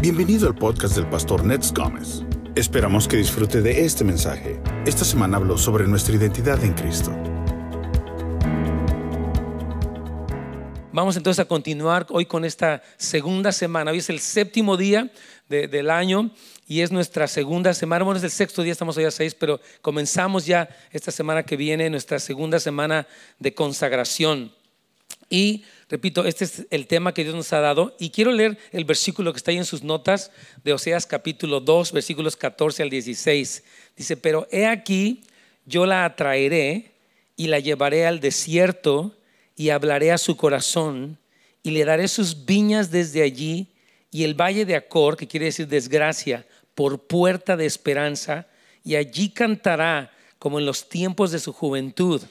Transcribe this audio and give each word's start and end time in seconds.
Bienvenido 0.00 0.46
al 0.46 0.54
podcast 0.54 0.94
del 0.94 1.08
pastor 1.08 1.44
Nets 1.44 1.74
Gómez. 1.74 2.22
Esperamos 2.54 3.08
que 3.08 3.16
disfrute 3.16 3.62
de 3.62 3.84
este 3.84 4.04
mensaje. 4.04 4.62
Esta 4.86 5.04
semana 5.04 5.38
habló 5.38 5.58
sobre 5.58 5.88
nuestra 5.88 6.14
identidad 6.14 6.62
en 6.62 6.72
Cristo. 6.72 7.10
Vamos 10.92 11.16
entonces 11.16 11.40
a 11.40 11.48
continuar 11.48 12.06
hoy 12.10 12.26
con 12.26 12.44
esta 12.44 12.80
segunda 12.96 13.50
semana. 13.50 13.90
Hoy 13.90 13.98
es 13.98 14.08
el 14.08 14.20
séptimo 14.20 14.76
día 14.76 15.10
del 15.48 15.90
año 15.90 16.30
y 16.68 16.82
es 16.82 16.92
nuestra 16.92 17.26
segunda 17.26 17.74
semana. 17.74 18.04
Bueno, 18.04 18.18
es 18.18 18.24
el 18.24 18.30
sexto 18.30 18.62
día, 18.62 18.70
estamos 18.70 18.96
hoy 18.98 19.04
a 19.04 19.10
seis, 19.10 19.34
pero 19.34 19.60
comenzamos 19.82 20.46
ya 20.46 20.68
esta 20.92 21.10
semana 21.10 21.42
que 21.42 21.56
viene, 21.56 21.90
nuestra 21.90 22.20
segunda 22.20 22.60
semana 22.60 23.08
de 23.40 23.52
consagración. 23.52 24.52
Y 25.28 25.64
repito, 25.88 26.24
este 26.24 26.44
es 26.44 26.66
el 26.70 26.86
tema 26.86 27.14
que 27.14 27.24
Dios 27.24 27.34
nos 27.34 27.52
ha 27.52 27.60
dado. 27.60 27.94
Y 27.98 28.10
quiero 28.10 28.32
leer 28.32 28.58
el 28.72 28.84
versículo 28.84 29.32
que 29.32 29.38
está 29.38 29.50
ahí 29.50 29.56
en 29.56 29.64
sus 29.64 29.82
notas 29.82 30.30
de 30.64 30.72
Oseas 30.72 31.06
capítulo 31.06 31.60
2, 31.60 31.92
versículos 31.92 32.36
14 32.36 32.82
al 32.82 32.90
16. 32.90 33.64
Dice, 33.96 34.16
pero 34.16 34.46
he 34.50 34.66
aquí, 34.66 35.22
yo 35.66 35.86
la 35.86 36.04
atraeré 36.04 36.92
y 37.36 37.46
la 37.46 37.58
llevaré 37.58 38.06
al 38.06 38.20
desierto 38.20 39.14
y 39.56 39.70
hablaré 39.70 40.12
a 40.12 40.18
su 40.18 40.36
corazón 40.36 41.18
y 41.62 41.70
le 41.70 41.84
daré 41.84 42.08
sus 42.08 42.44
viñas 42.44 42.90
desde 42.90 43.22
allí 43.22 43.68
y 44.10 44.24
el 44.24 44.34
valle 44.34 44.64
de 44.64 44.76
Acor, 44.76 45.16
que 45.16 45.26
quiere 45.26 45.46
decir 45.46 45.68
desgracia, 45.68 46.46
por 46.74 47.06
puerta 47.06 47.56
de 47.56 47.66
esperanza, 47.66 48.46
y 48.84 48.94
allí 48.94 49.30
cantará 49.30 50.12
como 50.38 50.58
en 50.58 50.66
los 50.66 50.88
tiempos 50.88 51.30
de 51.30 51.40
su 51.40 51.52
juventud 51.52 52.22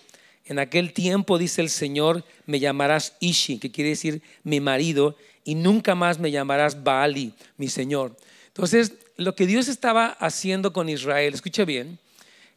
en 0.48 0.60
aquel 0.60 0.94
tiempo, 0.94 1.38
dice 1.38 1.62
el 1.62 1.70
Señor, 1.70 2.24
me 2.46 2.60
llamarás 2.60 3.16
Ishi, 3.20 3.60
que 3.60 3.72
quiere 3.72 3.92
decir 3.92 4.22
mi 4.44 4.60
marido, 4.62 5.16
y 5.44 5.56
nunca 5.56 5.94
más 5.94 6.20
me 6.20 6.32
llamarás 6.32 6.84
Baali, 6.84 7.34
mi 7.58 7.68
Señor. 7.68 8.16
Entonces, 8.48 8.94
lo 9.18 9.36
que 9.36 9.46
Dios 9.46 9.68
estaba 9.68 10.08
haciendo 10.08 10.74
con 10.74 10.90
Israel, 10.90 11.34
escucha 11.34 11.66
bien, 11.66 12.00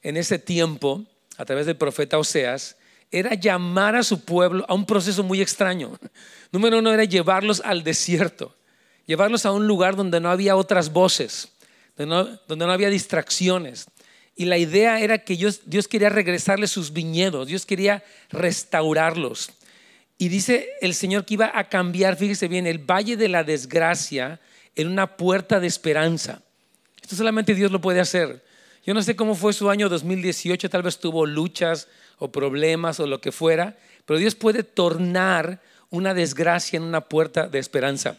en 0.02 0.16
ese 0.16 0.38
tiempo, 0.38 1.04
a 1.36 1.44
través 1.44 1.66
del 1.66 1.76
profeta 1.76 2.18
Oseas, 2.18 2.76
era 3.10 3.34
llamar 3.34 3.96
a 3.96 4.02
su 4.02 4.24
pueblo 4.24 4.64
a 4.68 4.74
un 4.74 4.86
proceso 4.86 5.22
muy 5.22 5.40
extraño. 5.40 5.98
Número 6.52 6.78
uno 6.78 6.92
era 6.92 7.04
llevarlos 7.04 7.60
al 7.64 7.82
desierto, 7.82 8.54
llevarlos 9.06 9.46
a 9.46 9.52
un 9.52 9.66
lugar 9.66 9.96
donde 9.96 10.20
no 10.20 10.30
había 10.30 10.56
otras 10.56 10.92
voces, 10.92 11.48
donde 11.96 12.66
no 12.66 12.72
había 12.72 12.88
distracciones, 12.88 13.88
y 14.36 14.46
la 14.46 14.58
idea 14.58 15.00
era 15.00 15.18
que 15.18 15.36
Dios, 15.36 15.88
quería 15.88 16.08
regresarle 16.08 16.66
sus 16.66 16.92
viñedos, 16.92 17.48
Dios 17.48 17.66
quería 17.66 18.02
restaurarlos. 18.30 19.50
Y 20.18 20.28
dice 20.28 20.70
el 20.80 20.94
Señor 20.94 21.24
que 21.24 21.34
iba 21.34 21.50
a 21.54 21.68
cambiar, 21.68 22.16
fíjese 22.16 22.48
bien, 22.48 22.66
el 22.66 22.78
valle 22.78 23.16
de 23.16 23.28
la 23.28 23.44
desgracia 23.44 24.40
en 24.76 24.88
una 24.88 25.16
puerta 25.16 25.60
de 25.60 25.66
esperanza. 25.66 26.42
Esto 27.02 27.16
solamente 27.16 27.54
Dios 27.54 27.70
lo 27.70 27.80
puede 27.80 28.00
hacer. 28.00 28.44
Yo 28.84 28.94
no 28.94 29.02
sé 29.02 29.16
cómo 29.16 29.34
fue 29.34 29.52
su 29.52 29.68
año 29.68 29.88
2018, 29.88 30.70
tal 30.70 30.82
vez 30.82 30.98
tuvo 30.98 31.26
luchas 31.26 31.88
o 32.18 32.32
problemas 32.32 33.00
o 33.00 33.06
lo 33.06 33.20
que 33.20 33.32
fuera, 33.32 33.78
pero 34.06 34.18
Dios 34.18 34.34
puede 34.34 34.62
tornar 34.62 35.60
una 35.90 36.14
desgracia 36.14 36.76
en 36.76 36.84
una 36.84 37.02
puerta 37.02 37.48
de 37.48 37.58
esperanza. 37.58 38.18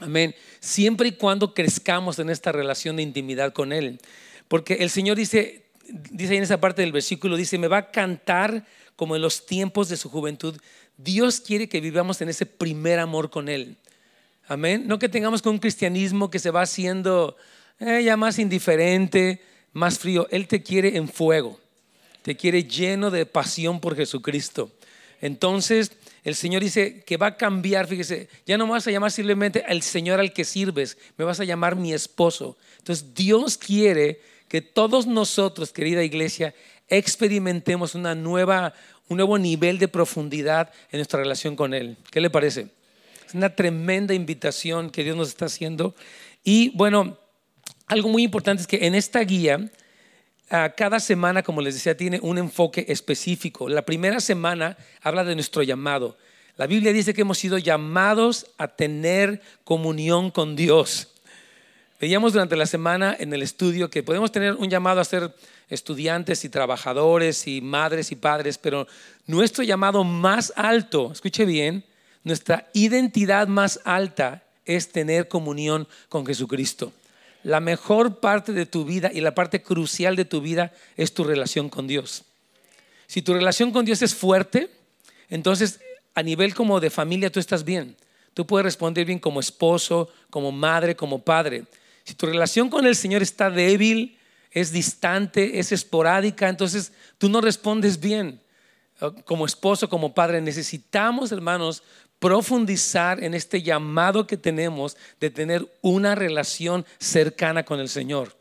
Amén. 0.00 0.34
Siempre 0.60 1.08
y 1.08 1.12
cuando 1.12 1.54
crezcamos 1.54 2.18
en 2.18 2.30
esta 2.30 2.52
relación 2.52 2.96
de 2.96 3.02
intimidad 3.02 3.52
con 3.52 3.72
Él. 3.72 4.00
Porque 4.48 4.74
el 4.74 4.90
Señor 4.90 5.16
dice, 5.16 5.66
dice 6.10 6.32
ahí 6.32 6.38
en 6.38 6.44
esa 6.44 6.60
parte 6.60 6.82
del 6.82 6.92
versículo, 6.92 7.36
dice, 7.36 7.58
me 7.58 7.68
va 7.68 7.78
a 7.78 7.90
cantar 7.90 8.66
como 8.96 9.16
en 9.16 9.22
los 9.22 9.46
tiempos 9.46 9.88
de 9.88 9.96
su 9.96 10.08
juventud. 10.08 10.56
Dios 10.96 11.40
quiere 11.40 11.68
que 11.68 11.80
vivamos 11.80 12.20
en 12.20 12.28
ese 12.28 12.46
primer 12.46 12.98
amor 12.98 13.30
con 13.30 13.48
Él. 13.48 13.76
Amén. 14.46 14.84
No 14.86 14.98
que 14.98 15.08
tengamos 15.08 15.42
con 15.42 15.54
un 15.54 15.58
cristianismo 15.58 16.30
que 16.30 16.38
se 16.38 16.50
va 16.50 16.62
haciendo 16.62 17.36
eh, 17.80 18.02
ya 18.04 18.16
más 18.16 18.38
indiferente, 18.38 19.40
más 19.72 19.98
frío. 19.98 20.28
Él 20.30 20.46
te 20.46 20.62
quiere 20.62 20.96
en 20.96 21.08
fuego. 21.08 21.58
Te 22.22 22.36
quiere 22.36 22.64
lleno 22.64 23.10
de 23.10 23.26
pasión 23.26 23.80
por 23.80 23.96
Jesucristo. 23.96 24.70
Entonces, 25.20 25.92
el 26.22 26.34
Señor 26.34 26.62
dice 26.62 27.02
que 27.04 27.16
va 27.16 27.28
a 27.28 27.36
cambiar, 27.36 27.86
fíjese, 27.86 28.28
ya 28.46 28.58
no 28.58 28.66
me 28.66 28.72
vas 28.72 28.86
a 28.86 28.90
llamar 28.90 29.10
simplemente 29.10 29.64
al 29.66 29.82
Señor 29.82 30.20
al 30.20 30.32
que 30.32 30.44
sirves, 30.44 30.98
me 31.16 31.24
vas 31.24 31.40
a 31.40 31.44
llamar 31.44 31.76
mi 31.76 31.92
esposo. 31.92 32.56
Entonces, 32.78 33.14
Dios 33.14 33.56
quiere 33.56 34.20
que 34.48 34.60
todos 34.62 35.06
nosotros, 35.06 35.72
querida 35.72 36.02
iglesia, 36.02 36.54
experimentemos 36.88 37.94
una 37.94 38.14
nueva, 38.14 38.74
un 39.08 39.16
nuevo 39.16 39.38
nivel 39.38 39.78
de 39.78 39.88
profundidad 39.88 40.70
en 40.90 40.98
nuestra 40.98 41.20
relación 41.20 41.56
con 41.56 41.74
Él. 41.74 41.96
¿Qué 42.10 42.20
le 42.20 42.30
parece? 42.30 42.68
Es 43.26 43.34
una 43.34 43.54
tremenda 43.54 44.14
invitación 44.14 44.90
que 44.90 45.02
Dios 45.02 45.16
nos 45.16 45.28
está 45.28 45.46
haciendo. 45.46 45.94
Y 46.42 46.70
bueno, 46.76 47.18
algo 47.86 48.08
muy 48.08 48.22
importante 48.22 48.60
es 48.60 48.66
que 48.66 48.86
en 48.86 48.94
esta 48.94 49.20
guía, 49.20 49.70
cada 50.76 51.00
semana, 51.00 51.42
como 51.42 51.62
les 51.62 51.74
decía, 51.74 51.96
tiene 51.96 52.20
un 52.22 52.38
enfoque 52.38 52.84
específico. 52.88 53.68
La 53.68 53.84
primera 53.84 54.20
semana 54.20 54.76
habla 55.00 55.24
de 55.24 55.34
nuestro 55.34 55.62
llamado. 55.62 56.16
La 56.56 56.66
Biblia 56.66 56.92
dice 56.92 57.14
que 57.14 57.22
hemos 57.22 57.38
sido 57.38 57.58
llamados 57.58 58.46
a 58.58 58.68
tener 58.68 59.42
comunión 59.64 60.30
con 60.30 60.54
Dios. 60.54 61.13
Veíamos 62.00 62.32
durante 62.32 62.56
la 62.56 62.66
semana 62.66 63.16
en 63.18 63.32
el 63.32 63.42
estudio 63.42 63.88
que 63.88 64.02
podemos 64.02 64.32
tener 64.32 64.54
un 64.54 64.68
llamado 64.68 65.00
a 65.00 65.04
ser 65.04 65.34
estudiantes 65.68 66.44
y 66.44 66.48
trabajadores 66.48 67.46
y 67.46 67.60
madres 67.60 68.12
y 68.12 68.16
padres, 68.16 68.58
pero 68.58 68.86
nuestro 69.26 69.62
llamado 69.64 70.04
más 70.04 70.52
alto, 70.56 71.12
escuche 71.12 71.44
bien, 71.44 71.84
nuestra 72.24 72.68
identidad 72.72 73.48
más 73.48 73.80
alta 73.84 74.42
es 74.64 74.90
tener 74.90 75.28
comunión 75.28 75.86
con 76.08 76.26
Jesucristo. 76.26 76.92
La 77.42 77.60
mejor 77.60 78.20
parte 78.20 78.52
de 78.52 78.66
tu 78.66 78.84
vida 78.84 79.10
y 79.12 79.20
la 79.20 79.34
parte 79.34 79.62
crucial 79.62 80.16
de 80.16 80.24
tu 80.24 80.40
vida 80.40 80.72
es 80.96 81.12
tu 81.12 81.24
relación 81.24 81.68
con 81.68 81.86
Dios. 81.86 82.24
Si 83.06 83.22
tu 83.22 83.34
relación 83.34 83.70
con 83.70 83.84
Dios 83.84 84.02
es 84.02 84.14
fuerte, 84.14 84.70
entonces 85.28 85.80
a 86.14 86.22
nivel 86.22 86.54
como 86.54 86.80
de 86.80 86.90
familia 86.90 87.30
tú 87.30 87.40
estás 87.40 87.64
bien. 87.64 87.96
Tú 88.32 88.46
puedes 88.46 88.64
responder 88.64 89.04
bien 89.04 89.18
como 89.18 89.40
esposo, 89.40 90.08
como 90.30 90.50
madre, 90.50 90.96
como 90.96 91.20
padre. 91.20 91.64
Si 92.04 92.14
tu 92.14 92.26
relación 92.26 92.68
con 92.68 92.86
el 92.86 92.96
Señor 92.96 93.22
está 93.22 93.50
débil, 93.50 94.18
es 94.50 94.70
distante, 94.70 95.58
es 95.58 95.72
esporádica, 95.72 96.48
entonces 96.48 96.92
tú 97.18 97.28
no 97.28 97.40
respondes 97.40 97.98
bien. 97.98 98.40
Como 99.24 99.46
esposo, 99.46 99.88
como 99.88 100.14
padre, 100.14 100.40
necesitamos, 100.40 101.32
hermanos, 101.32 101.82
profundizar 102.20 103.22
en 103.22 103.34
este 103.34 103.62
llamado 103.62 104.26
que 104.26 104.36
tenemos 104.36 104.96
de 105.18 105.30
tener 105.30 105.68
una 105.82 106.14
relación 106.14 106.86
cercana 106.98 107.64
con 107.64 107.80
el 107.80 107.88
Señor. 107.88 108.36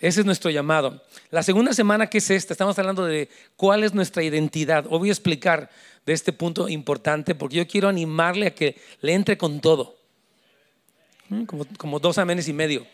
Ese 0.00 0.20
es 0.20 0.26
nuestro 0.26 0.50
llamado. 0.50 1.02
La 1.30 1.42
segunda 1.42 1.72
semana, 1.72 2.08
¿qué 2.08 2.18
es 2.18 2.30
esta? 2.30 2.52
Estamos 2.52 2.78
hablando 2.78 3.04
de 3.06 3.30
cuál 3.56 3.84
es 3.84 3.94
nuestra 3.94 4.22
identidad. 4.22 4.84
Hoy 4.90 4.98
voy 4.98 5.08
a 5.08 5.12
explicar 5.12 5.70
de 6.04 6.12
este 6.12 6.32
punto 6.32 6.68
importante 6.68 7.34
porque 7.34 7.56
yo 7.56 7.66
quiero 7.66 7.88
animarle 7.88 8.48
a 8.48 8.54
que 8.54 8.76
le 9.00 9.14
entre 9.14 9.38
con 9.38 9.60
todo. 9.60 9.96
Mm, 11.28 11.44
como, 11.76 11.98
dos 11.98 12.18
amenes 12.18 12.48
y 12.48 12.52
medio. 12.52 12.86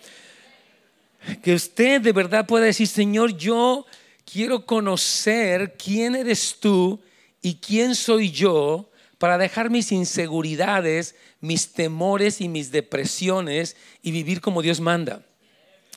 Que 1.43 1.55
usted 1.55 2.01
de 2.01 2.13
verdad 2.13 2.47
pueda 2.47 2.65
decir, 2.65 2.89
Señor, 2.89 3.37
yo 3.37 3.87
quiero 4.31 4.67
conocer 4.67 5.77
quién 5.77 6.15
eres 6.15 6.57
tú 6.59 7.01
y 7.41 7.57
quién 7.57 7.95
soy 7.95 8.31
yo 8.31 8.91
para 9.19 9.39
dejar 9.39 9.71
mis 9.71 9.93
inseguridades, 9.93 11.15
mis 11.41 11.73
temores 11.73 12.41
y 12.41 12.49
mis 12.49 12.73
depresiones 12.73 13.77
y 14.03 14.11
vivir 14.11 14.41
como 14.41 14.63
Dios 14.63 14.81
manda. 14.81 15.25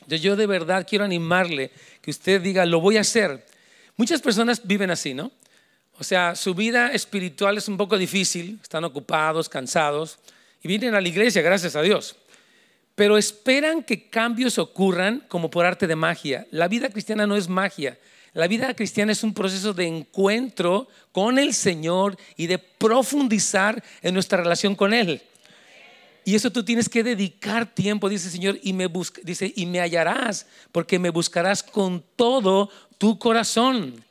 Yo 0.08 0.36
de 0.36 0.46
verdad 0.46 0.86
quiero 0.88 1.06
animarle 1.06 1.72
que 2.02 2.12
usted 2.12 2.42
diga, 2.42 2.66
lo 2.68 2.80
voy 2.80 2.98
a 2.98 3.02
hacer. 3.02 3.46
Muchas 3.98 4.22
personas 4.22 4.62
viven 4.64 4.92
así, 4.92 5.16
¿no? 5.16 5.32
O 5.98 6.04
sea, 6.04 6.36
su 6.36 6.54
vida 6.54 6.92
espiritual 6.92 7.58
es 7.58 7.68
un 7.68 7.78
poco 7.78 7.98
difícil, 7.98 8.60
están 8.62 8.84
ocupados, 8.84 9.50
cansados 9.50 10.20
y 10.62 10.68
vienen 10.68 10.94
a 10.94 11.02
la 11.02 11.08
iglesia, 11.08 11.42
gracias 11.42 11.76
a 11.76 11.82
Dios 11.82 12.16
pero 12.96 13.18
esperan 13.18 13.84
que 13.84 14.10
cambios 14.10 14.58
ocurran 14.58 15.24
como 15.28 15.50
por 15.50 15.66
arte 15.66 15.86
de 15.86 15.96
magia. 15.96 16.48
La 16.50 16.70
vida 16.70 16.90
cristiana 16.90 17.28
no 17.28 17.36
es 17.36 17.50
magia. 17.50 18.00
La 18.34 18.48
vida 18.48 18.74
cristiana 18.74 19.12
es 19.12 19.24
un 19.24 19.34
proceso 19.34 19.74
de 19.74 19.86
encuentro 19.86 20.88
con 21.12 21.38
el 21.38 21.54
Señor 21.54 22.18
y 22.38 22.48
de 22.48 22.58
profundizar 22.58 23.84
en 24.02 24.14
nuestra 24.14 24.38
relación 24.40 24.76
con 24.76 24.94
Él. 24.94 25.22
Y 26.24 26.36
eso 26.36 26.52
tú 26.52 26.64
tienes 26.64 26.90
que 26.90 27.04
dedicar 27.04 27.74
tiempo, 27.74 28.10
dice 28.10 28.28
el 28.28 28.32
Señor, 28.32 28.60
y 28.64 28.74
me 28.74 28.90
dice, 29.24 29.54
y 29.56 29.66
me 29.68 29.80
hallarás, 29.80 30.48
porque 30.72 30.98
me 30.98 31.12
buscarás 31.12 31.62
con 31.62 32.04
todo 32.16 32.70
tu 32.98 33.20
corazón. 33.20 34.04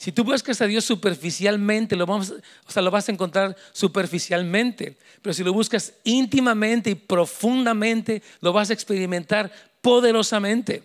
Si 0.00 0.12
tú 0.12 0.24
buscas 0.24 0.58
a 0.62 0.66
Dios 0.66 0.86
superficialmente, 0.86 1.94
lo, 1.94 2.06
vamos, 2.06 2.30
o 2.66 2.72
sea, 2.72 2.80
lo 2.80 2.90
vas 2.90 3.06
a 3.10 3.12
encontrar 3.12 3.54
superficialmente. 3.70 4.96
Pero 5.20 5.34
si 5.34 5.44
lo 5.44 5.52
buscas 5.52 5.92
íntimamente 6.04 6.88
y 6.88 6.94
profundamente, 6.94 8.22
lo 8.40 8.54
vas 8.54 8.70
a 8.70 8.72
experimentar 8.72 9.52
poderosamente. 9.82 10.84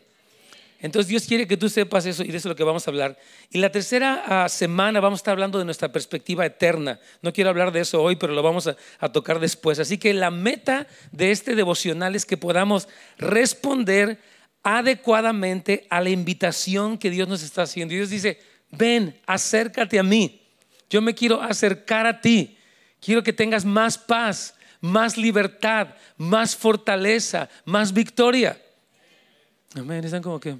Entonces 0.81 1.07
Dios 1.07 1.23
quiere 1.23 1.47
que 1.47 1.55
tú 1.55 1.69
sepas 1.69 2.05
eso 2.05 2.23
y 2.23 2.27
de 2.27 2.35
eso 2.39 2.49
es 2.49 2.49
lo 2.49 2.55
que 2.57 2.65
vamos 2.65 2.85
a 2.85 2.91
hablar. 2.91 3.17
Y 3.49 3.59
la 3.59 3.71
tercera 3.71 4.21
ah, 4.27 4.49
semana 4.49 4.99
vamos 4.99 5.19
a 5.19 5.21
estar 5.21 5.31
hablando 5.31 5.59
de 5.59 5.65
nuestra 5.65 5.93
perspectiva 5.93 6.45
eterna. 6.45 6.99
No 7.21 7.31
quiero 7.31 7.49
hablar 7.49 7.71
de 7.71 7.79
eso 7.79 8.03
hoy, 8.03 8.17
pero 8.17 8.33
lo 8.33 8.43
vamos 8.43 8.67
a, 8.67 8.75
a 8.99 9.13
tocar 9.13 9.39
después. 9.39 9.79
Así 9.79 9.97
que 9.97 10.13
la 10.13 10.29
meta 10.29 10.87
de 11.13 11.31
este 11.31 11.55
devocional 11.55 12.15
es 12.15 12.25
que 12.25 12.35
podamos 12.35 12.89
responder 13.17 14.19
adecuadamente 14.61 15.87
a 15.89 16.01
la 16.01 16.09
invitación 16.09 16.97
que 16.97 17.11
Dios 17.11 17.29
nos 17.29 17.43
está 17.43 17.61
haciendo. 17.61 17.93
Y 17.93 17.97
Dios 17.97 18.09
dice, 18.09 18.54
ven, 18.77 19.19
acércate 19.25 19.99
a 19.99 20.03
mí. 20.03 20.41
Yo 20.89 21.01
me 21.01 21.13
quiero 21.13 21.41
acercar 21.41 22.05
a 22.05 22.21
ti. 22.21 22.57
Quiero 22.99 23.23
que 23.23 23.33
tengas 23.33 23.65
más 23.65 23.97
paz, 23.97 24.55
más 24.81 25.17
libertad, 25.17 25.89
más 26.17 26.55
fortaleza, 26.55 27.49
más 27.65 27.93
victoria. 27.93 28.59
Amén. 29.75 30.03
Están 30.03 30.21
como 30.21 30.39
que, 30.39 30.57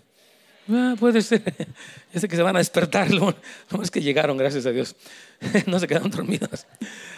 ah, 0.69 0.95
puede 1.00 1.21
ser. 1.21 1.41
Ya 2.13 2.27
que 2.27 2.35
se 2.35 2.41
van 2.41 2.56
a 2.56 2.59
despertar. 2.59 3.09
No, 3.12 3.35
es 3.83 3.91
que 3.91 4.01
llegaron, 4.01 4.38
gracias 4.38 4.65
a 4.65 4.71
Dios. 4.71 4.95
No 5.68 5.79
se 5.79 5.88
quedaron 5.88 6.09
dormidos. 6.09 6.65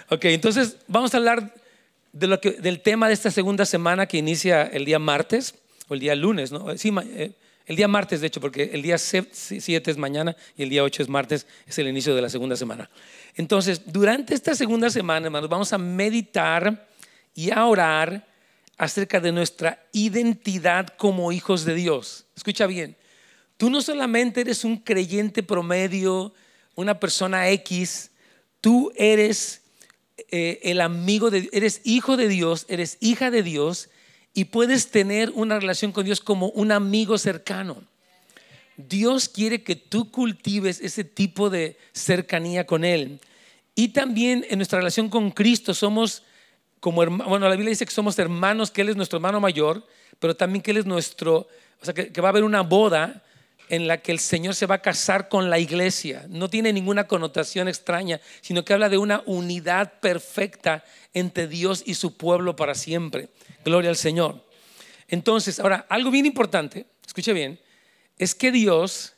Ok, 0.10 0.26
entonces 0.26 0.78
vamos 0.88 1.14
a 1.14 1.18
hablar 1.18 1.54
de 2.14 2.28
lo 2.28 2.42
que, 2.42 2.52
del 2.52 2.82
tema 2.82 3.08
de 3.08 3.14
esta 3.14 3.30
segunda 3.30 3.66
semana 3.66 4.08
que 4.08 4.18
inicia 4.18 4.64
el 4.64 4.86
día 4.86 4.98
martes 4.98 5.56
o 5.88 5.94
el 5.94 6.00
día 6.00 6.16
lunes, 6.16 6.52
¿no? 6.52 6.76
Sí, 6.78 6.92
eh, 7.04 7.32
el 7.68 7.76
día 7.76 7.90
martes, 7.90 8.22
de 8.22 8.28
hecho, 8.28 8.40
porque 8.40 8.72
el 8.74 8.82
día 8.82 8.98
7 8.98 9.92
es 9.92 9.98
mañana 9.98 10.38
y 10.56 10.64
el 10.64 10.70
día 10.70 10.84
8 10.84 11.04
es 11.04 11.10
martes, 11.10 11.46
es 11.68 11.78
el 11.78 11.90
inicio 11.90 12.16
de 12.16 12.22
la 12.22 12.30
segunda 12.30 12.56
semana. 12.56 12.90
Entonces, 13.36 13.82
durante 13.86 14.34
esta 14.34 14.56
segunda 14.56 14.90
semana, 14.90 15.28
hermanos, 15.28 15.50
vamos 15.50 15.74
a 15.74 15.78
meditar 15.78 16.88
y 17.36 17.52
a 17.52 17.66
orar 17.66 18.26
acerca 18.78 19.20
de 19.20 19.34
nuestra 19.34 19.86
identidad 19.92 20.88
como 20.98 21.34
hijos 21.34 21.66
de 21.66 21.76
Dios. 21.76 22.26
Escucha 22.38 22.68
bien, 22.68 22.96
tú 23.58 23.70
no 23.70 23.82
solamente 23.82 24.42
eres 24.42 24.64
un 24.64 24.78
creyente 24.78 25.44
promedio, 25.44 26.34
una 26.76 27.00
persona 27.02 27.50
X, 27.50 28.12
tú 28.62 28.94
eres 28.96 29.62
eh, 30.30 30.62
el 30.64 30.80
amigo 30.80 31.30
de 31.30 31.50
eres 31.52 31.82
hijo 31.84 32.16
de 32.16 32.30
Dios, 32.30 32.66
eres 32.70 32.98
hija 33.02 33.30
de 33.30 33.44
Dios 33.44 33.90
y 34.38 34.46
puedes 34.46 34.92
tener 34.92 35.32
una 35.34 35.60
relación 35.60 35.92
con 35.92 36.06
Dios 36.06 36.22
como 36.22 36.50
un 36.50 36.72
amigo 36.72 37.18
cercano. 37.18 37.82
Dios 38.76 39.30
quiere 39.30 39.64
que 39.64 39.76
tú 39.76 40.12
cultives 40.12 40.80
ese 40.80 41.04
tipo 41.04 41.50
de 41.50 41.76
cercanía 41.92 42.68
con 42.68 42.86
Él. 42.86 43.20
Y 43.74 43.88
también 43.88 44.46
en 44.48 44.60
nuestra 44.60 44.78
relación 44.78 45.10
con 45.10 45.32
Cristo 45.32 45.74
somos 45.74 46.22
como 46.80 47.02
hermanos, 47.02 47.28
bueno, 47.28 47.50
la 47.50 47.56
Biblia 47.56 47.72
dice 47.72 47.88
que 47.88 47.92
somos 47.92 48.20
hermanos, 48.20 48.70
que 48.70 48.82
Él 48.82 48.90
es 48.90 48.96
nuestro 48.96 49.18
hermano 49.18 49.40
mayor, 49.40 49.84
pero 50.20 50.36
también 50.36 50.62
que 50.62 50.70
Él 50.70 50.78
es 50.78 50.86
nuestro, 50.86 51.48
o 51.82 51.86
sea, 51.86 51.96
que, 51.96 52.12
que 52.12 52.22
va 52.22 52.28
a 52.28 52.30
haber 52.30 52.44
una 52.44 52.62
boda 52.62 53.24
en 53.70 53.88
la 53.88 53.98
que 53.98 54.12
el 54.12 54.20
Señor 54.20 54.56
se 54.56 54.66
va 54.66 54.76
a 54.76 54.82
casar 54.82 55.30
con 55.30 55.50
la 55.50 55.60
iglesia. 55.60 56.26
No 56.30 56.50
tiene 56.50 56.72
ninguna 56.72 57.08
connotación 57.08 57.68
extraña, 57.68 58.22
sino 58.42 58.64
que 58.64 58.74
habla 58.74 58.90
de 58.90 58.98
una 58.98 59.24
unidad 59.26 60.00
perfecta 60.00 60.84
entre 61.14 61.48
Dios 61.48 61.84
y 61.86 61.96
su 61.96 62.16
pueblo 62.16 62.56
para 62.56 62.76
siempre. 62.76 63.30
Gloria 63.66 63.90
al 63.90 63.98
Señor. 63.98 64.46
Entonces, 65.08 65.60
ahora, 65.60 65.86
algo 65.90 66.12
bien 66.12 66.26
importante, 66.26 66.86
escuche 67.06 67.34
bien, 67.34 67.60
es 68.18 68.36
que 68.36 68.52
Dios 68.52 69.14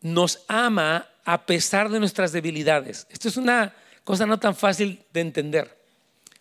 nos 0.00 0.44
ama 0.48 1.08
a 1.24 1.44
pesar 1.44 1.90
de 1.90 1.98
nuestras 1.98 2.32
debilidades. 2.32 3.06
Esto 3.10 3.28
es 3.28 3.36
una 3.36 3.74
cosa 4.04 4.26
no 4.26 4.38
tan 4.38 4.54
fácil 4.54 5.02
de 5.12 5.20
entender, 5.20 5.76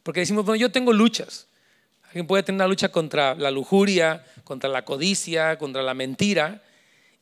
porque 0.04 0.22
decimos, 0.22 0.46
bueno, 0.46 0.60
yo 0.60 0.72
tengo 0.72 0.94
luchas. 0.94 1.48
Alguien 2.06 2.28
puede 2.28 2.44
tener 2.44 2.58
una 2.58 2.68
lucha 2.68 2.90
contra 2.90 3.36
la 3.36 3.52
lujuria, 3.52 4.24
contra 4.46 4.70
la 4.70 4.86
codicia, 4.86 5.58
contra 5.58 5.84
la 5.84 5.94
mentira, 5.94 6.64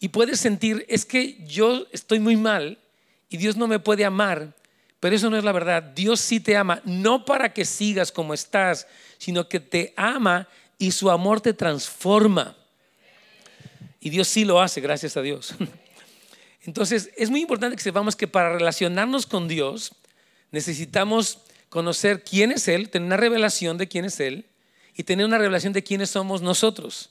y 0.05 0.09
puedes 0.09 0.39
sentir, 0.39 0.85
es 0.87 1.03
que 1.03 1.35
yo 1.47 1.87
estoy 1.91 2.19
muy 2.19 2.35
mal 2.35 2.77
y 3.27 3.37
Dios 3.37 3.57
no 3.57 3.65
me 3.65 3.79
puede 3.79 4.05
amar, 4.05 4.53
pero 4.99 5.15
eso 5.15 5.31
no 5.31 5.35
es 5.35 5.43
la 5.43 5.51
verdad. 5.51 5.81
Dios 5.81 6.19
sí 6.19 6.39
te 6.39 6.55
ama, 6.55 6.79
no 6.85 7.25
para 7.25 7.51
que 7.51 7.65
sigas 7.65 8.11
como 8.11 8.35
estás, 8.35 8.85
sino 9.17 9.49
que 9.49 9.59
te 9.59 9.95
ama 9.97 10.47
y 10.77 10.91
su 10.91 11.09
amor 11.09 11.41
te 11.41 11.53
transforma. 11.53 12.55
Y 13.99 14.11
Dios 14.11 14.27
sí 14.27 14.45
lo 14.45 14.61
hace, 14.61 14.79
gracias 14.79 15.17
a 15.17 15.23
Dios. 15.23 15.55
Entonces, 16.61 17.09
es 17.17 17.31
muy 17.31 17.41
importante 17.41 17.75
que 17.75 17.81
sepamos 17.81 18.15
que 18.15 18.27
para 18.27 18.53
relacionarnos 18.53 19.25
con 19.25 19.47
Dios 19.47 19.91
necesitamos 20.51 21.39
conocer 21.69 22.23
quién 22.23 22.51
es 22.51 22.67
Él, 22.67 22.91
tener 22.91 23.07
una 23.07 23.17
revelación 23.17 23.79
de 23.79 23.87
quién 23.87 24.05
es 24.05 24.19
Él 24.19 24.45
y 24.95 25.01
tener 25.01 25.25
una 25.25 25.39
revelación 25.39 25.73
de 25.73 25.83
quiénes 25.83 26.11
somos 26.11 26.43
nosotros. 26.43 27.09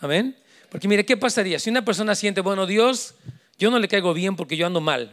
Amén. 0.00 0.36
Porque 0.72 0.88
mire, 0.88 1.04
¿qué 1.04 1.18
pasaría? 1.18 1.58
Si 1.58 1.68
una 1.68 1.84
persona 1.84 2.14
siente, 2.14 2.40
bueno, 2.40 2.64
Dios, 2.64 3.14
yo 3.58 3.70
no 3.70 3.78
le 3.78 3.88
caigo 3.88 4.14
bien 4.14 4.36
porque 4.36 4.56
yo 4.56 4.66
ando 4.66 4.80
mal. 4.80 5.10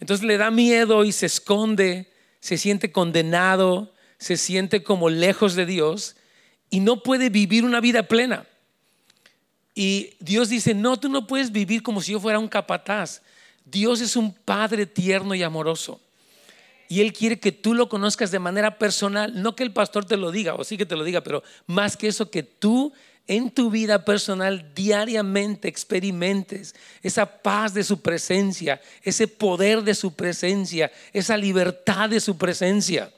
Entonces 0.00 0.26
le 0.26 0.36
da 0.38 0.50
miedo 0.50 1.04
y 1.04 1.12
se 1.12 1.26
esconde, 1.26 2.12
se 2.40 2.58
siente 2.58 2.90
condenado, 2.90 3.94
se 4.18 4.36
siente 4.36 4.82
como 4.82 5.08
lejos 5.08 5.54
de 5.54 5.66
Dios 5.66 6.16
y 6.68 6.80
no 6.80 7.04
puede 7.04 7.30
vivir 7.30 7.64
una 7.64 7.80
vida 7.80 8.08
plena. 8.08 8.44
Y 9.72 10.14
Dios 10.18 10.48
dice, 10.48 10.74
no, 10.74 10.98
tú 10.98 11.08
no 11.10 11.28
puedes 11.28 11.52
vivir 11.52 11.84
como 11.84 12.00
si 12.00 12.10
yo 12.10 12.18
fuera 12.18 12.40
un 12.40 12.48
capataz. 12.48 13.22
Dios 13.64 14.00
es 14.00 14.16
un 14.16 14.34
Padre 14.34 14.84
tierno 14.84 15.36
y 15.36 15.44
amoroso. 15.44 16.00
Y 16.88 17.02
Él 17.02 17.12
quiere 17.12 17.38
que 17.38 17.52
tú 17.52 17.72
lo 17.72 17.88
conozcas 17.88 18.32
de 18.32 18.40
manera 18.40 18.78
personal, 18.78 19.40
no 19.40 19.54
que 19.54 19.62
el 19.62 19.72
pastor 19.72 20.04
te 20.04 20.16
lo 20.16 20.32
diga, 20.32 20.54
o 20.54 20.64
sí 20.64 20.76
que 20.76 20.86
te 20.86 20.96
lo 20.96 21.04
diga, 21.04 21.20
pero 21.20 21.44
más 21.66 21.96
que 21.96 22.08
eso, 22.08 22.32
que 22.32 22.42
tú 22.42 22.92
en 23.28 23.50
tu 23.50 23.70
vida 23.70 24.04
personal 24.04 24.72
diariamente 24.74 25.68
experimentes 25.68 26.74
esa 27.02 27.26
paz 27.26 27.74
de 27.74 27.82
su 27.82 28.00
presencia, 28.00 28.80
ese 29.02 29.26
poder 29.26 29.82
de 29.82 29.94
su 29.94 30.14
presencia, 30.14 30.92
esa 31.12 31.36
libertad 31.36 32.08
de 32.08 32.20
su 32.20 32.38
presencia. 32.38 33.10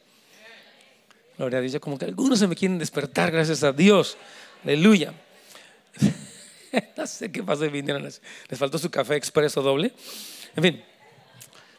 Gloria 1.37 1.58
a 1.58 1.62
Dios, 1.62 1.81
como 1.81 1.99
que 1.99 2.06
algunos 2.06 2.38
se 2.38 2.49
me 2.49 2.56
quieren 2.56 2.78
despertar, 2.78 3.31
gracias 3.31 3.62
a 3.62 3.72
Dios. 3.72 4.16
Aleluya. 4.64 5.12
no 6.96 7.06
sé 7.06 7.31
qué 7.31 7.43
pasó, 7.43 7.70
vinieron, 7.70 8.02
les, 8.02 8.20
faltó 8.55 8.78
su 8.78 8.90
café 8.90 9.16
expreso 9.16 9.62
doble. 9.62 9.93
En 10.56 10.62
fin, 10.62 10.84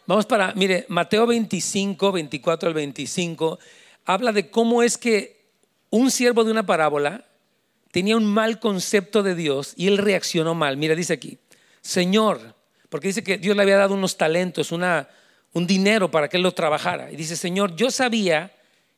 vamos 0.05 0.25
para, 0.25 0.53
mire, 0.53 0.85
Mateo 0.87 1.25
25, 1.25 2.11
24 2.11 2.69
al 2.69 2.73
25, 2.75 3.59
habla 4.05 4.31
de 4.31 4.49
cómo 4.49 4.83
es 4.83 4.97
que 4.97 5.39
un 5.89 6.11
siervo 6.11 6.43
de 6.43 6.51
una 6.51 6.65
parábola 6.65 7.25
tenía 7.91 8.17
un 8.17 8.25
mal 8.25 8.59
concepto 8.59 9.23
de 9.23 9.35
Dios 9.35 9.73
y 9.75 9.87
él 9.87 9.97
reaccionó 9.97 10.55
mal. 10.55 10.77
Mira, 10.77 10.95
dice 10.95 11.13
aquí, 11.13 11.37
Señor, 11.81 12.55
porque 12.89 13.07
dice 13.07 13.23
que 13.23 13.37
Dios 13.37 13.55
le 13.55 13.63
había 13.63 13.77
dado 13.77 13.93
unos 13.93 14.17
talentos, 14.17 14.71
una, 14.71 15.09
un 15.53 15.67
dinero 15.67 16.11
para 16.11 16.27
que 16.27 16.37
él 16.37 16.43
lo 16.43 16.53
trabajara. 16.53 17.11
Y 17.11 17.15
dice, 17.15 17.35
Señor, 17.35 17.75
yo 17.75 17.91
sabía 17.91 18.51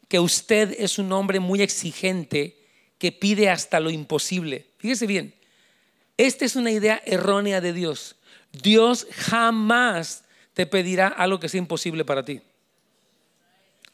que 0.08 0.20
usted 0.20 0.76
es 0.78 1.00
un 1.00 1.12
hombre 1.12 1.40
muy 1.40 1.62
exigente 1.62 2.58
que 2.98 3.12
pide 3.12 3.50
hasta 3.50 3.80
lo 3.80 3.90
imposible. 3.90 4.68
Fíjese 4.78 5.07
bien, 5.07 5.33
esta 6.18 6.45
es 6.45 6.56
una 6.56 6.71
idea 6.71 7.02
errónea 7.06 7.62
de 7.62 7.74
Dios. 7.74 8.16
Dios 8.52 9.07
jamás 9.12 10.24
te 10.54 10.66
pedirá 10.66 11.07
algo 11.07 11.40
que 11.40 11.50
sea 11.50 11.60
imposible 11.60 12.06
para 12.06 12.24
ti. 12.24 12.42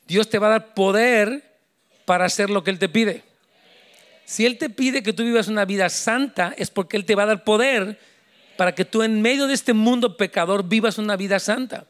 Dios 0.07 0.29
te 0.29 0.39
va 0.39 0.47
a 0.47 0.51
dar 0.51 0.73
poder 0.73 1.57
para 2.05 2.25
hacer 2.25 2.49
lo 2.49 2.63
que 2.63 2.71
Él 2.71 2.79
te 2.79 2.89
pide. 2.89 3.23
Si 4.27 4.45
Él 4.45 4.57
te 4.57 4.69
pide 4.69 5.03
que 5.03 5.13
tú 5.13 5.23
vivas 5.23 5.47
una 5.47 5.63
vida 5.63 5.87
santa, 5.87 6.53
es 6.57 6.69
porque 6.69 6.97
Él 6.97 7.05
te 7.05 7.15
va 7.15 7.23
a 7.23 7.27
dar 7.27 7.45
poder 7.45 7.97
para 8.57 8.75
que 8.75 8.83
tú 8.83 9.01
en 9.01 9.21
medio 9.21 9.47
de 9.47 9.53
este 9.53 9.71
mundo 9.71 10.17
pecador 10.17 10.67
vivas 10.67 10.97
una 10.97 11.15
vida 11.15 11.39
santa. 11.39 11.87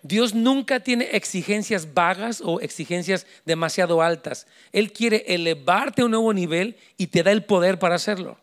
Dios 0.00 0.34
nunca 0.34 0.80
tiene 0.80 1.10
exigencias 1.12 1.92
vagas 1.92 2.40
o 2.42 2.62
exigencias 2.62 3.26
demasiado 3.44 4.00
altas. 4.00 4.46
Él 4.72 4.94
quiere 4.94 5.26
elevarte 5.26 6.00
a 6.00 6.06
un 6.06 6.12
nuevo 6.12 6.32
nivel 6.32 6.74
y 6.96 7.08
te 7.08 7.22
da 7.22 7.32
el 7.32 7.44
poder 7.44 7.78
para 7.78 7.96
hacerlo. 7.96 8.38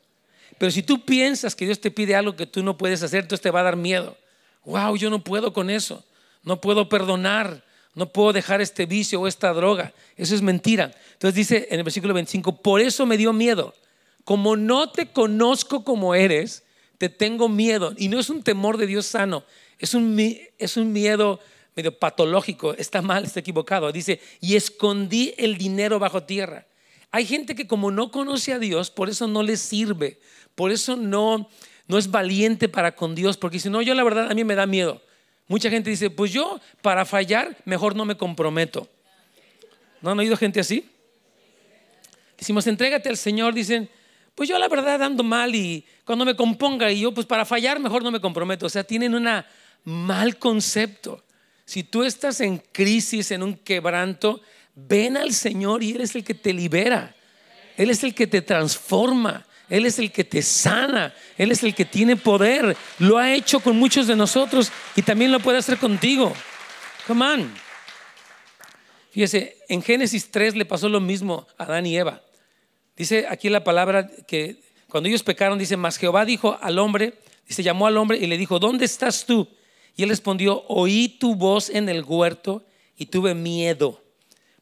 Pero 0.59 0.71
si 0.71 0.83
tú 0.83 1.03
piensas 1.03 1.55
que 1.55 1.65
Dios 1.65 1.81
te 1.81 1.89
pide 1.89 2.13
algo 2.13 2.35
que 2.35 2.45
tú 2.45 2.61
no 2.61 2.77
puedes 2.77 3.01
hacer, 3.01 3.21
entonces 3.21 3.41
te 3.41 3.49
va 3.49 3.61
a 3.61 3.63
dar 3.63 3.75
miedo. 3.75 4.15
Wow, 4.65 4.97
yo 4.97 5.09
no 5.09 5.23
puedo 5.23 5.51
con 5.51 5.71
eso. 5.71 6.05
No 6.43 6.61
puedo 6.61 6.89
perdonar. 6.89 7.63
No 7.97 8.13
puedo 8.13 8.31
dejar 8.31 8.61
este 8.61 8.85
vicio 8.85 9.19
o 9.19 9.27
esta 9.27 9.51
droga. 9.53 9.91
Eso 10.17 10.35
es 10.35 10.43
mentira. 10.43 10.93
Entonces 11.13 11.33
dice 11.33 11.67
en 11.71 11.79
el 11.79 11.83
versículo 11.83 12.13
25, 12.13 12.61
por 12.61 12.79
eso 12.79 13.07
me 13.07 13.17
dio 13.17 13.33
miedo. 13.33 13.73
Como 14.23 14.55
no 14.55 14.91
te 14.91 15.11
conozco 15.11 15.83
como 15.83 16.13
eres, 16.13 16.63
te 16.99 17.09
tengo 17.09 17.49
miedo. 17.49 17.95
Y 17.97 18.09
no 18.09 18.19
es 18.19 18.29
un 18.29 18.43
temor 18.43 18.77
de 18.77 18.85
Dios 18.85 19.07
sano, 19.07 19.43
es 19.79 19.95
un, 19.95 20.15
es 20.59 20.77
un 20.77 20.93
miedo 20.93 21.39
medio 21.75 21.97
patológico, 21.97 22.75
está 22.75 23.01
mal, 23.01 23.25
está 23.25 23.39
equivocado. 23.39 23.91
Dice, 23.91 24.21
y 24.41 24.55
escondí 24.55 25.33
el 25.35 25.57
dinero 25.57 25.97
bajo 25.97 26.21
tierra. 26.21 26.67
Hay 27.09 27.25
gente 27.25 27.55
que 27.55 27.65
como 27.65 27.89
no 27.89 28.11
conoce 28.11 28.53
a 28.53 28.59
Dios, 28.59 28.91
por 28.91 29.09
eso 29.09 29.27
no 29.27 29.41
le 29.41 29.57
sirve, 29.57 30.19
por 30.53 30.69
eso 30.69 30.95
no, 30.95 31.49
no 31.87 31.97
es 31.97 32.11
valiente 32.11 32.69
para 32.69 32.95
con 32.95 33.15
Dios, 33.15 33.37
porque 33.37 33.57
si 33.57 33.71
no, 33.71 33.81
yo 33.81 33.95
la 33.95 34.03
verdad 34.03 34.29
a 34.29 34.35
mí 34.35 34.43
me 34.43 34.53
da 34.53 34.67
miedo. 34.67 35.01
Mucha 35.47 35.69
gente 35.69 35.89
dice, 35.89 36.09
pues 36.09 36.31
yo 36.31 36.59
para 36.81 37.05
fallar 37.05 37.57
mejor 37.65 37.95
no 37.95 38.05
me 38.05 38.17
comprometo. 38.17 38.87
¿No 40.01 40.11
han 40.11 40.19
oído 40.19 40.35
gente 40.35 40.59
así? 40.59 40.89
Decimos, 42.37 42.67
entrégate 42.67 43.09
al 43.09 43.17
Señor, 43.17 43.53
dicen, 43.53 43.89
pues 44.35 44.47
yo 44.47 44.59
la 44.59 44.67
verdad 44.67 45.01
ando 45.01 45.23
mal 45.23 45.55
y 45.55 45.83
cuando 46.05 46.23
me 46.23 46.35
componga 46.35 46.91
y 46.91 46.99
yo 46.99 47.11
pues 47.11 47.25
para 47.25 47.45
fallar 47.45 47.79
mejor 47.79 48.03
no 48.03 48.11
me 48.11 48.21
comprometo. 48.21 48.67
O 48.67 48.69
sea, 48.69 48.83
tienen 48.83 49.15
un 49.15 49.27
mal 49.83 50.37
concepto. 50.37 51.23
Si 51.65 51.83
tú 51.83 52.03
estás 52.03 52.39
en 52.41 52.59
crisis, 52.59 53.31
en 53.31 53.41
un 53.41 53.55
quebranto, 53.55 54.41
ven 54.75 55.17
al 55.17 55.33
Señor 55.33 55.81
y 55.81 55.93
Él 55.93 56.01
es 56.01 56.15
el 56.15 56.23
que 56.23 56.35
te 56.35 56.53
libera. 56.53 57.15
Él 57.77 57.89
es 57.89 58.03
el 58.03 58.13
que 58.13 58.27
te 58.27 58.43
transforma. 58.43 59.46
Él 59.69 59.85
es 59.85 59.99
el 59.99 60.11
que 60.11 60.23
te 60.23 60.41
sana. 60.41 61.13
Él 61.37 61.51
es 61.51 61.63
el 61.63 61.75
que 61.75 61.85
tiene 61.85 62.15
poder. 62.15 62.75
Lo 62.99 63.17
ha 63.17 63.33
hecho 63.33 63.59
con 63.59 63.77
muchos 63.77 64.07
de 64.07 64.15
nosotros 64.15 64.71
y 64.95 65.01
también 65.01 65.31
lo 65.31 65.39
puede 65.39 65.57
hacer 65.57 65.77
contigo. 65.77 66.33
Come 67.05 67.25
on. 67.25 67.53
Fíjese, 69.11 69.57
en 69.67 69.81
Génesis 69.81 70.29
3 70.31 70.55
le 70.55 70.65
pasó 70.65 70.89
lo 70.89 70.99
mismo 70.99 71.47
a 71.57 71.63
Adán 71.63 71.85
y 71.85 71.97
Eva. 71.97 72.21
Dice 72.95 73.25
aquí 73.29 73.49
la 73.49 73.63
palabra 73.63 74.09
que 74.27 74.61
cuando 74.87 75.09
ellos 75.09 75.23
pecaron, 75.23 75.59
dice, 75.59 75.75
mas 75.77 75.97
Jehová 75.97 76.25
dijo 76.25 76.57
al 76.61 76.79
hombre, 76.79 77.13
dice, 77.47 77.63
llamó 77.63 77.87
al 77.87 77.97
hombre 77.97 78.17
y 78.17 78.27
le 78.27 78.37
dijo, 78.37 78.59
¿dónde 78.59 78.85
estás 78.85 79.25
tú? 79.25 79.47
Y 79.95 80.03
él 80.03 80.09
respondió, 80.09 80.63
oí 80.67 81.09
tu 81.19 81.35
voz 81.35 81.69
en 81.69 81.89
el 81.89 82.03
huerto 82.03 82.63
y 82.95 83.07
tuve 83.07 83.33
miedo 83.33 84.01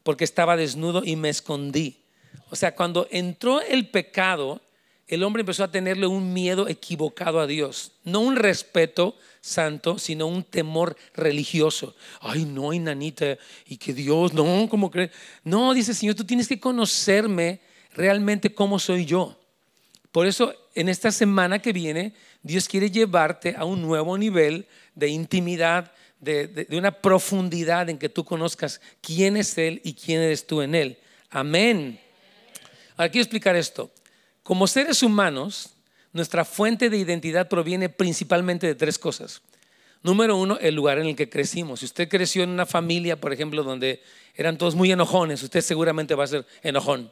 porque 0.02 0.24
estaba 0.24 0.56
desnudo 0.56 1.02
y 1.04 1.16
me 1.16 1.28
escondí. 1.28 2.04
O 2.50 2.56
sea, 2.56 2.74
cuando 2.74 3.08
entró 3.10 3.60
el 3.60 3.88
pecado, 3.88 4.60
el 5.08 5.22
hombre 5.22 5.40
empezó 5.40 5.62
a 5.62 5.70
tenerle 5.70 6.06
un 6.06 6.32
miedo 6.32 6.68
equivocado 6.68 7.38
a 7.38 7.46
Dios. 7.46 7.92
No 8.04 8.20
un 8.20 8.34
respeto 8.34 9.16
santo, 9.40 9.98
sino 9.98 10.26
un 10.26 10.42
temor 10.42 10.96
religioso. 11.14 11.94
Ay, 12.20 12.44
no, 12.44 12.72
nanita, 12.72 13.38
y 13.66 13.76
que 13.76 13.94
Dios, 13.94 14.32
no, 14.34 14.68
¿cómo 14.68 14.90
crees? 14.90 15.12
No, 15.44 15.72
dice 15.74 15.94
Señor, 15.94 16.16
tú 16.16 16.24
tienes 16.24 16.48
que 16.48 16.58
conocerme 16.58 17.60
realmente 17.94 18.52
cómo 18.52 18.80
soy 18.80 19.04
yo. 19.04 19.38
Por 20.10 20.26
eso, 20.26 20.52
en 20.74 20.88
esta 20.88 21.12
semana 21.12 21.60
que 21.60 21.72
viene, 21.72 22.12
Dios 22.42 22.68
quiere 22.68 22.90
llevarte 22.90 23.54
a 23.56 23.64
un 23.64 23.82
nuevo 23.82 24.18
nivel 24.18 24.66
de 24.94 25.08
intimidad, 25.08 25.92
de, 26.18 26.48
de 26.48 26.76
una 26.76 26.90
profundidad 26.90 27.88
en 27.88 27.98
que 27.98 28.08
tú 28.08 28.24
conozcas 28.24 28.80
quién 29.00 29.36
es 29.36 29.56
Él 29.56 29.80
y 29.84 29.94
quién 29.94 30.20
eres 30.20 30.46
tú 30.46 30.62
en 30.62 30.74
Él. 30.74 30.98
Amén. 31.30 32.00
Ahora 32.96 33.10
quiero 33.10 33.22
explicar 33.22 33.54
esto. 33.54 33.90
Como 34.46 34.68
seres 34.68 35.02
humanos, 35.02 35.70
nuestra 36.12 36.44
fuente 36.44 36.88
de 36.88 36.96
identidad 36.96 37.48
proviene 37.48 37.88
principalmente 37.88 38.68
de 38.68 38.76
tres 38.76 38.96
cosas. 38.96 39.42
Número 40.04 40.36
uno, 40.36 40.56
el 40.60 40.72
lugar 40.72 41.00
en 41.00 41.06
el 41.08 41.16
que 41.16 41.28
crecimos. 41.28 41.80
Si 41.80 41.86
usted 41.86 42.08
creció 42.08 42.44
en 42.44 42.50
una 42.50 42.64
familia, 42.64 43.20
por 43.20 43.32
ejemplo, 43.32 43.64
donde 43.64 44.00
eran 44.36 44.56
todos 44.56 44.76
muy 44.76 44.92
enojones, 44.92 45.42
usted 45.42 45.62
seguramente 45.62 46.14
va 46.14 46.22
a 46.22 46.28
ser 46.28 46.46
enojón. 46.62 47.10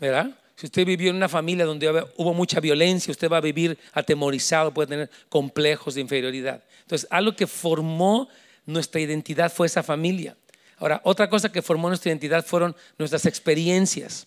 ¿Verdad? 0.00 0.36
Si 0.56 0.66
usted 0.66 0.84
vivió 0.84 1.10
en 1.10 1.14
una 1.14 1.28
familia 1.28 1.64
donde 1.64 1.88
hubo 2.16 2.34
mucha 2.34 2.58
violencia, 2.58 3.12
usted 3.12 3.30
va 3.30 3.36
a 3.36 3.40
vivir 3.40 3.78
atemorizado, 3.92 4.74
puede 4.74 4.88
tener 4.88 5.10
complejos 5.28 5.94
de 5.94 6.00
inferioridad. 6.00 6.64
Entonces, 6.80 7.06
algo 7.12 7.36
que 7.36 7.46
formó 7.46 8.28
nuestra 8.66 9.00
identidad 9.00 9.52
fue 9.52 9.68
esa 9.68 9.84
familia. 9.84 10.36
Ahora, 10.78 11.00
otra 11.04 11.30
cosa 11.30 11.52
que 11.52 11.62
formó 11.62 11.86
nuestra 11.86 12.10
identidad 12.10 12.44
fueron 12.44 12.74
nuestras 12.98 13.24
experiencias. 13.24 14.26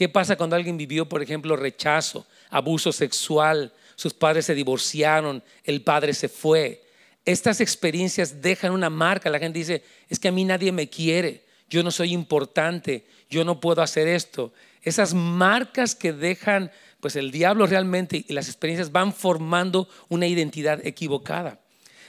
¿Qué 0.00 0.08
pasa 0.08 0.36
cuando 0.36 0.56
alguien 0.56 0.78
vivió, 0.78 1.06
por 1.06 1.22
ejemplo, 1.22 1.56
rechazo, 1.56 2.26
abuso 2.48 2.90
sexual, 2.90 3.70
sus 3.96 4.14
padres 4.14 4.46
se 4.46 4.54
divorciaron, 4.54 5.44
el 5.62 5.82
padre 5.82 6.14
se 6.14 6.30
fue? 6.30 6.82
Estas 7.26 7.60
experiencias 7.60 8.40
dejan 8.40 8.72
una 8.72 8.88
marca. 8.88 9.28
La 9.28 9.38
gente 9.38 9.58
dice, 9.58 9.84
es 10.08 10.18
que 10.18 10.28
a 10.28 10.32
mí 10.32 10.42
nadie 10.42 10.72
me 10.72 10.88
quiere, 10.88 11.44
yo 11.68 11.82
no 11.82 11.90
soy 11.90 12.14
importante, 12.14 13.04
yo 13.28 13.44
no 13.44 13.60
puedo 13.60 13.82
hacer 13.82 14.08
esto. 14.08 14.54
Esas 14.80 15.12
marcas 15.12 15.94
que 15.94 16.14
dejan 16.14 16.70
pues 17.00 17.14
el 17.14 17.30
diablo 17.30 17.66
realmente 17.66 18.24
y 18.26 18.32
las 18.32 18.48
experiencias 18.48 18.92
van 18.92 19.12
formando 19.12 19.86
una 20.08 20.26
identidad 20.26 20.80
equivocada. 20.86 21.60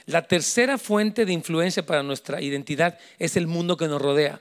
La 0.06 0.26
tercera 0.26 0.78
fuente 0.78 1.26
de 1.26 1.34
influencia 1.34 1.84
para 1.84 2.02
nuestra 2.02 2.40
identidad 2.40 2.98
es 3.18 3.36
el 3.36 3.46
mundo 3.46 3.76
que 3.76 3.86
nos 3.86 4.00
rodea. 4.00 4.40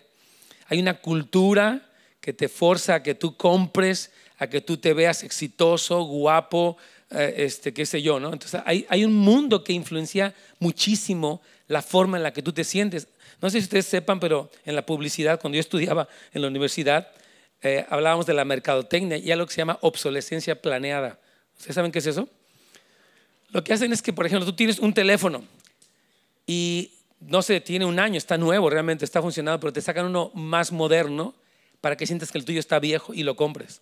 Hay 0.70 0.79
una 0.79 1.01
cultura 1.01 1.90
que 2.22 2.34
te 2.34 2.48
forza 2.48 2.96
a 2.96 3.04
que 3.04 3.16
tú 3.16 3.36
compres, 3.36 4.12
a 4.38 4.48
que 4.48 4.62
tú 4.62 4.78
te 4.78 4.94
veas 4.94 5.24
exitoso, 5.24 6.04
guapo, 6.04 6.78
eh, 7.10 7.34
este, 7.38 7.74
qué 7.74 7.86
sé 7.86 8.01
yo, 8.01 8.20
¿no? 8.20 8.32
Entonces 8.32 8.62
hay, 8.66 8.86
hay, 8.88 9.04
un 9.04 9.13
mundo 9.13 9.63
que 9.63 9.74
influencia 9.74 10.34
muchísimo 10.60 11.42
la 11.68 11.82
forma 11.82 12.18
en 12.18 12.24
la 12.24 12.32
que 12.32 12.42
tú 12.42 12.54
te 12.54 12.63
sientes. 12.63 13.08
No 13.42 13.50
sé 13.50 13.60
si 13.60 13.66
ustedes 13.66 13.88
sepan, 13.88 14.20
pero 14.20 14.50
en 14.66 14.75
la 14.75 14.86
publicidad, 14.86 15.42
cuando 15.42 15.56
yo 15.56 15.60
estudiaba 15.62 16.08
en 16.32 16.44
la 16.44 16.48
universidad, 16.48 17.10
eh, 17.63 17.86
hablábamos 17.90 18.25
de 18.25 18.34
la 18.34 18.46
mercadotecnia 18.46 19.18
y 19.18 19.32
algo 19.32 19.46
que 19.46 19.54
se 19.54 19.62
llama 19.62 19.78
obsolescencia 19.82 20.62
planeada. 20.62 21.20
¿Ustedes 21.58 21.75
saben 21.75 21.92
qué 21.92 22.00
es 22.00 22.08
eso? 22.08 22.30
Lo 23.50 23.63
que 23.63 23.74
hacen 23.74 23.92
es 23.92 24.01
que, 24.01 24.13
por 24.13 24.25
ejemplo, 24.25 24.46
tú 24.46 24.54
tienes 24.54 24.80
un 24.80 24.94
teléfono 24.94 25.44
y 26.48 26.92
no 27.20 27.42
sé, 27.42 27.62
tiene 27.62 27.86
un 27.86 28.00
año, 28.00 28.18
está 28.18 28.38
nuevo, 28.38 28.70
realmente 28.70 29.06
está 29.06 29.22
funcionando, 29.22 29.60
pero 29.60 29.74
te 29.74 29.82
sacan 29.82 30.06
uno 30.06 30.32
más 30.34 30.72
moderno 30.72 31.36
para 31.81 31.97
que 31.97 32.05
sientas 32.05 32.31
que 32.31 32.38
el 32.38 32.45
tuyo 32.45 32.59
está 32.59 32.79
viejo 32.79 33.13
y 33.13 33.23
lo 33.23 33.35
compres. 33.35 33.81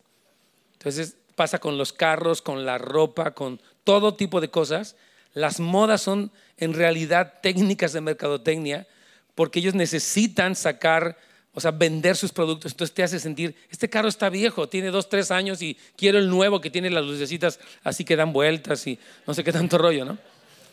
Entonces 0.74 1.18
pasa 1.36 1.60
con 1.60 1.78
los 1.78 1.94
carros, 1.94 2.42
con 2.42 2.66
la 2.66 2.78
ropa, 2.78 3.32
con 3.32 3.62
todo 3.84 4.16
tipo 4.16 4.42
de 4.42 4.50
cosas. 4.50 4.96
Las 5.34 5.60
modas 5.60 6.02
son 6.02 6.32
en 6.58 6.74
realidad 6.74 7.36
técnicas 7.44 7.94
de 7.94 8.02
mercadotecnia 8.02 8.88
porque 9.36 9.60
ellos 9.60 9.76
necesitan 9.76 10.56
sacar, 10.56 11.18
o 11.54 11.60
sea, 11.60 11.72
vender 11.72 12.16
sus 12.16 12.32
productos. 12.32 12.72
Entonces 12.72 12.94
te 12.94 13.04
hace 13.04 13.20
sentir, 13.20 13.56
este 13.70 13.90
carro 13.90 14.08
está 14.08 14.30
viejo, 14.30 14.68
tiene 14.68 14.88
dos, 14.88 15.10
tres 15.10 15.32
años 15.32 15.62
y 15.62 15.78
quiero 15.96 16.18
el 16.18 16.30
nuevo 16.30 16.62
que 16.62 16.70
tiene 16.70 16.90
las 16.90 17.06
lucecitas 17.06 17.60
así 17.84 18.04
que 18.06 18.16
dan 18.16 18.34
vueltas 18.34 18.86
y 18.88 18.98
no 19.28 19.34
sé 19.34 19.44
qué 19.44 19.52
tanto 19.52 19.78
rollo, 19.78 20.06
¿no? 20.06 20.18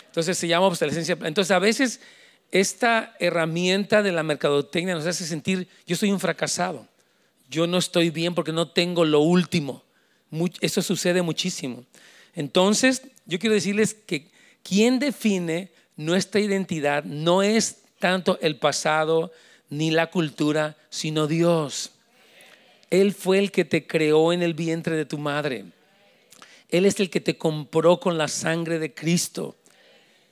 Entonces 0.07 0.39
se 0.39 0.49
llama 0.49 0.67
obsolescencia. 0.67 1.19
Entonces 1.23 1.51
a 1.51 1.59
veces 1.59 2.01
esta 2.51 3.15
herramienta 3.19 4.03
de 4.03 4.13
la 4.13 4.23
mercadotecnia 4.23 4.95
nos 4.95 5.07
hace 5.07 5.27
sentir, 5.27 5.69
yo 5.87 5.97
soy 5.97 6.11
un 6.11 6.21
fracasado 6.21 6.89
yo 7.49 7.67
no 7.67 7.79
estoy 7.79 8.11
bien 8.11 8.35
porque 8.35 8.53
no 8.53 8.69
tengo 8.69 9.05
lo 9.05 9.21
último. 9.21 9.83
Eso 10.61 10.83
sucede 10.83 11.23
muchísimo. 11.23 11.85
Entonces, 12.35 13.03
yo 13.25 13.39
quiero 13.39 13.55
decirles 13.55 13.95
que 13.95 14.31
quien 14.63 14.99
define 14.99 15.71
nuestra 15.97 16.41
identidad 16.41 17.05
no 17.05 17.43
es 17.43 17.83
tanto 17.99 18.39
el 18.41 18.57
pasado 18.57 19.33
ni 19.71 19.91
la 19.91 20.11
cultura, 20.11 20.77
sino 20.91 21.27
Dios. 21.27 21.93
Él 22.91 23.15
fue 23.15 23.39
el 23.39 23.51
que 23.51 23.65
te 23.65 23.87
creó 23.87 24.33
en 24.33 24.43
el 24.43 24.55
vientre 24.55 24.97
de 24.97 25.07
tu 25.07 25.19
madre. 25.19 25.65
Él 26.69 26.85
es 26.85 27.01
el 27.01 27.11
que 27.11 27.21
te 27.21 27.37
compró 27.37 27.99
con 28.01 28.19
la 28.19 28.29
sangre 28.29 28.79
de 28.79 28.93
Cristo. 28.93 29.57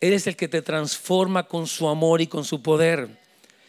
Él 0.00 0.12
es 0.12 0.26
el 0.26 0.37
que 0.37 0.49
te 0.49 0.62
transforma 0.62 1.47
con 1.49 1.66
su 1.66 1.88
amor 1.88 2.21
y 2.21 2.26
con 2.26 2.44
su 2.44 2.62
poder. 2.62 3.09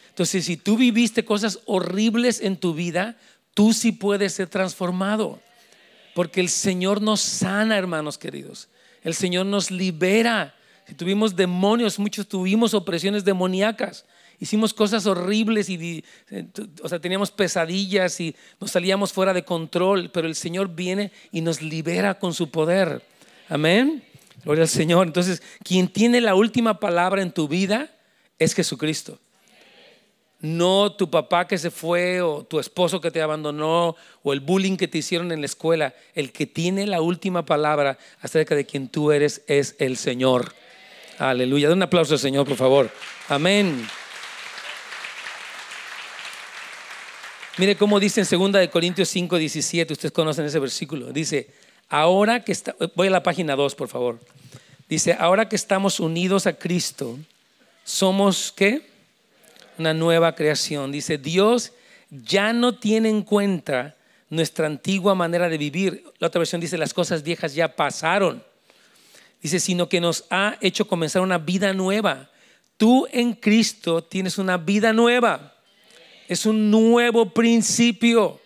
Entonces, 0.10 0.46
si 0.46 0.58
tú 0.58 0.78
viviste 0.78 1.25
cosas 1.25 1.60
horribles 1.66 2.42
en 2.42 2.58
tu 2.58 2.74
vida, 2.74 3.18
tú 3.56 3.74
sí 3.74 3.92
puedes 3.92 4.34
ser 4.34 4.48
transformado. 4.48 5.40
Porque 6.14 6.40
el 6.40 6.50
Señor 6.50 7.02
nos 7.02 7.20
sana, 7.20 7.78
hermanos 7.78 8.18
queridos. 8.18 8.70
El 9.04 9.16
Señor 9.16 9.48
nos 9.48 9.72
libera. 9.72 10.56
Si 10.88 10.94
tuvimos 10.94 11.36
demonios, 11.36 11.98
muchos 11.98 12.28
tuvimos 12.28 12.74
opresiones 12.74 13.26
demoníacas. 13.26 14.06
Hicimos 14.40 14.74
cosas 14.74 15.06
horribles 15.08 15.70
y, 15.70 16.04
eh, 16.30 16.46
o 16.82 16.90
sea, 16.90 17.00
teníamos 17.00 17.32
pesadillas 17.32 18.20
y 18.20 18.36
nos 18.62 18.72
salíamos 18.72 19.12
fuera 19.12 19.34
de 19.34 19.44
control, 19.44 20.12
pero 20.12 20.28
el 20.28 20.36
Señor 20.36 20.76
viene 20.76 21.12
y 21.32 21.42
nos 21.42 21.62
libera 21.62 22.20
con 22.20 22.34
su 22.34 22.50
poder. 22.50 23.02
Amén. 23.50 24.04
Gloria 24.44 24.64
al 24.64 24.70
Señor. 24.70 25.08
Entonces, 25.08 25.42
quien 25.64 25.88
tiene 25.88 26.22
la 26.22 26.36
última 26.36 26.80
palabra 26.80 27.22
en 27.22 27.32
tu 27.32 27.48
vida 27.48 27.90
es 28.38 28.54
Jesucristo 28.54 29.20
no 30.42 30.92
tu 30.92 31.10
papá 31.10 31.48
que 31.48 31.58
se 31.58 31.72
fue 31.72 32.22
o 32.22 32.44
tu 32.44 32.60
esposo 32.60 33.01
que 33.01 33.12
te 33.12 33.22
abandonó 33.22 33.96
o 34.24 34.34
el 34.34 34.39
bullying 34.39 34.77
que 34.77 34.88
te 34.88 34.98
hicieron 34.98 35.32
en 35.32 35.42
la 35.42 35.46
escuela. 35.46 35.94
El 36.13 36.32
que 36.32 36.46
tiene 36.46 36.86
la 36.86 37.01
última 37.01 37.46
palabra 37.46 37.98
acerca 38.22 38.56
de 38.56 38.65
quien 38.65 38.89
tú 38.89 39.12
eres 39.12 39.42
es 39.48 39.75
el 39.80 39.98
Señor. 39.98 40.54
Aleluya. 41.18 41.70
Den 41.70 41.77
un 41.77 41.84
aplauso 41.84 42.13
al 42.13 42.20
Señor, 42.20 42.48
por 42.48 42.58
favor. 42.58 42.92
Amén. 43.30 43.88
Mire 47.58 47.77
cómo 47.77 48.01
dice 48.01 48.22
en 48.22 48.27
2 48.27 48.51
de 48.51 48.70
Corintios 48.70 49.08
5, 49.08 49.38
17, 49.38 49.94
ustedes 49.94 50.12
conocen 50.12 50.46
ese 50.46 50.60
versículo. 50.60 51.13
Dice, 51.13 51.48
ahora 51.88 52.44
que 52.44 52.51
está, 52.51 52.75
voy 52.96 53.08
a 53.08 53.12
la 53.12 53.24
página 53.24 53.56
2, 53.56 53.75
por 53.75 53.88
favor. 53.88 54.20
Dice, 54.89 55.15
ahora 55.18 55.48
que 55.48 55.56
estamos 55.56 56.01
unidos 56.01 56.48
a 56.48 56.54
Cristo, 56.54 57.18
somos 57.86 58.51
qué? 58.51 58.95
Una 59.77 59.94
nueva 59.94 60.36
creación. 60.36 60.91
Dice, 60.91 61.17
Dios 61.17 61.74
ya 62.10 62.53
no 62.53 62.77
tiene 62.77 63.10
en 63.10 63.24
cuenta 63.24 63.96
nuestra 64.29 64.67
antigua 64.67 65.15
manera 65.15 65.50
de 65.50 65.58
vivir. 65.58 66.03
La 66.20 66.27
otra 66.27 66.39
versión 66.39 66.62
dice, 66.62 66.77
las 66.77 66.94
cosas 66.94 67.24
viejas 67.24 67.53
ya 67.53 67.75
pasaron. 67.75 68.44
Dice, 69.41 69.60
sino 69.60 69.89
que 69.89 70.01
nos 70.01 70.25
ha 70.29 70.58
hecho 70.62 70.88
comenzar 70.88 71.22
una 71.22 71.38
vida 71.38 71.74
nueva. 71.74 72.29
Tú 72.77 73.08
en 73.12 73.34
Cristo 73.34 74.03
tienes 74.03 74.38
una 74.38 74.58
vida 74.58 74.91
nueva. 74.94 75.55
Es 76.27 76.46
un 76.46 76.72
nuevo 76.72 77.32
principio. 77.34 78.39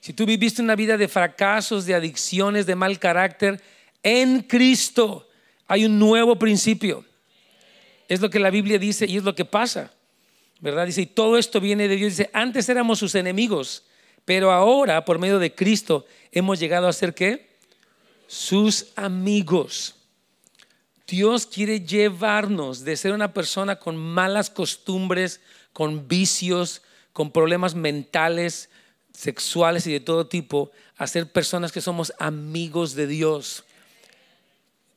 Si 0.00 0.12
tú 0.12 0.26
viviste 0.26 0.62
una 0.62 0.76
vida 0.76 0.96
de 0.96 1.08
fracasos, 1.08 1.86
de 1.86 1.94
adicciones, 1.94 2.66
de 2.66 2.76
mal 2.76 2.98
carácter, 2.98 3.60
en 4.02 4.42
Cristo 4.42 5.26
hay 5.66 5.84
un 5.84 5.98
nuevo 5.98 6.38
principio. 6.38 7.04
Es 8.08 8.20
lo 8.20 8.30
que 8.30 8.38
la 8.38 8.50
Biblia 8.50 8.78
dice 8.78 9.06
y 9.06 9.16
es 9.16 9.24
lo 9.24 9.34
que 9.34 9.44
pasa. 9.44 9.90
¿Verdad? 10.60 10.86
Dice, 10.86 11.02
y 11.02 11.06
todo 11.06 11.38
esto 11.38 11.60
viene 11.60 11.88
de 11.88 11.96
Dios. 11.96 12.16
Dice, 12.16 12.30
antes 12.32 12.68
éramos 12.68 12.98
sus 12.98 13.14
enemigos, 13.14 13.84
pero 14.24 14.50
ahora 14.50 15.04
por 15.04 15.18
medio 15.18 15.38
de 15.38 15.54
Cristo 15.54 16.06
hemos 16.32 16.58
llegado 16.58 16.88
a 16.88 16.92
ser 16.92 17.14
qué? 17.14 17.50
Sus 18.26 18.88
amigos. 18.96 19.94
Dios 21.06 21.46
quiere 21.46 21.80
llevarnos 21.80 22.84
de 22.84 22.96
ser 22.96 23.12
una 23.12 23.32
persona 23.32 23.76
con 23.76 23.96
malas 23.96 24.50
costumbres, 24.50 25.40
con 25.72 26.08
vicios, 26.08 26.82
con 27.12 27.30
problemas 27.30 27.74
mentales, 27.74 28.68
sexuales 29.12 29.86
y 29.86 29.92
de 29.92 30.00
todo 30.00 30.26
tipo, 30.26 30.72
a 30.96 31.06
ser 31.06 31.30
personas 31.30 31.70
que 31.70 31.80
somos 31.80 32.12
amigos 32.18 32.94
de 32.94 33.06
Dios, 33.06 33.64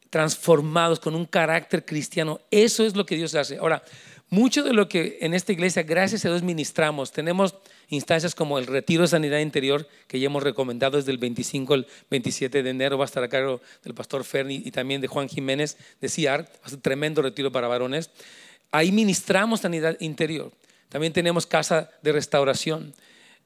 transformados 0.09 0.99
con 0.99 1.13
un 1.13 1.25
carácter 1.25 1.85
cristiano. 1.85 2.41
Eso 2.49 2.83
es 2.83 2.95
lo 2.95 3.05
que 3.05 3.15
Dios 3.15 3.35
hace. 3.35 3.57
Ahora, 3.57 3.83
mucho 4.29 4.63
de 4.63 4.73
lo 4.73 4.87
que 4.87 5.17
en 5.21 5.33
esta 5.33 5.51
iglesia, 5.51 5.83
gracias 5.83 6.23
a 6.23 6.29
Dios, 6.29 6.43
ministramos, 6.43 7.11
tenemos 7.11 7.55
instancias 7.89 8.35
como 8.35 8.59
el 8.59 8.67
retiro 8.67 9.01
de 9.01 9.07
sanidad 9.07 9.39
interior, 9.39 9.87
que 10.07 10.19
ya 10.19 10.27
hemos 10.27 10.43
recomendado 10.43 10.97
desde 10.97 11.11
el 11.11 11.17
25 11.17 11.73
al 11.73 11.87
27 12.11 12.61
de 12.61 12.69
enero, 12.69 12.97
va 12.97 13.05
a 13.05 13.07
estar 13.07 13.23
a 13.23 13.27
cargo 13.27 13.61
del 13.83 13.95
pastor 13.95 14.23
Ferni 14.23 14.61
y 14.63 14.71
también 14.71 15.01
de 15.01 15.07
Juan 15.07 15.27
Jiménez 15.27 15.77
de 15.99 16.09
CIAR, 16.09 16.41
va 16.43 16.65
a 16.65 16.69
ser 16.69 16.77
un 16.77 16.81
tremendo 16.81 17.21
retiro 17.21 17.51
para 17.51 17.67
varones. 17.67 18.11
Ahí 18.71 18.91
ministramos 18.91 19.61
sanidad 19.61 19.97
interior. 19.99 20.51
También 20.89 21.13
tenemos 21.13 21.47
casa 21.47 21.89
de 22.03 22.11
restauración. 22.11 22.93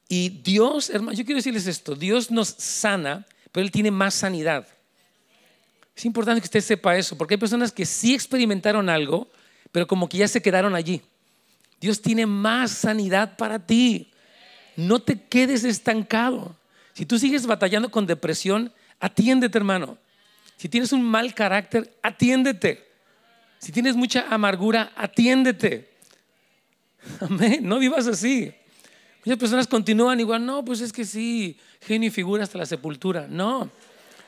Y 0.10 0.30
Dios, 0.30 0.90
hermano, 0.90 1.18
yo 1.18 1.24
quiero 1.24 1.38
decirles 1.38 1.68
esto, 1.68 1.96
Dios 1.96 2.30
nos 2.30 2.50
sana, 2.50 3.26
pero 3.52 3.66
Él 3.66 3.72
tiene 3.72 3.92
más 3.92 4.16
sanidad. 4.16 4.68
Es 5.96 6.06
importante 6.06 6.42
que 6.42 6.46
usted 6.46 6.62
sepa 6.62 6.98
eso, 6.98 7.18
porque 7.18 7.36
hay 7.36 7.40
personas 7.40 7.72
que 7.72 7.86
sí 7.86 8.14
experimentaron 8.14 8.90
algo, 8.90 9.30
pero 9.74 9.88
como 9.88 10.08
que 10.08 10.20
ya 10.20 10.28
se 10.30 10.42
quedaron 10.42 10.76
allí. 10.76 11.02
Dios 11.82 12.02
tiene 12.02 12.26
más 12.26 12.72
sanidad 12.72 13.36
para 13.36 13.60
ti. 13.60 14.10
No 14.78 15.02
te 15.02 15.20
quedes 15.20 15.66
estancado. 15.66 16.56
Si 16.94 17.06
tú 17.06 17.20
sigues 17.20 17.46
batallando 17.46 17.92
con 17.92 18.06
depresión, 18.06 18.72
atiéndete, 19.02 19.58
hermano. 19.58 19.98
Si 20.56 20.70
tienes 20.70 20.94
un 20.94 21.04
mal 21.04 21.34
carácter, 21.34 21.92
atiéndete. 22.02 22.88
Si 23.60 23.72
tienes 23.72 23.96
mucha 23.96 24.28
amargura, 24.30 24.94
atiéndete. 24.96 25.90
Amén. 27.20 27.68
No 27.68 27.80
vivas 27.80 28.06
así. 28.08 28.54
Muchas 29.26 29.40
personas 29.40 29.68
continúan 29.68 30.20
igual, 30.20 30.46
no, 30.46 30.64
pues 30.64 30.82
es 30.82 30.94
que 30.94 31.06
sí, 31.06 31.58
genio 31.82 32.10
y 32.10 32.12
figura 32.12 32.44
hasta 32.44 32.60
la 32.60 32.66
sepultura. 32.66 33.26
No, 33.28 33.70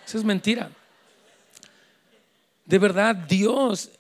eso 0.05 0.17
es 0.17 0.23
mentira. 0.23 0.71
De 2.65 2.79
verdad, 2.79 3.13
Dios, 3.13 3.91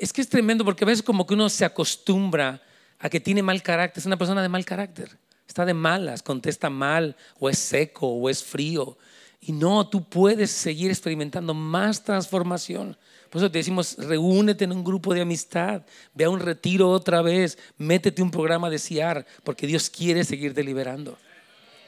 es 0.00 0.12
que 0.12 0.20
es 0.20 0.28
tremendo 0.28 0.64
porque 0.64 0.84
a 0.84 0.86
veces 0.86 1.02
como 1.02 1.26
que 1.26 1.34
uno 1.34 1.48
se 1.48 1.64
acostumbra 1.64 2.62
a 2.98 3.08
que 3.08 3.20
tiene 3.20 3.42
mal 3.42 3.62
carácter, 3.62 4.00
es 4.00 4.06
una 4.06 4.18
persona 4.18 4.42
de 4.42 4.48
mal 4.48 4.64
carácter, 4.64 5.16
está 5.48 5.64
de 5.64 5.74
malas, 5.74 6.22
contesta 6.22 6.70
mal, 6.70 7.16
o 7.38 7.48
es 7.48 7.58
seco, 7.58 8.06
o 8.06 8.28
es 8.28 8.44
frío. 8.44 8.98
Y 9.40 9.52
no, 9.52 9.88
tú 9.88 10.04
puedes 10.04 10.50
seguir 10.50 10.90
experimentando 10.90 11.54
más 11.54 12.04
transformación. 12.04 12.96
Por 13.30 13.40
eso 13.40 13.50
te 13.50 13.58
decimos, 13.58 13.96
reúnete 13.96 14.64
en 14.64 14.72
un 14.72 14.84
grupo 14.84 15.14
de 15.14 15.22
amistad, 15.22 15.82
ve 16.14 16.24
a 16.24 16.30
un 16.30 16.40
retiro 16.40 16.90
otra 16.90 17.22
vez, 17.22 17.56
métete 17.78 18.22
un 18.22 18.30
programa 18.30 18.68
de 18.68 18.78
CIAR, 18.78 19.24
porque 19.44 19.66
Dios 19.66 19.88
quiere 19.88 20.24
seguir 20.24 20.52
deliberando. 20.52 21.16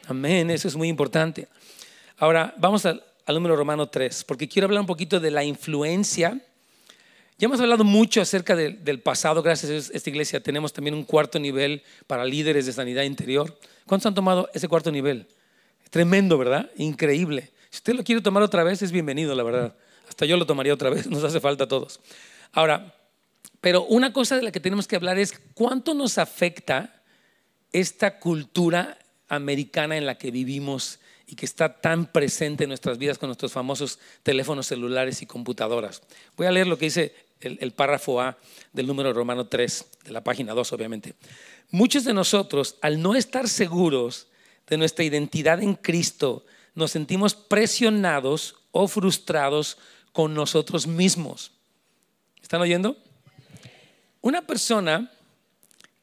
Amén, 0.06 0.50
eso 0.50 0.68
es 0.68 0.76
muy 0.76 0.88
importante. 0.88 1.49
Ahora, 2.16 2.54
vamos 2.56 2.87
al, 2.87 3.02
número 3.26 3.56
romano 3.56 3.88
3, 3.88 4.25
porque 4.25 4.49
quiero 4.49 4.66
hablar 4.66 4.80
un 4.80 4.87
poquito 4.87 5.21
de 5.21 5.30
la 5.30 5.44
influencia. 5.44 6.40
Ya 7.43 7.47
hemos 7.47 7.59
hablado 7.59 7.83
mucho 7.83 8.21
acerca 8.21 8.55
del 8.55 9.01
pasado, 9.01 9.43
gracias 9.43 9.91
a 9.91 9.97
esta 9.97 10.11
iglesia 10.11 10.41
tenemos 10.41 10.73
también 10.73 10.95
un 10.95 11.03
cuarto 11.03 11.41
nivel 11.41 11.83
para 12.07 12.25
líderes 12.25 12.67
de 12.67 12.73
sanidad 12.73 13.03
interior. 13.03 13.59
¿Cuántos 13.85 14.07
han 14.07 14.15
tomado 14.15 14.49
ese 14.55 14.69
cuarto 14.69 14.93
nivel? 14.93 15.27
Tremendo, 15.91 16.39
¿verdad? 16.39 16.71
Increíble. 16.77 17.51
Si 17.71 17.79
usted 17.79 17.95
lo 17.95 18.05
quiere 18.05 18.21
tomar 18.21 18.45
otra 18.45 18.63
vez, 18.63 18.81
es 18.83 18.93
bienvenido, 18.93 19.35
la 19.35 19.43
verdad. 19.43 19.75
Hasta 20.09 20.25
yo 20.25 20.37
lo 20.37 20.47
tomaría 20.47 20.73
otra 20.73 20.89
vez, 20.89 21.07
nos 21.11 21.25
hace 21.25 21.41
falta 21.41 21.65
a 21.65 21.67
todos. 21.67 21.99
Ahora, 22.52 22.95
pero 23.61 23.87
una 23.87 24.13
cosa 24.13 24.37
de 24.37 24.43
la 24.43 24.52
que 24.52 24.61
tenemos 24.61 24.87
que 24.87 24.95
hablar 24.95 25.19
es 25.19 25.35
cuánto 25.55 25.95
nos 25.95 26.19
afecta 26.19 27.02
esta 27.73 28.21
cultura 28.21 28.99
americana 29.28 29.97
en 29.97 30.07
la 30.07 30.17
que 30.17 30.31
vivimos 30.31 31.00
y 31.26 31.35
que 31.35 31.47
está 31.47 31.81
tan 31.81 32.07
presente 32.07 32.65
en 32.65 32.69
nuestras 32.69 32.99
vidas 32.99 33.19
con 33.19 33.26
nuestros 33.26 33.50
famosos 33.50 33.99
teléfonos 34.23 34.69
celulares 34.69 35.23
y 35.23 35.26
computadoras. 35.26 36.02
Voy 36.37 36.47
a 36.47 36.52
leer 36.52 36.69
lo 36.69 36.78
que 36.78 36.85
dice 36.85 37.31
el, 37.43 37.73
párrafo 37.73 38.21
A 38.21 38.39
del 38.73 38.87
número 38.87 39.13
romano 39.13 39.47
3, 39.47 39.87
de 40.05 40.13
la 40.13 40.25
página 40.25 40.52
2, 40.52 40.73
obviamente. 40.73 41.15
Muchos 41.71 42.05
de 42.05 42.15
nosotros, 42.15 42.76
al 42.83 43.00
no 43.00 43.15
estar 43.15 43.49
seguros 43.49 44.28
de 44.67 44.76
nuestra 44.76 45.05
identidad 45.05 45.63
en 45.63 45.75
Cristo, 45.75 46.45
nos 46.75 46.91
sentimos 46.91 47.35
presionados 47.35 48.57
o 48.71 48.89
frustrados 48.89 49.78
con 50.13 50.35
nosotros 50.35 50.87
mismos. 50.87 51.52
¿Están 52.43 52.61
oyendo? 52.61 52.97
Una 54.21 54.43
persona 54.43 55.11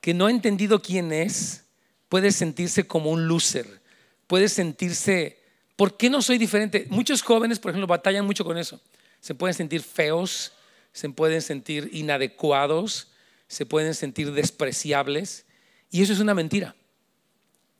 que 0.01 0.13
no 0.13 0.25
ha 0.25 0.31
entendido 0.31 0.81
quién 0.81 1.11
es 1.11 1.65
puede 2.09 2.31
sentirse 2.31 2.87
como 2.87 3.11
un 3.11 3.27
loser, 3.27 3.81
puede 4.27 4.49
sentirse, 4.49 5.39
¿por 5.75 5.97
qué 5.97 6.09
no 6.09 6.21
soy 6.21 6.37
diferente? 6.37 6.87
Muchos 6.89 7.21
jóvenes, 7.21 7.59
por 7.59 7.71
ejemplo, 7.71 7.87
batallan 7.87 8.25
mucho 8.25 8.43
con 8.43 8.57
eso. 8.57 8.81
Se 9.19 9.35
pueden 9.35 9.53
sentir 9.53 9.81
feos, 9.81 10.53
se 10.99 11.09
pueden 11.09 11.41
sentir 11.41 11.89
inadecuados, 11.93 13.07
se 13.47 13.65
pueden 13.65 13.95
sentir 13.95 14.33
despreciables. 14.33 15.45
Y 15.89 16.01
eso 16.01 16.11
es 16.11 16.19
una 16.19 16.33
mentira. 16.33 16.75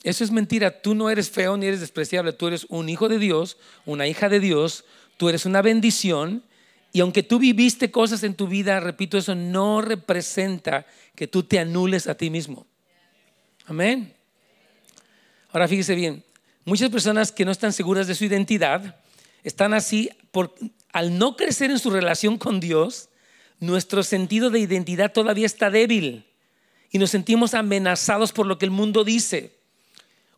Eso 0.03 0.23
es 0.23 0.32
mentira. 0.32 0.82
Tú 0.82 0.95
no 0.95 1.10
eres 1.10 1.29
feo 1.29 1.58
ni 1.58 1.65
eres 1.65 1.82
despreciable. 1.82 2.32
Tú 2.32 2.47
eres 2.47 2.65
un 2.69 2.88
hijo 2.88 3.10
de 3.10 3.19
Dios, 3.19 3.58
una 3.86 4.08
hija 4.08 4.29
de 4.29 4.39
Dios. 4.39 4.86
Tú 5.17 5.27
eres 5.27 5.45
una 5.45 5.62
bendición. 5.62 6.45
Y 6.93 7.01
aunque 7.01 7.21
tú 7.21 7.39
viviste 7.39 7.91
cosas 7.91 8.23
en 8.23 8.36
tu 8.36 8.47
vida, 8.47 8.79
repito, 8.79 9.17
eso 9.17 9.36
no 9.36 9.82
representa 9.82 10.86
que 11.13 11.27
tú 11.27 11.43
te 11.43 11.60
anules 11.60 12.08
a 12.08 12.15
ti 12.15 12.29
mismo. 12.29 12.67
Amén. 13.65 14.15
Ahora 15.51 15.67
fíjese 15.67 15.93
bien, 15.93 16.23
muchas 16.63 16.89
personas 16.89 17.34
que 17.34 17.43
no 17.43 17.51
están 17.51 17.73
seguras 17.73 18.08
de 18.08 18.15
su 18.15 18.23
identidad 18.23 18.95
están 19.43 19.73
así 19.73 20.10
por, 20.32 20.55
al 20.91 21.17
no 21.17 21.36
crecer 21.36 21.71
en 21.71 21.79
su 21.79 21.89
relación 21.89 22.38
con 22.38 22.60
Dios, 22.60 23.09
nuestro 23.60 24.04
sentido 24.04 24.50
de 24.50 24.60
identidad 24.60 25.12
todavía 25.12 25.45
está 25.45 25.69
débil 25.69 26.26
y 26.91 26.98
nos 26.98 27.12
sentimos 27.12 27.54
amenazados 27.54 28.32
por 28.32 28.48
lo 28.48 28.58
que 28.58 28.65
el 28.65 28.72
mundo 28.72 29.04
dice. 29.04 29.60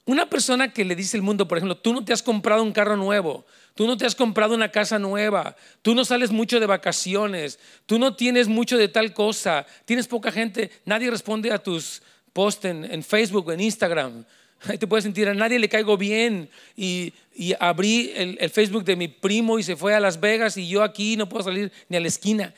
Una 0.06 0.30
persona 0.30 0.74
que 0.74 0.84
le 0.84 0.96
dice 0.96 1.16
el 1.16 1.24
mundo, 1.24 1.48
por 1.48 1.58
ejemplo, 1.58 1.78
tú 1.78 1.94
no 1.94 2.04
te 2.04 2.12
has 2.12 2.24
comprado 2.24 2.64
un 2.64 2.72
carro 2.72 2.98
nuevo, 2.98 3.46
tú 3.76 3.86
no 3.86 3.98
te 3.98 4.06
has 4.06 4.16
comprado 4.16 4.56
una 4.56 4.70
casa 4.70 4.98
nueva, 4.98 5.56
tú 5.84 5.94
no 5.94 6.04
sales 6.04 6.32
mucho 6.32 6.60
de 6.60 6.66
vacaciones, 6.66 7.60
tú 7.86 8.00
no 8.00 8.16
tienes 8.16 8.48
mucho 8.48 8.78
de 8.78 8.88
tal 8.88 9.14
cosa, 9.14 9.66
tienes 9.86 10.08
poca 10.08 10.32
gente, 10.32 10.72
nadie 10.86 11.12
responde 11.12 11.52
a 11.52 11.60
tus 11.60 12.02
posts 12.34 12.66
en, 12.66 13.04
Facebook 13.04 13.48
o 13.48 13.52
en 13.52 13.62
Instagram. 13.62 14.26
Ahí 14.64 14.78
te 14.78 14.88
puedes 14.88 15.04
sentir, 15.04 15.28
a 15.28 15.34
nadie 15.34 15.60
le 15.60 15.70
caigo 15.70 15.98
bien. 15.98 16.50
Y, 16.76 17.14
abrí 17.60 18.12
el, 18.16 18.38
el 18.40 18.50
Facebook 18.50 18.84
de 18.84 18.96
mi 18.96 19.08
primo 19.08 19.58
y 19.58 19.64
se 19.64 19.76
fue 19.76 19.96
a 19.96 20.00
Las 20.00 20.20
Vegas 20.20 20.58
y 20.58 20.68
yo 20.68 20.84
aquí 20.84 21.18
no 21.18 21.28
puedo 21.28 21.44
salir 21.44 21.72
ni 21.90 21.98
a 21.98 22.00
la 22.00 22.08
esquina. 22.08 22.54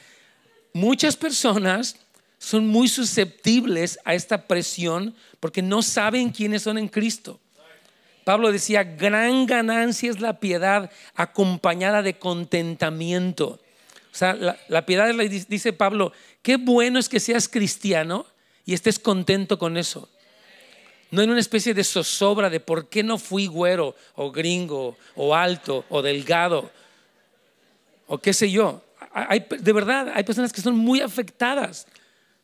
Muchas 0.74 1.16
personas 1.16 1.96
son 2.40 2.68
muy 2.68 2.88
susceptibles 2.88 4.00
a 4.04 4.16
esta 4.16 4.48
presión 4.48 5.16
porque 5.40 5.62
no 5.62 5.82
saben 5.82 6.32
quiénes 6.32 6.64
son 6.64 6.78
en 6.78 6.88
Cristo. 6.88 7.40
Pablo 8.24 8.52
decía, 8.52 8.84
gran 8.84 9.46
ganancia 9.46 10.10
es 10.10 10.20
la 10.20 10.40
piedad 10.40 10.92
acompañada 11.16 12.02
de 12.02 12.18
contentamiento. 12.18 13.60
O 14.12 14.16
sea, 14.16 14.34
la, 14.34 14.86
piedad, 14.86 15.14
dice 15.48 15.74
Pablo, 15.74 16.14
qué 16.42 16.58
bueno 16.58 17.00
es 17.00 17.10
que 17.10 17.20
seas 17.20 17.48
cristiano 17.48 18.26
y 18.66 18.74
estés 18.74 19.00
contento 19.00 19.58
con 19.58 19.78
eso. 19.78 20.10
No 21.12 21.22
en 21.22 21.30
una 21.30 21.40
especie 21.40 21.74
de 21.74 21.84
zozobra 21.84 22.50
de 22.50 22.60
por 22.60 22.90
qué 22.90 23.04
no 23.04 23.18
fui 23.18 23.48
güero 23.48 23.96
o 24.16 24.32
gringo 24.32 24.98
o 25.16 25.36
alto 25.36 25.86
o 25.90 26.02
delgado 26.02 26.72
o 28.08 28.18
qué 28.18 28.34
sé 28.34 28.50
yo. 28.50 28.84
De 29.60 29.74
verdad, 29.74 30.12
hay 30.14 30.24
personas 30.24 30.54
que 30.54 30.62
son 30.62 30.78
muy 30.78 31.02
afectadas 31.02 31.88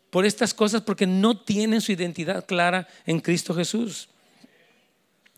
por 0.10 0.26
estas 0.26 0.54
cosas 0.54 0.82
porque 0.82 1.06
no 1.06 1.38
tienen 1.38 1.82
su 1.82 1.92
identidad 1.92 2.46
clara 2.46 2.88
en 3.06 3.20
Cristo 3.20 3.54
Jesús. 3.54 4.10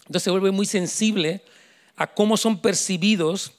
Entonces 0.01 0.23
se 0.23 0.31
vuelve 0.31 0.51
muy 0.51 0.65
sensible 0.65 1.43
a 1.95 2.07
cómo 2.07 2.37
son 2.37 2.61
percibidos 2.61 3.53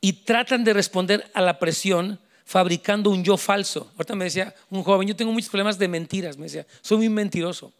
y 0.00 0.12
tratan 0.24 0.64
de 0.64 0.72
responder 0.72 1.30
a 1.34 1.40
la 1.40 1.58
presión 1.58 2.18
fabricando 2.44 3.10
un 3.10 3.24
yo 3.24 3.36
falso. 3.36 3.90
Ahorita 3.96 4.14
me 4.14 4.24
decía 4.24 4.54
un 4.70 4.82
joven, 4.82 5.08
yo 5.08 5.16
tengo 5.16 5.32
muchos 5.32 5.48
problemas 5.48 5.78
de 5.78 5.88
mentiras, 5.88 6.36
me 6.36 6.44
decía, 6.44 6.66
soy 6.82 6.98
muy 6.98 7.08
mentiroso. 7.08 7.72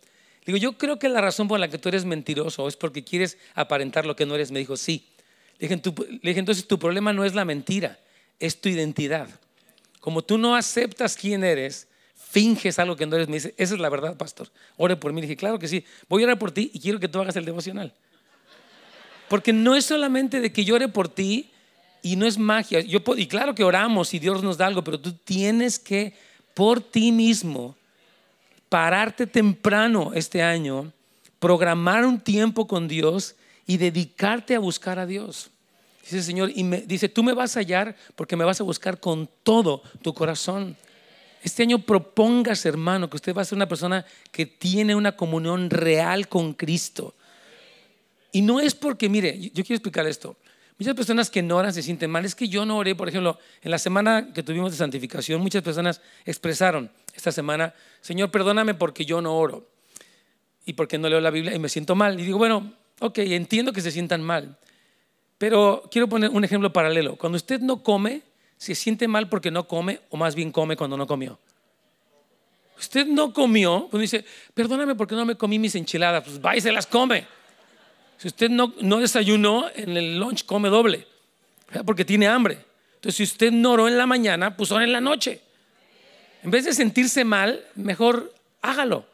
Digo, 0.47 0.59
yo 0.59 0.77
creo 0.77 0.99
que 0.99 1.09
la 1.09 1.21
razón 1.21 1.49
por 1.49 1.59
la 1.59 1.69
que 1.69 1.79
tú 1.79 1.89
eres 1.89 2.05
mentiroso 2.05 2.69
es 2.69 2.77
porque 2.77 3.03
quieres 3.03 3.39
aparentar 3.55 4.05
lo 4.05 4.15
que 4.15 4.27
no 4.27 4.35
eres. 4.35 4.51
Me 4.51 4.59
dijo, 4.59 4.77
sí. 4.77 5.07
Le 5.59 5.69
dije, 5.69 6.41
entonces 6.41 6.67
tu 6.67 6.79
problema 6.79 7.13
no 7.13 7.25
es 7.25 7.35
la 7.35 7.45
mentira, 7.45 7.99
es 8.39 8.61
tu 8.61 8.69
identidad. 8.69 9.29
Como 10.01 10.23
tú 10.23 10.39
no 10.39 10.55
aceptas 10.55 11.17
quién 11.17 11.45
eres, 11.45 11.89
finges 12.15 12.79
algo 12.79 12.97
que 12.97 13.07
no 13.07 13.17
eres. 13.17 13.29
Me 13.29 13.37
dice, 13.37 13.55
esa 13.57 13.75
es 13.75 13.81
la 13.81 13.89
verdad, 13.89 14.17
pastor. 14.17 14.51
Ore 14.77 14.97
por 14.97 15.13
mí. 15.13 15.21
Dije, 15.21 15.37
claro 15.37 15.59
que 15.59 15.69
sí. 15.69 15.85
Voy 16.09 16.23
a 16.23 16.27
orar 16.27 16.39
por 16.39 16.51
ti 16.51 16.71
y 16.75 16.81
quiero 16.81 17.01
que 17.01 17.09
tú 17.09 17.21
hagas 17.21 17.37
el 17.37 17.45
devocional. 17.45 17.95
Porque 19.29 19.53
no 19.53 19.75
es 19.75 19.87
solamente 19.87 20.41
de 20.41 20.53
que 20.53 20.65
yo 20.65 20.75
ore 20.75 20.89
por 20.89 21.09
ti 21.09 21.51
y 22.03 22.17
no 22.17 22.27
es 22.27 22.37
magia. 22.37 22.81
Yo, 22.81 23.01
y 23.17 23.27
claro 23.27 23.55
que 23.55 23.65
oramos 23.65 24.13
y 24.13 24.19
Dios 24.19 24.43
nos 24.43 24.59
da 24.59 24.67
algo, 24.67 24.85
pero 24.85 25.01
tú 25.01 25.13
tienes 25.13 25.79
que 25.79 26.15
por 26.53 26.81
ti 26.81 27.13
mismo 27.13 27.77
pararte 28.69 29.27
temprano 29.27 30.13
este 30.15 30.43
año, 30.43 30.93
programar 31.39 32.05
un 32.05 32.21
tiempo 32.21 32.67
con 32.67 32.89
Dios 32.89 33.37
y 33.67 33.77
dedicarte 33.77 34.55
a 34.55 34.59
buscar 34.59 34.99
a 34.99 35.07
Dios. 35.07 35.51
Dice 36.05 36.19
el 36.19 36.23
Señor, 36.23 36.53
y 36.55 36.65
me 36.65 36.83
dice, 36.83 37.09
tú 37.09 37.23
me 37.23 37.33
vas 37.33 37.57
a 37.57 37.61
hallar 37.61 37.97
porque 38.15 38.37
me 38.37 38.45
vas 38.45 38.61
a 38.61 38.65
buscar 38.65 39.01
con 39.01 39.27
todo 39.43 39.83
tu 40.03 40.13
corazón. 40.13 40.77
Este 41.43 41.63
año 41.63 41.79
propongas, 41.79 42.67
hermano, 42.67 43.09
que 43.09 43.17
usted 43.17 43.35
va 43.35 43.41
a 43.41 43.45
ser 43.47 43.57
una 43.57 43.69
persona 43.69 44.05
que 44.31 44.45
tiene 44.45 44.95
una 44.95 45.17
comunión 45.17 45.71
real 45.71 46.29
con 46.29 46.53
Cristo. 46.53 47.15
Y 48.33 48.43
no 48.43 48.61
es 48.61 48.75
porque, 48.75 49.09
mire, 49.09 49.39
yo 49.41 49.65
quiero 49.65 49.77
explicar 49.77 50.07
esto. 50.07 50.37
Muchas 50.79 50.95
personas 50.95 51.31
que 51.31 51.43
no 51.43 51.57
oran 51.57 51.73
se 51.73 51.83
sienten 51.83 52.11
mal. 52.11 52.27
Es 52.27 52.35
que 52.35 52.49
yo 52.49 52.67
no 52.67 52.77
oré, 52.77 52.95
por 52.95 53.09
ejemplo, 53.09 53.39
en 53.63 53.71
la 53.71 53.79
semana 53.79 54.31
que 54.35 54.43
tuvimos 54.43 54.73
de 54.73 54.77
santificación, 54.77 55.41
muchas 55.41 55.63
personas 55.63 56.03
expresaron 56.27 56.91
esta 57.15 57.33
semana, 57.33 57.73
Señor, 58.03 58.31
perdóname 58.31 58.75
porque 58.75 59.07
yo 59.07 59.23
no 59.23 59.39
oro 59.39 59.71
y 60.67 60.75
porque 60.75 60.99
no 60.99 61.09
leo 61.09 61.21
la 61.21 61.31
Biblia 61.31 61.55
y 61.55 61.59
me 61.59 61.71
siento 61.71 61.95
mal. 61.95 62.21
Y 62.21 62.25
digo, 62.25 62.37
bueno, 62.37 62.75
ok, 63.01 63.19
entiendo 63.19 63.73
que 63.73 63.81
se 63.81 63.91
sientan 63.91 64.23
mal, 64.23 64.59
pero 65.39 65.83
quiero 65.91 66.09
poner 66.09 66.31
un 66.31 66.45
ejemplo 66.45 66.73
paralelo. 66.73 67.17
Cuando 67.17 67.37
usted 67.37 67.61
no 67.61 67.83
come, 67.83 68.23
se 68.57 68.75
siente 68.75 69.09
mal 69.09 69.29
porque 69.29 69.51
no 69.51 69.67
come 69.67 70.01
o 70.11 70.17
más 70.17 70.35
bien 70.35 70.53
come 70.53 70.77
cuando 70.77 70.97
no 70.97 71.07
comió. 71.07 71.39
Usted 72.79 73.07
no 73.07 73.33
comió, 73.33 73.89
pues 73.91 74.01
dice, 74.01 74.25
perdóname 74.53 74.95
porque 74.95 75.15
no 75.15 75.25
me 75.25 75.37
comí 75.37 75.59
mis 75.59 75.75
enchiladas, 75.75 76.25
pues 76.25 76.41
va 76.41 76.57
y 76.57 76.61
se 76.61 76.73
las 76.73 76.87
come. 76.87 77.27
Si 78.19 78.29
usted 78.29 78.51
no, 78.51 78.73
no 78.81 78.99
desayunó, 78.99 79.67
en 79.75 79.97
el 79.97 80.19
lunch 80.19 80.45
come 80.45 80.69
doble, 80.69 81.07
porque 81.85 82.05
tiene 82.05 82.27
hambre. 82.27 82.59
Entonces, 82.97 83.17
si 83.17 83.23
usted 83.25 83.53
no 83.53 83.73
oró 83.73 83.87
en 83.87 83.99
la 83.99 84.07
mañana, 84.07 84.57
pues 84.57 84.73
ora 84.73 84.85
en 84.85 84.93
la 84.93 85.01
noche. 85.01 85.41
En 86.43 86.51
vez 86.51 86.65
de 86.65 86.73
sentirse 86.73 87.25
mal, 87.25 87.65
mejor 87.75 88.33
hágalo. 88.61 89.07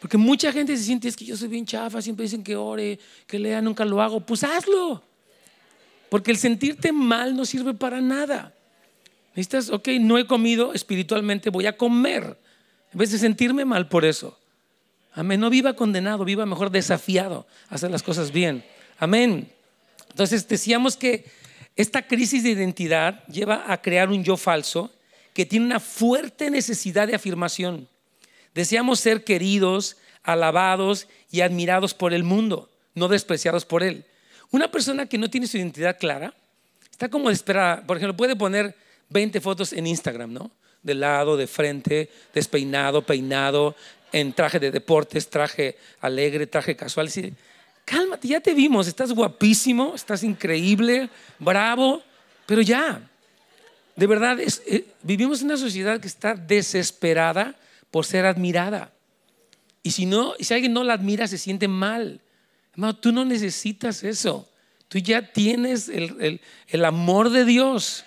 Porque 0.00 0.16
mucha 0.16 0.52
gente 0.52 0.76
se 0.76 0.84
siente, 0.84 1.08
es 1.08 1.16
que 1.16 1.24
yo 1.24 1.36
soy 1.36 1.48
bien 1.48 1.66
chafa, 1.66 2.00
siempre 2.00 2.24
dicen 2.24 2.42
que 2.42 2.56
ore, 2.56 2.98
que 3.26 3.38
lea, 3.38 3.60
nunca 3.60 3.84
lo 3.84 4.00
hago. 4.00 4.20
Pues 4.20 4.44
hazlo. 4.44 5.02
Porque 6.16 6.30
el 6.30 6.38
sentirte 6.38 6.92
mal 6.92 7.36
no 7.36 7.44
sirve 7.44 7.74
para 7.74 8.00
nada. 8.00 8.54
Necesitas, 9.34 9.68
ok, 9.68 9.86
no 10.00 10.16
he 10.16 10.26
comido 10.26 10.72
espiritualmente, 10.72 11.50
voy 11.50 11.66
a 11.66 11.76
comer. 11.76 12.38
En 12.90 12.98
vez 12.98 13.12
de 13.12 13.18
sentirme 13.18 13.66
mal 13.66 13.86
por 13.86 14.06
eso. 14.06 14.40
Amén. 15.12 15.38
No 15.38 15.50
viva 15.50 15.76
condenado, 15.76 16.24
viva 16.24 16.46
mejor 16.46 16.70
desafiado 16.70 17.46
a 17.68 17.74
hacer 17.74 17.90
las 17.90 18.02
cosas 18.02 18.32
bien. 18.32 18.64
Amén. 18.98 19.52
Entonces 20.08 20.48
decíamos 20.48 20.96
que 20.96 21.26
esta 21.76 22.08
crisis 22.08 22.42
de 22.44 22.48
identidad 22.48 23.22
lleva 23.26 23.70
a 23.70 23.82
crear 23.82 24.08
un 24.08 24.24
yo 24.24 24.38
falso 24.38 24.90
que 25.34 25.44
tiene 25.44 25.66
una 25.66 25.80
fuerte 25.80 26.48
necesidad 26.48 27.06
de 27.06 27.14
afirmación. 27.14 27.88
Deseamos 28.54 29.00
ser 29.00 29.22
queridos, 29.22 29.98
alabados 30.22 31.08
y 31.30 31.42
admirados 31.42 31.92
por 31.92 32.14
el 32.14 32.24
mundo, 32.24 32.70
no 32.94 33.06
despreciados 33.08 33.66
por 33.66 33.82
él. 33.82 34.06
Una 34.50 34.70
persona 34.70 35.06
que 35.06 35.18
no 35.18 35.28
tiene 35.28 35.46
su 35.46 35.56
identidad 35.56 35.98
clara 35.98 36.34
está 36.90 37.08
como 37.08 37.28
desesperada. 37.28 37.82
Por 37.86 37.96
ejemplo, 37.96 38.16
puede 38.16 38.36
poner 38.36 38.74
20 39.10 39.40
fotos 39.40 39.72
en 39.72 39.86
Instagram, 39.86 40.32
¿no? 40.32 40.50
De 40.82 40.94
lado, 40.94 41.36
de 41.36 41.46
frente, 41.46 42.10
despeinado, 42.32 43.02
peinado, 43.02 43.74
en 44.12 44.32
traje 44.32 44.58
de 44.58 44.70
deportes, 44.70 45.28
traje 45.28 45.76
alegre, 46.00 46.46
traje 46.46 46.76
casual. 46.76 47.10
Sí, 47.10 47.32
cálmate, 47.84 48.28
ya 48.28 48.40
te 48.40 48.54
vimos, 48.54 48.86
estás 48.86 49.12
guapísimo, 49.12 49.94
estás 49.94 50.22
increíble, 50.22 51.10
bravo, 51.38 52.02
pero 52.46 52.62
ya. 52.62 53.00
De 53.94 54.06
verdad, 54.06 54.38
eh, 54.40 54.86
vivimos 55.02 55.40
en 55.40 55.46
una 55.46 55.56
sociedad 55.56 56.00
que 56.00 56.08
está 56.08 56.34
desesperada 56.34 57.54
por 57.90 58.04
ser 58.04 58.26
admirada. 58.26 58.92
Y 59.82 59.92
si, 59.92 60.06
no, 60.06 60.34
si 60.38 60.52
alguien 60.52 60.72
no 60.72 60.84
la 60.84 60.94
admira, 60.94 61.26
se 61.28 61.38
siente 61.38 61.68
mal. 61.68 62.20
Hermano, 62.76 62.96
tú 62.96 63.10
no 63.10 63.24
necesitas 63.24 64.04
eso. 64.04 64.48
Tú 64.88 64.98
ya 64.98 65.32
tienes 65.32 65.88
el, 65.88 66.40
el 66.68 66.84
amor 66.84 67.30
de 67.30 67.44
Dios. 67.44 68.04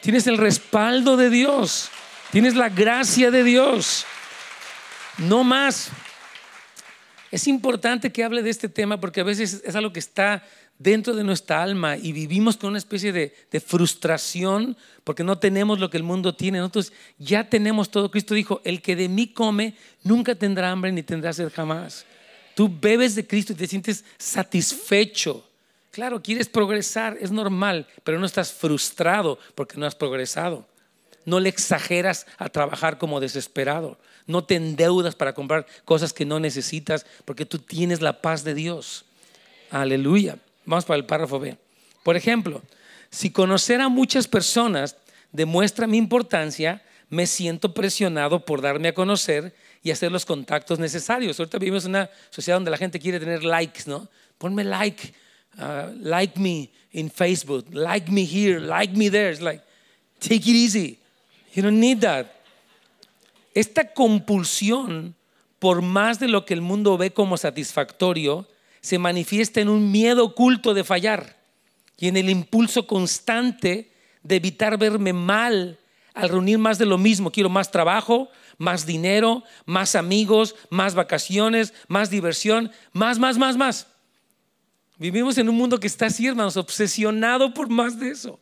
Tienes 0.00 0.26
el 0.28 0.38
respaldo 0.38 1.16
de 1.16 1.30
Dios. 1.30 1.90
Tienes 2.30 2.54
la 2.54 2.68
gracia 2.68 3.32
de 3.32 3.42
Dios. 3.42 4.06
No 5.18 5.44
más. 5.44 5.90
Es 7.32 7.48
importante 7.48 8.12
que 8.12 8.22
hable 8.22 8.42
de 8.42 8.50
este 8.50 8.68
tema 8.68 9.00
porque 9.00 9.20
a 9.20 9.24
veces 9.24 9.62
es 9.64 9.74
algo 9.74 9.92
que 9.92 9.98
está 9.98 10.44
dentro 10.78 11.14
de 11.14 11.24
nuestra 11.24 11.62
alma 11.62 11.96
y 11.96 12.12
vivimos 12.12 12.56
con 12.56 12.70
una 12.70 12.78
especie 12.78 13.12
de, 13.12 13.60
frustración 13.60 14.76
porque 15.02 15.24
no 15.24 15.38
tenemos 15.38 15.78
lo 15.78 15.90
que 15.90 15.96
el 15.96 16.02
mundo 16.02 16.34
tiene. 16.34 16.58
Nosotros 16.58 16.92
ya 17.18 17.48
tenemos 17.48 17.90
todo. 17.90 18.10
Cristo 18.10 18.34
dijo, 18.34 18.60
el 18.64 18.82
que 18.82 18.94
de 18.96 19.08
mí 19.08 19.28
come 19.28 19.74
nunca 20.02 20.34
tendrá 20.34 20.70
hambre 20.70 20.92
ni 20.92 21.02
tendrá 21.02 21.32
sed 21.32 21.50
jamás. 21.52 22.06
Tú 22.54 22.70
bebes 22.80 23.14
de 23.14 23.26
Cristo 23.26 23.52
y 23.52 23.56
te 23.56 23.66
sientes 23.66 24.04
satisfecho. 24.18 25.44
Claro, 25.90 26.22
quieres 26.22 26.48
progresar, 26.48 27.16
es 27.20 27.30
normal, 27.30 27.86
pero 28.02 28.18
no 28.18 28.26
estás 28.26 28.52
frustrado 28.52 29.38
porque 29.54 29.78
no 29.78 29.86
has 29.86 29.94
progresado. 29.94 30.66
No 31.24 31.40
le 31.40 31.48
exageras 31.48 32.26
a 32.36 32.48
trabajar 32.48 32.98
como 32.98 33.20
desesperado. 33.20 33.98
No 34.26 34.44
te 34.44 34.56
endeudas 34.56 35.14
para 35.14 35.34
comprar 35.34 35.66
cosas 35.84 36.12
que 36.12 36.24
no 36.24 36.40
necesitas 36.40 37.06
porque 37.24 37.46
tú 37.46 37.58
tienes 37.58 38.00
la 38.00 38.20
paz 38.20 38.44
de 38.44 38.54
Dios. 38.54 39.04
Aleluya. 39.70 40.38
Vamos 40.64 40.84
para 40.84 40.98
el 40.98 41.06
párrafo 41.06 41.38
B. 41.38 41.56
Por 42.02 42.16
ejemplo, 42.16 42.62
si 43.10 43.30
conocer 43.30 43.80
a 43.80 43.88
muchas 43.88 44.26
personas 44.26 44.96
demuestra 45.32 45.86
mi 45.86 45.98
importancia, 45.98 46.82
me 47.10 47.26
siento 47.26 47.74
presionado 47.74 48.44
por 48.44 48.60
darme 48.60 48.88
a 48.88 48.94
conocer 48.94 49.54
y 49.84 49.90
hacer 49.90 50.10
los 50.10 50.24
contactos 50.24 50.78
necesarios. 50.78 51.38
Ahorita 51.38 51.58
vivimos 51.58 51.84
en 51.84 51.90
una 51.90 52.10
sociedad 52.30 52.56
donde 52.56 52.70
la 52.70 52.78
gente 52.78 52.98
quiere 52.98 53.20
tener 53.20 53.44
likes, 53.44 53.82
¿no? 53.86 54.08
Ponme 54.38 54.64
like, 54.64 55.12
uh, 55.58 55.92
like 56.00 56.40
me 56.40 56.70
in 56.92 57.10
Facebook, 57.10 57.66
like 57.70 58.10
me 58.10 58.24
here, 58.24 58.58
like 58.58 58.96
me 58.96 59.10
there. 59.10 59.30
It's 59.30 59.42
like, 59.42 59.62
take 60.18 60.36
it 60.36 60.56
easy. 60.56 60.98
You 61.52 61.62
don't 61.62 61.78
need 61.78 62.00
that. 62.00 62.26
Esta 63.54 63.92
compulsión, 63.92 65.14
por 65.58 65.82
más 65.82 66.18
de 66.18 66.28
lo 66.28 66.46
que 66.46 66.54
el 66.54 66.62
mundo 66.62 66.96
ve 66.96 67.12
como 67.12 67.36
satisfactorio, 67.36 68.48
se 68.80 68.98
manifiesta 68.98 69.60
en 69.60 69.68
un 69.68 69.92
miedo 69.92 70.24
oculto 70.24 70.72
de 70.72 70.82
fallar 70.82 71.36
y 71.98 72.08
en 72.08 72.16
el 72.16 72.30
impulso 72.30 72.86
constante 72.86 73.92
de 74.22 74.36
evitar 74.36 74.78
verme 74.78 75.12
mal 75.12 75.78
al 76.14 76.28
reunir 76.30 76.58
más 76.58 76.78
de 76.78 76.86
lo 76.86 76.96
mismo. 76.96 77.30
Quiero 77.30 77.50
más 77.50 77.70
trabajo, 77.70 78.30
más 78.58 78.86
dinero, 78.86 79.44
más 79.66 79.94
amigos, 79.94 80.54
más 80.70 80.94
vacaciones, 80.94 81.74
más 81.88 82.10
diversión, 82.10 82.70
más, 82.92 83.18
más, 83.18 83.38
más, 83.38 83.56
más. 83.56 83.86
Vivimos 84.96 85.38
en 85.38 85.48
un 85.48 85.56
mundo 85.56 85.80
que 85.80 85.86
está 85.86 86.06
así, 86.06 86.26
hermanos, 86.26 86.56
obsesionado 86.56 87.52
por 87.52 87.68
más 87.68 87.98
de 87.98 88.10
eso. 88.10 88.40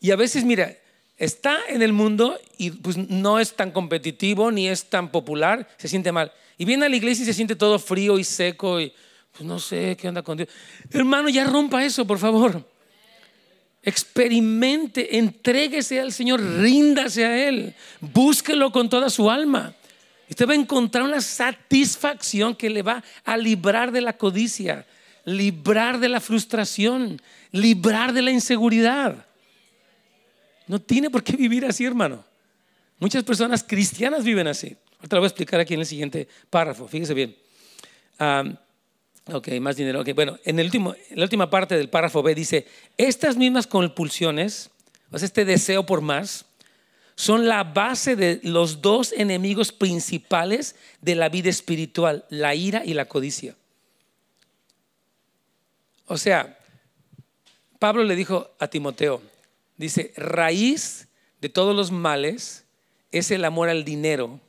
Y 0.00 0.10
a 0.12 0.16
veces, 0.16 0.44
mira, 0.44 0.76
está 1.16 1.58
en 1.68 1.82
el 1.82 1.92
mundo 1.92 2.38
y 2.56 2.70
pues 2.70 2.96
no 2.96 3.40
es 3.40 3.54
tan 3.54 3.72
competitivo 3.72 4.50
ni 4.52 4.68
es 4.68 4.88
tan 4.88 5.10
popular, 5.10 5.68
se 5.76 5.88
siente 5.88 6.12
mal. 6.12 6.32
Y 6.56 6.64
viene 6.64 6.86
a 6.86 6.88
la 6.88 6.96
iglesia 6.96 7.24
y 7.24 7.26
se 7.26 7.34
siente 7.34 7.56
todo 7.56 7.78
frío 7.78 8.18
y 8.18 8.24
seco 8.24 8.80
y 8.80 8.92
pues 9.32 9.44
no 9.44 9.58
sé 9.58 9.96
qué 9.96 10.08
onda 10.08 10.22
con 10.22 10.36
Dios. 10.36 10.48
Hermano, 10.90 11.28
ya 11.28 11.44
rompa 11.44 11.84
eso, 11.84 12.06
por 12.06 12.18
favor. 12.18 12.64
Experimente, 13.88 15.16
entréguese 15.16 15.98
al 15.98 16.12
Señor, 16.12 16.42
ríndase 16.42 17.24
a 17.24 17.48
Él, 17.48 17.74
búsquelo 18.00 18.70
con 18.70 18.90
toda 18.90 19.08
su 19.08 19.30
alma. 19.30 19.74
Usted 20.28 20.46
va 20.46 20.52
a 20.52 20.56
encontrar 20.56 21.04
una 21.04 21.22
satisfacción 21.22 22.54
que 22.54 22.68
le 22.68 22.82
va 22.82 23.02
a 23.24 23.38
librar 23.38 23.90
de 23.90 24.02
la 24.02 24.12
codicia, 24.12 24.86
librar 25.24 26.00
de 26.00 26.10
la 26.10 26.20
frustración, 26.20 27.18
librar 27.50 28.12
de 28.12 28.20
la 28.20 28.30
inseguridad. 28.30 29.24
No 30.66 30.78
tiene 30.78 31.08
por 31.08 31.24
qué 31.24 31.34
vivir 31.34 31.64
así, 31.64 31.86
hermano. 31.86 32.22
Muchas 32.98 33.24
personas 33.24 33.64
cristianas 33.64 34.22
viven 34.22 34.48
así. 34.48 34.76
Ahorita 34.98 35.16
lo 35.16 35.22
voy 35.22 35.26
a 35.26 35.28
explicar 35.28 35.60
aquí 35.60 35.72
en 35.72 35.80
el 35.80 35.86
siguiente 35.86 36.28
párrafo. 36.50 36.86
Fíjese 36.86 37.14
bien. 37.14 37.34
Ok, 39.32 39.48
más 39.60 39.76
dinero. 39.76 40.02
Bueno, 40.14 40.38
en, 40.44 40.58
el 40.58 40.66
último, 40.66 40.94
la 41.10 41.24
última 41.24 41.50
parte 41.50 41.76
del 41.76 41.88
párrafo 41.88 42.22
B 42.22 42.34
dice, 42.34 42.66
estas 42.96 43.36
mismas 43.36 43.66
compulsiones, 43.66 44.70
o 45.10 45.18
sea, 45.18 45.26
este 45.26 45.44
deseo 45.44 45.84
por 45.84 46.00
más, 46.00 46.46
son 47.14 47.48
la 47.48 47.64
base 47.64 48.14
de 48.14 48.40
los 48.44 48.80
dos 48.80 49.12
enemigos 49.12 49.72
principales 49.72 50.76
de 51.00 51.16
la 51.16 51.28
vida 51.28 51.50
espiritual, 51.50 52.24
la 52.28 52.54
ira 52.54 52.84
y 52.84 52.94
la 52.94 53.06
codicia. 53.06 53.56
O 56.06 56.16
sea, 56.16 56.58
Pablo 57.78 58.04
le 58.04 58.16
dijo 58.16 58.50
a 58.58 58.68
Timoteo, 58.68 59.20
dice, 59.76 60.12
raíz 60.16 61.08
de 61.40 61.48
todos 61.48 61.74
los 61.74 61.90
males 61.90 62.64
es 63.10 63.30
el 63.30 63.44
amor 63.44 63.68
al 63.68 63.84
dinero, 63.84 64.40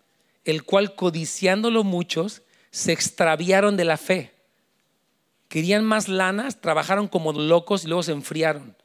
el 0.46 0.64
cual 0.64 0.96
codiciándolo 0.96 1.84
muchos 1.84 2.44
se 2.72 2.92
extraviaron 2.92 3.78
de 3.78 3.86
la 3.86 3.98
fe. 3.98 4.32
Querían 5.50 5.84
más 5.84 6.08
lanas, 6.08 6.62
trabajaron 6.62 7.10
como 7.10 7.34
locos 7.34 7.84
y 7.84 7.88
luego 7.88 8.04
se 8.04 8.14
enfriaron, 8.14 8.78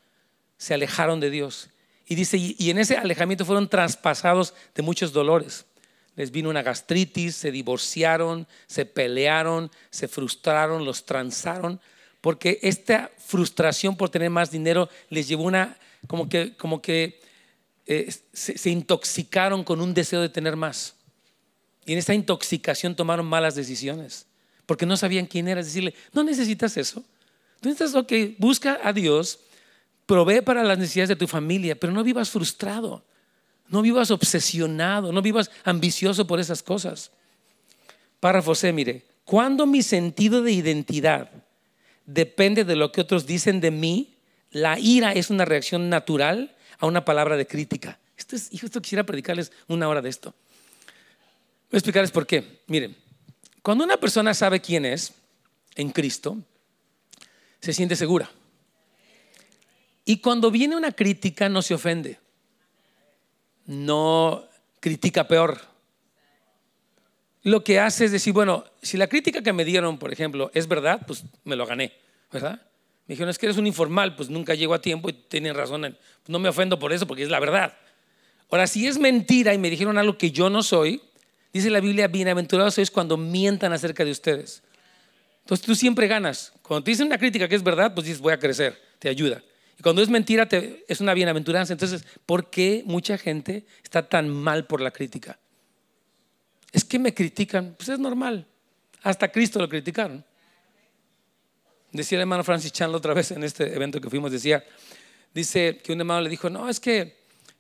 se 0.57 0.75
alejaron 0.75 1.21
de 1.21 1.31
Dios. 1.31 1.69
Y 2.07 2.17
dice, 2.17 2.37
y 2.37 2.71
en 2.71 2.79
ese 2.79 2.97
alejamiento 2.97 3.45
fueron 3.45 3.69
traspasados 3.69 4.55
de 4.75 4.83
muchos 4.83 5.13
dolores. 5.13 5.67
Les 6.17 6.31
vino 6.31 6.49
una 6.49 6.63
gastritis, 6.63 7.35
se 7.35 7.51
divorciaron, 7.51 8.47
se 8.67 8.87
pelearon, 8.87 9.71
se 9.91 10.09
frustraron, 10.09 10.85
los 10.85 11.07
transaron, 11.07 11.81
porque 12.21 12.59
esta 12.63 13.11
frustración 13.19 13.97
por 13.97 14.11
tener 14.11 14.31
más 14.31 14.51
dinero 14.51 14.89
les 15.11 15.29
llevó 15.29 15.45
una, 15.45 15.77
como 16.07 16.29
que, 16.29 16.57
como 16.57 16.81
que 16.81 17.21
eh, 17.87 18.13
se, 18.33 18.57
se 18.57 18.71
intoxicaron 18.71 19.65
con 19.65 19.81
un 19.81 19.93
deseo 19.93 20.21
de 20.21 20.29
tener 20.29 20.57
más. 20.57 20.95
Y 21.85 21.93
en 21.93 21.99
esta 21.99 22.15
intoxicación 22.15 22.95
tomaron 22.95 23.27
malas 23.27 23.55
decisiones, 23.55 24.27
porque 24.67 24.87
no 24.87 24.97
sabían 24.97 25.27
quién 25.27 25.49
era. 25.49 25.63
Decirle, 25.63 25.95
no 26.13 26.23
necesitas 26.23 26.77
eso. 26.77 27.05
Tú 27.61 27.69
necesitas, 27.69 27.95
ok, 27.95 28.13
busca 28.39 28.81
a 28.83 28.93
Dios 28.93 29.41
Provee 30.07 30.43
para 30.43 30.63
las 30.63 30.79
necesidades 30.79 31.09
de 31.09 31.17
tu 31.17 31.27
familia, 31.27 31.79
pero 31.79 31.93
no 31.93 32.05
vivas 32.05 32.29
frustrado, 32.29 33.03
no 33.69 33.81
vivas 33.81 34.11
obsesionado, 34.11 35.13
no 35.13 35.23
vivas 35.23 35.51
ambicioso 35.65 36.27
por 36.27 36.41
esas 36.41 36.63
cosas. 36.63 37.11
Párrafo 38.21 38.55
C, 38.55 38.73
mire, 38.73 39.05
cuando 39.25 39.67
mi 39.67 39.83
sentido 39.83 40.43
de 40.43 40.53
identidad 40.53 41.31
depende 42.05 42.65
de 42.65 42.77
lo 42.77 42.93
que 42.93 43.01
otros 43.01 43.27
dicen 43.27 43.61
de 43.61 43.71
mí, 43.71 44.15
la 44.51 44.79
ira 44.79 45.13
es 45.13 45.31
una 45.31 45.47
reacción 45.47 45.89
natural 45.89 46.55
a 46.79 46.87
una 46.87 47.05
palabra 47.05 47.37
de 47.37 47.47
crítica. 47.47 47.99
Esto 48.17 48.37
es, 48.37 48.53
hijo, 48.53 48.67
esto 48.67 48.83
quisiera 48.83 49.05
predicarles 49.05 49.53
una 49.69 49.89
hora 49.89 50.03
de 50.03 50.11
esto. 50.11 50.35
Voy 51.71 51.77
a 51.77 51.79
explicarles 51.79 52.11
por 52.11 52.27
qué. 52.27 52.61
Miren, 52.67 52.95
cuando 53.65 53.83
una 53.83 53.97
persona 53.97 54.35
sabe 54.35 54.61
quién 54.61 54.85
es 54.85 55.15
en 55.75 55.91
Cristo, 55.91 56.37
se 57.61 57.73
siente 57.73 57.97
segura. 57.97 58.31
Y 60.05 60.19
cuando 60.19 60.51
viene 60.51 60.77
una 60.77 60.93
crítica 60.93 61.49
no 61.49 61.63
se 61.63 61.73
ofende, 61.73 62.19
no 63.65 64.45
critica 64.81 65.27
peor. 65.27 65.63
Lo 67.43 67.65
que 67.65 67.81
hace 67.81 68.05
es 68.05 68.13
decir, 68.13 68.35
bueno, 68.35 68.67
si 68.83 68.99
la 68.99 69.07
crítica 69.07 69.43
que 69.43 69.55
me 69.55 69.65
dieron, 69.65 69.97
por 69.97 70.13
ejemplo, 70.13 70.51
es 70.53 70.69
verdad, 70.69 71.01
pues 71.07 71.25
me 71.45 71.57
lo 71.57 71.65
gané, 71.65 71.95
¿verdad? 72.31 72.61
Me 73.07 73.15
dijeron, 73.15 73.31
es 73.31 73.39
que 73.39 73.47
eres 73.47 73.57
un 73.57 73.67
informal, 73.67 74.15
pues 74.15 74.29
nunca 74.29 74.55
llego 74.55 74.75
a 74.75 74.83
tiempo 74.83 75.09
y 75.09 75.15
tienen 75.15 75.55
razón. 75.55 75.97
No 76.27 76.39
me 76.39 76.51
ofendo 76.51 76.79
por 76.79 76.93
eso, 76.93 77.07
porque 77.07 77.23
es 77.23 77.31
la 77.31 77.41
verdad. 77.41 77.75
Ahora, 78.51 78.67
si 78.67 78.87
es 78.87 78.99
mentira 78.99 79.55
y 79.55 79.59
me 79.59 79.71
dijeron 79.71 79.97
algo 79.97 80.19
que 80.19 80.33
yo 80.33 80.51
no 80.51 80.63
soy, 80.63 81.01
dice 81.55 81.71
la 81.71 81.81
Biblia, 81.81 82.09
bienaventurados 82.09 82.75
sois 82.75 82.91
cuando 82.91 83.17
mientan 83.17 83.73
acerca 83.73 84.05
de 84.05 84.11
ustedes. 84.11 84.63
Entonces 85.41 85.65
tú 85.65 85.75
siempre 85.75 86.09
ganas. 86.09 86.53
Cuando 86.63 86.85
te 86.85 86.91
dicen 86.91 87.07
una 87.07 87.19
crítica 87.19 87.49
que 87.49 87.55
es 87.55 87.63
verdad, 87.63 87.95
pues 87.95 88.07
dices, 88.07 88.21
voy 88.21 88.33
a 88.33 88.39
crecer, 88.39 88.81
te 88.99 89.09
ayuda. 89.09 89.43
Y 89.79 89.83
cuando 89.83 90.03
es 90.03 90.09
mentira, 90.09 90.49
es 90.89 91.01
una 91.01 91.15
bienaventuranza. 91.15 91.73
Entonces, 91.73 92.05
¿por 92.27 92.51
qué 92.51 92.83
mucha 92.87 93.19
gente 93.19 93.65
está 93.83 94.09
tan 94.09 94.29
mal 94.29 94.67
por 94.67 94.81
la 94.81 94.91
crítica? 94.91 95.39
Es 96.73 96.85
que 96.85 96.99
me 96.99 97.15
critican. 97.15 97.75
Pues 97.77 97.89
es 97.89 97.99
normal. 97.99 98.47
Hasta 99.03 99.31
Cristo 99.31 99.59
lo 99.61 99.69
criticaron. 99.69 100.25
Decía 101.93 102.17
el 102.17 102.23
hermano 102.23 102.43
Francis 102.43 102.73
Chan 102.73 102.93
otra 102.93 103.15
vez 103.15 103.31
en 103.31 103.45
este 103.45 103.73
evento 103.73 104.01
que 104.01 104.11
fuimos, 104.11 104.33
decía, 104.33 104.65
dice 105.33 105.79
que 105.85 105.93
un 105.93 106.01
hermano 106.01 106.23
le 106.23 106.31
dijo, 106.31 106.51
no, 106.51 106.69
es 106.69 106.81
que, 106.81 107.17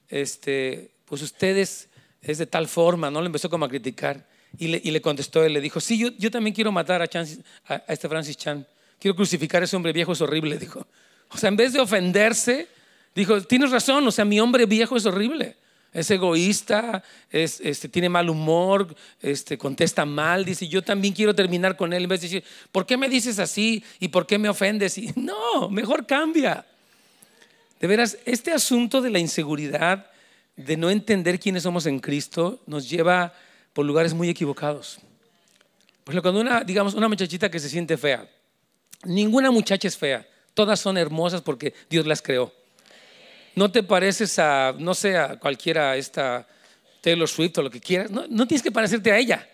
este, 0.08 0.90
pues 1.04 1.22
ustedes 1.22 1.88
es 2.24 2.38
de 2.38 2.46
tal 2.46 2.68
forma, 2.68 3.10
¿no? 3.10 3.20
Le 3.20 3.26
empezó 3.26 3.50
como 3.50 3.64
a 3.64 3.68
criticar. 3.68 4.26
Y 4.58 4.68
le, 4.68 4.80
y 4.82 4.90
le 4.92 5.00
contestó, 5.00 5.44
él 5.44 5.52
le 5.52 5.60
dijo, 5.60 5.80
sí, 5.80 5.98
yo, 5.98 6.10
yo 6.16 6.30
también 6.30 6.54
quiero 6.54 6.70
matar 6.70 7.02
a, 7.02 7.04
a, 7.04 7.74
a 7.74 7.92
este 7.92 8.08
Francis 8.08 8.36
Chan. 8.36 8.66
Quiero 8.98 9.16
crucificar 9.16 9.62
a 9.62 9.64
ese 9.64 9.74
hombre 9.76 9.92
viejo, 9.92 10.12
es 10.12 10.20
horrible, 10.20 10.58
dijo. 10.58 10.86
O 11.30 11.36
sea, 11.36 11.48
en 11.48 11.56
vez 11.56 11.72
de 11.72 11.80
ofenderse, 11.80 12.68
dijo, 13.14 13.40
tienes 13.42 13.70
razón, 13.70 14.06
o 14.06 14.12
sea, 14.12 14.24
mi 14.24 14.38
hombre 14.40 14.66
viejo 14.66 14.96
es 14.96 15.06
horrible. 15.06 15.56
Es 15.92 16.10
egoísta, 16.10 17.04
es, 17.30 17.60
este, 17.60 17.88
tiene 17.88 18.08
mal 18.08 18.28
humor, 18.28 18.94
este, 19.22 19.56
contesta 19.56 20.04
mal, 20.04 20.44
dice, 20.44 20.66
yo 20.66 20.82
también 20.82 21.14
quiero 21.14 21.34
terminar 21.34 21.76
con 21.76 21.92
él. 21.92 22.02
En 22.02 22.08
vez 22.08 22.20
de 22.20 22.26
decir, 22.28 22.44
¿por 22.72 22.84
qué 22.84 22.96
me 22.96 23.08
dices 23.08 23.38
así? 23.38 23.84
¿Y 24.00 24.08
por 24.08 24.26
qué 24.26 24.36
me 24.36 24.48
ofendes? 24.48 24.98
Y, 24.98 25.12
no, 25.14 25.68
mejor 25.70 26.04
cambia. 26.04 26.66
De 27.78 27.86
veras, 27.86 28.18
este 28.24 28.50
asunto 28.50 29.00
de 29.00 29.10
la 29.10 29.20
inseguridad, 29.20 30.10
de 30.56 30.76
no 30.76 30.90
entender 30.90 31.40
quiénes 31.40 31.64
somos 31.64 31.86
en 31.86 31.98
Cristo, 31.98 32.62
nos 32.66 32.88
lleva 32.88 33.32
por 33.72 33.84
lugares 33.84 34.14
muy 34.14 34.28
equivocados. 34.28 34.98
Pues 36.04 36.20
cuando 36.20 36.40
una, 36.40 36.62
digamos, 36.62 36.94
una 36.94 37.08
muchachita 37.08 37.50
que 37.50 37.58
se 37.58 37.68
siente 37.68 37.96
fea, 37.96 38.28
ninguna 39.04 39.50
muchacha 39.50 39.88
es 39.88 39.96
fea. 39.96 40.26
Todas 40.52 40.78
son 40.78 40.96
hermosas 40.96 41.42
porque 41.42 41.74
Dios 41.90 42.06
las 42.06 42.22
creó. 42.22 42.52
No 43.56 43.70
te 43.70 43.82
pareces 43.82 44.38
a, 44.38 44.74
no 44.78 44.94
sé, 44.94 45.16
a 45.16 45.38
cualquiera, 45.38 45.96
esta 45.96 46.46
Taylor 47.00 47.28
Swift 47.28 47.58
o 47.58 47.62
lo 47.62 47.70
que 47.70 47.80
quieras. 47.80 48.10
No, 48.10 48.24
no 48.28 48.46
tienes 48.46 48.62
que 48.62 48.72
parecerte 48.72 49.12
a 49.12 49.18
ella. 49.18 49.48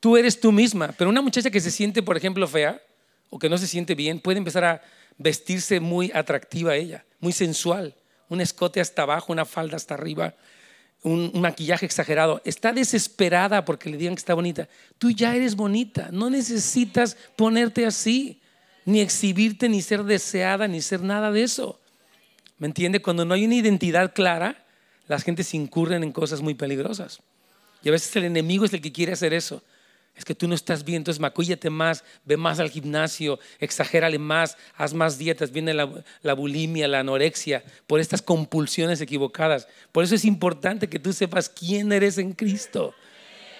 Tú 0.00 0.16
eres 0.16 0.40
tú 0.40 0.52
misma. 0.52 0.94
Pero 0.96 1.10
una 1.10 1.22
muchacha 1.22 1.50
que 1.50 1.60
se 1.60 1.70
siente, 1.70 2.02
por 2.02 2.16
ejemplo, 2.16 2.46
fea 2.46 2.80
o 3.30 3.38
que 3.38 3.48
no 3.48 3.58
se 3.58 3.66
siente 3.66 3.94
bien, 3.94 4.20
puede 4.20 4.38
empezar 4.38 4.64
a 4.64 4.82
vestirse 5.18 5.80
muy 5.80 6.10
atractiva 6.14 6.72
a 6.72 6.76
ella, 6.76 7.04
muy 7.20 7.32
sensual. 7.32 7.94
Un 8.28 8.40
escote 8.40 8.80
hasta 8.80 9.02
abajo, 9.02 9.32
una 9.32 9.44
falda 9.44 9.76
hasta 9.76 9.94
arriba, 9.94 10.34
un, 11.02 11.32
maquillaje 11.34 11.86
exagerado. 11.86 12.42
Está 12.44 12.72
desesperada 12.72 13.64
porque 13.64 13.90
le 13.90 13.96
digan 13.96 14.14
que 14.14 14.20
está 14.20 14.34
bonita. 14.34 14.68
Tú 14.98 15.10
ya 15.10 15.34
eres 15.34 15.56
bonita, 15.56 16.08
no 16.12 16.30
necesitas 16.30 17.16
ponerte 17.36 17.86
así 17.86 18.40
ni 18.84 19.00
exhibirte, 19.00 19.68
ni 19.68 19.82
ser 19.82 20.04
deseada, 20.04 20.66
ni 20.66 20.80
ser 20.80 21.02
nada 21.02 21.30
de 21.30 21.42
eso. 21.42 21.80
¿Me 22.58 22.66
entiende? 22.66 23.00
Cuando 23.00 23.24
no 23.24 23.34
hay 23.34 23.44
una 23.44 23.54
identidad 23.54 24.12
clara, 24.14 24.64
las 25.06 25.24
gentes 25.24 25.54
incurren 25.54 26.02
en 26.02 26.12
cosas 26.12 26.40
muy 26.40 26.54
peligrosas. 26.54 27.20
Y 27.82 27.88
a 27.88 27.92
veces 27.92 28.14
el 28.16 28.24
enemigo 28.24 28.64
es 28.64 28.72
el 28.72 28.80
que 28.80 28.92
quiere 28.92 29.12
hacer 29.12 29.32
eso. 29.32 29.62
Es 30.18 30.24
que 30.24 30.34
tú 30.34 30.48
no 30.48 30.54
estás 30.54 30.84
bien, 30.84 30.98
entonces 30.98 31.20
macúllate 31.20 31.70
más, 31.70 32.04
ve 32.24 32.36
más 32.36 32.58
al 32.58 32.70
gimnasio, 32.70 33.38
exagérale 33.60 34.18
más, 34.18 34.58
haz 34.76 34.92
más 34.92 35.16
dietas, 35.16 35.52
viene 35.52 35.72
la, 35.72 35.88
la, 36.22 36.34
bulimia, 36.34 36.88
la 36.88 37.00
anorexia, 37.00 37.64
por 37.86 38.00
estas 38.00 38.20
compulsiones 38.20 39.00
equivocadas. 39.00 39.68
Por 39.92 40.04
eso 40.04 40.16
es 40.16 40.24
importante 40.24 40.88
que 40.88 40.98
tú 40.98 41.12
sepas 41.12 41.48
quién 41.48 41.92
eres 41.92 42.18
en 42.18 42.32
Cristo. 42.32 42.92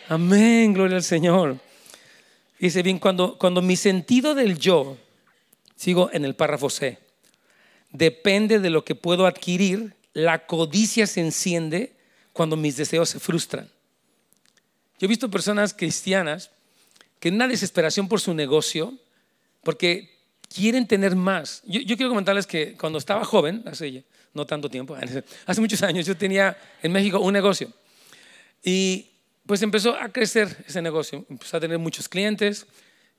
Amén, 0.09 0.75
gloria 0.75 0.97
al 0.97 1.05
Señor. 1.05 1.59
Dice 2.59 2.83
bien, 2.83 2.99
cuando, 2.99 3.39
cuando 3.39 3.63
mi 3.63 3.77
sentido 3.77 4.35
del 4.35 4.59
yo 4.59 4.99
Sigo 5.79 6.11
en 6.13 6.25
el 6.25 6.35
párrafo 6.35 6.71
C. 6.71 6.99
Depende 7.93 8.59
de 8.59 8.69
lo 8.69 8.85
que 8.85 8.97
puedo 8.97 9.27
adquirir, 9.27 9.95
la 10.13 10.45
codicia 10.45 11.07
se 11.07 11.21
enciende 11.21 11.95
cuando 12.33 12.57
mis 12.57 12.77
deseos 12.77 13.11
se 13.11 13.21
frustran. 13.21 13.71
Yo 14.99 15.07
he 15.07 15.09
visto 15.09 15.31
personas 15.31 15.75
cristianas 15.75 16.51
que 17.21 17.29
en 17.29 17.35
una 17.35 17.49
desesperación 17.49 18.09
por 18.09 18.21
su 18.21 18.35
negocio, 18.35 18.95
porque 19.63 20.17
quieren 20.53 20.87
tener 20.87 21.17
más. 21.17 21.63
Yo, 21.65 21.97
quiero 21.97 22.09
comentarles 22.09 22.47
que 22.47 22.77
cuando 22.77 22.99
estaba 22.99 23.25
joven, 23.25 23.63
hace 23.67 24.05
no 24.35 24.47
tanto 24.47 24.69
tiempo, 24.69 24.97
hace 25.47 25.61
muchos 25.61 25.83
años, 25.83 26.07
yo 26.07 26.17
tenía 26.17 26.57
en 26.83 26.93
México 26.93 27.21
un 27.21 27.33
negocio. 27.33 27.73
Y 28.63 29.07
pues 29.47 29.63
empezó 29.63 29.97
a 29.97 30.11
crecer 30.11 30.65
ese 30.67 30.83
negocio, 30.83 31.25
empezó 31.29 31.57
a 31.57 31.61
tener 31.61 31.79
muchos 31.79 32.09
clientes, 32.09 32.67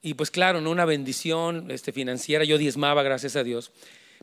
y 0.02 0.14
pues 0.14 0.32
claro, 0.32 0.62
¿no? 0.62 0.72
una 0.72 0.86
bendición 0.86 1.72
este, 1.72 1.92
financiera, 1.92 2.44
yo 2.46 2.58
diezmaba, 2.58 3.04
gracias 3.04 3.36
a 3.36 3.44
Dios. 3.44 3.72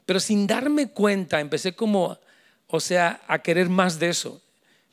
Pero 0.07 0.21
sin 0.21 0.47
darme 0.47 0.89
cuenta, 0.89 1.41
empecé 1.41 1.75
como, 1.75 2.19
o 2.69 2.81
sea, 2.81 3.23
a 3.27 3.41
querer 3.41 3.69
más 3.69 3.99
de 3.99 4.09
eso. 4.09 4.41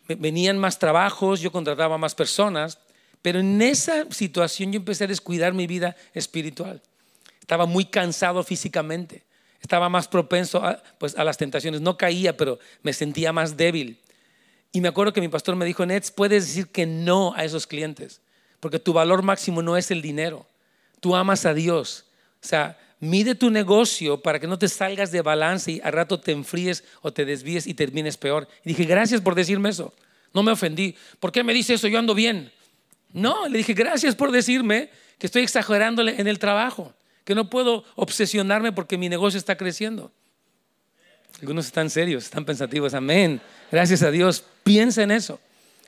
Venían 0.08 0.58
más 0.58 0.80
trabajos, 0.80 1.39
yo 1.39 1.52
contrataba 1.52 1.98
más 1.98 2.16
personas, 2.16 2.80
pero 3.22 3.39
en 3.39 3.62
esa 3.62 4.06
situación 4.12 4.72
yo 4.72 4.78
empecé 4.78 5.06
a 5.06 5.08
descuidar 5.08 5.54
mi 5.54 5.68
vida 5.68 5.96
espiritual. 6.13 6.82
Estaba 7.39 7.66
muy 7.66 7.86
cansado 7.86 8.44
físicamente, 8.44 9.24
estaba 9.62 9.89
más 9.89 10.08
propenso 10.08 10.63
a, 10.63 10.82
pues, 10.98 11.18
a 11.18 11.24
las 11.24 11.38
tentaciones. 11.38 11.82
No 11.82 11.98
caía, 11.98 12.36
pero 12.36 12.60
me 12.82 12.94
sentía 12.94 13.32
más 13.32 13.56
débil. 13.56 14.00
Y 14.72 14.82
me 14.82 14.88
acuerdo 14.88 15.13
que 15.13 15.22
mi 15.22 15.30
pastor 15.30 15.56
me 15.56 15.66
dijo, 15.66 15.86
Nets, 15.86 16.12
puedes 16.12 16.48
decir 16.48 16.68
que 16.68 16.86
no 16.86 17.34
a 17.36 17.44
esos 17.44 17.68
clientes, 17.68 18.22
porque 18.60 18.80
tu 18.80 18.92
valor 18.92 19.22
máximo 19.22 19.62
no 19.62 19.78
es 19.78 19.92
el 19.92 20.02
dinero 20.02 20.46
tú 21.04 21.18
amas 21.18 21.46
a 21.46 21.54
Dios. 21.54 22.06
O 22.42 22.48
sea, 22.48 22.80
Mide 23.04 23.36
tu 23.36 23.50
negocio 23.50 24.22
para 24.22 24.39
que 24.39 24.48
no 24.48 24.58
te 24.58 24.70
salgas 24.70 25.12
de 25.12 25.22
balance 25.22 25.74
y 25.74 25.82
al 25.84 25.92
rato 25.92 26.22
te 26.22 26.32
enfríes 26.32 26.86
o 27.02 27.12
te 27.12 27.26
desvíes 27.26 27.68
y 27.68 27.74
termines 27.74 28.16
peor. 28.16 28.48
Y 28.63 28.70
dije, 28.70 28.86
gracias 28.86 29.20
por 29.20 29.36
decirme 29.36 29.72
eso. 29.72 29.94
No 30.34 30.42
me 30.42 30.54
ofendí. 30.54 30.96
¿Por 31.20 31.34
qué 31.34 31.44
me 31.44 31.54
dice 31.54 31.74
eso? 31.74 31.89
Yo 31.89 32.00
ando 32.00 32.16
bien. 32.16 32.50
No, 33.12 33.50
le 33.50 33.58
dije, 33.58 33.74
gracias 33.74 34.16
por 34.16 34.32
decirme 34.32 34.89
que 35.18 35.28
estoy 35.28 35.44
exagerándole 35.44 36.16
en 36.22 36.30
el 36.30 36.39
trabajo, 36.39 36.94
que 37.26 37.36
no 37.36 37.50
puedo 37.50 37.84
obsesionarme 37.96 38.72
porque 38.72 38.98
mi 38.98 39.10
negocio 39.10 39.38
está 39.38 39.58
creciendo. 39.58 40.10
Algunos 41.42 41.66
están 41.66 41.89
serios, 41.89 42.24
están 42.24 42.46
pensativos. 42.46 42.94
Amén. 42.94 43.42
Gracias 43.70 44.02
a 44.02 44.12
Dios. 44.12 44.46
Piensa 44.63 45.04
en 45.04 45.12
eso. 45.12 45.42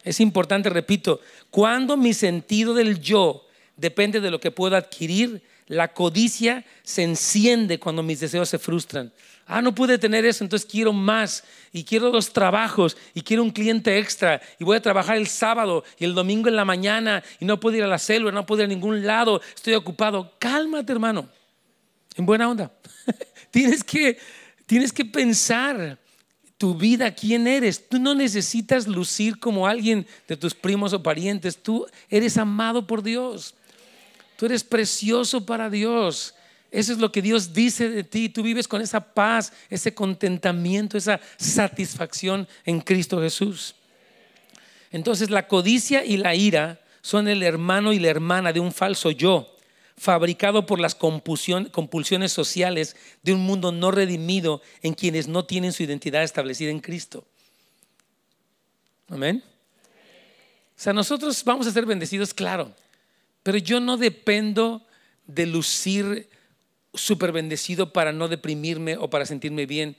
Es 0.04 0.20
importante, 0.20 0.70
repito, 0.70 1.22
cuando 1.50 1.96
mi 1.96 2.14
sentido 2.14 2.74
del 2.74 3.00
yo 3.00 3.48
depende 3.78 4.20
de 4.20 4.32
lo 4.32 4.42
que 4.42 4.52
puedo 4.52 4.76
adquirir, 4.76 5.42
la 5.68 5.94
codicia 5.94 6.66
se 6.84 7.04
enciende 7.04 7.80
cuando 7.80 8.04
mis 8.04 8.20
deseos 8.20 8.50
se 8.50 8.60
frustran. 8.60 9.12
Ah, 9.48 9.62
no 9.62 9.76
pude 9.76 10.00
tener 10.00 10.26
eso, 10.26 10.44
entonces 10.44 10.68
quiero 10.70 10.92
más 10.92 11.44
y 11.72 11.84
quiero 11.84 12.12
los 12.12 12.34
trabajos 12.34 12.98
y 13.14 13.22
quiero 13.22 13.44
un 13.44 13.52
cliente 13.52 13.98
extra 14.00 14.42
y 14.60 14.64
voy 14.64 14.78
a 14.78 14.82
trabajar 14.82 15.18
el 15.18 15.28
sábado 15.28 15.84
y 16.00 16.06
el 16.06 16.16
domingo 16.16 16.50
en 16.50 16.56
la 16.56 16.66
mañana 16.66 17.24
y 17.40 17.46
no 17.46 17.60
puedo 17.60 17.78
ir 17.78 17.84
a 17.84 17.88
la 17.88 18.00
célula, 18.00 18.32
no 18.32 18.46
puedo 18.46 18.64
ir 18.64 18.66
a 18.66 18.70
ningún 18.70 19.06
lado, 19.06 19.42
estoy 19.54 19.76
ocupado. 19.76 20.34
Cálmate, 20.40 20.92
hermano. 20.92 21.30
En 22.16 22.26
buena 22.26 22.50
onda. 22.50 22.72
tienes 23.52 23.84
que 23.84 24.18
tienes 24.66 24.92
que 24.92 25.06
pensar 25.06 26.00
tu 26.58 26.74
vida, 26.74 27.14
quién 27.14 27.46
eres. 27.48 27.88
Tú 27.88 28.00
no 28.00 28.16
necesitas 28.16 28.88
lucir 28.88 29.40
como 29.40 29.68
alguien 29.68 30.08
de 30.28 30.38
tus 30.38 30.56
primos 30.56 30.94
o 30.94 31.04
parientes. 31.04 31.62
Tú 31.62 31.86
eres 32.10 32.38
amado 32.38 32.88
por 32.88 33.04
Dios. 33.04 33.54
Tú 34.38 34.46
eres 34.46 34.64
precioso 34.64 35.46
para 35.46 35.70
Dios. 35.70 36.34
Eso 36.72 36.92
es 36.92 37.00
lo 37.00 37.12
que 37.12 37.22
Dios 37.22 37.54
dice 37.54 37.90
de 37.90 38.04
ti. 38.04 38.28
Tú 38.30 38.44
vives 38.44 38.68
con 38.68 38.82
esa 38.82 39.00
paz, 39.00 39.54
ese 39.70 39.94
contentamiento, 39.94 40.98
esa 40.98 41.22
satisfacción 41.38 42.48
en 42.66 42.82
Cristo 42.82 43.22
Jesús. 43.22 43.76
Entonces 44.92 45.30
la 45.30 45.48
codicia 45.48 46.04
y 46.04 46.18
la 46.18 46.36
ira 46.36 46.82
son 47.02 47.28
el 47.28 47.44
hermano 47.44 47.94
y 47.94 48.00
la 48.00 48.10
hermana 48.10 48.52
de 48.52 48.60
un 48.60 48.72
falso 48.72 49.12
yo, 49.12 49.56
fabricado 49.98 50.66
por 50.66 50.80
las 50.80 50.96
compulsiones 50.96 52.32
sociales 52.32 52.96
de 53.22 53.34
un 53.34 53.42
mundo 53.42 53.72
no 53.72 53.92
redimido 53.92 54.62
en 54.82 54.94
quienes 54.94 55.28
no 55.28 55.46
tienen 55.46 55.72
su 55.72 55.84
identidad 55.84 56.24
establecida 56.24 56.72
en 56.72 56.80
Cristo. 56.80 57.26
Amén. 59.08 59.44
O 59.46 60.82
sea, 60.82 60.94
nosotros 60.94 61.44
vamos 61.44 61.68
a 61.68 61.72
ser 61.72 61.86
bendecidos, 61.86 62.34
claro, 62.34 62.74
pero 63.46 63.60
yo 63.60 63.80
no 63.80 63.98
dependo 63.98 64.88
de 65.28 65.46
lucir 65.46 66.28
súper 66.96 67.32
bendecido 67.32 67.94
para 67.94 68.12
no 68.12 68.28
deprimirme 68.28 68.98
o 68.98 69.08
para 69.08 69.28
sentirme 69.28 69.68
bien. 69.68 69.98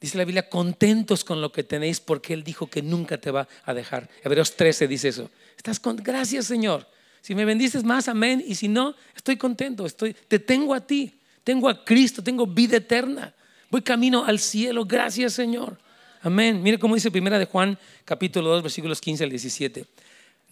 Dice 0.00 0.18
la 0.18 0.24
Biblia, 0.24 0.48
contentos 0.48 1.22
con 1.22 1.40
lo 1.40 1.52
que 1.52 1.62
tenéis 1.62 2.00
porque 2.00 2.34
Él 2.34 2.42
dijo 2.42 2.66
que 2.66 2.82
nunca 2.82 3.16
te 3.18 3.30
va 3.30 3.46
a 3.64 3.74
dejar. 3.74 4.10
Hebreos 4.24 4.56
13 4.56 4.88
dice 4.88 5.06
eso. 5.06 5.30
Estás 5.56 5.78
con, 5.78 5.98
gracias 5.98 6.46
Señor. 6.46 6.84
Si 7.20 7.36
me 7.36 7.44
bendices 7.44 7.84
más, 7.84 8.08
amén. 8.08 8.42
Y 8.44 8.56
si 8.56 8.66
no, 8.66 8.96
estoy 9.14 9.36
contento. 9.36 9.86
Estoy, 9.86 10.12
te 10.26 10.40
tengo 10.40 10.74
a 10.74 10.84
ti. 10.84 11.14
Tengo 11.44 11.68
a 11.68 11.84
Cristo. 11.84 12.24
Tengo 12.24 12.44
vida 12.44 12.78
eterna. 12.78 13.32
Voy 13.70 13.82
camino 13.82 14.24
al 14.24 14.40
cielo. 14.40 14.84
Gracias 14.84 15.34
Señor. 15.34 15.78
Amén. 16.22 16.60
Mire 16.60 16.80
cómo 16.80 16.96
dice 16.96 17.12
primera 17.12 17.38
de 17.38 17.44
Juan, 17.44 17.78
capítulo 18.04 18.48
2, 18.48 18.64
versículos 18.64 19.00
15 19.00 19.22
al 19.22 19.30
17. 19.30 19.84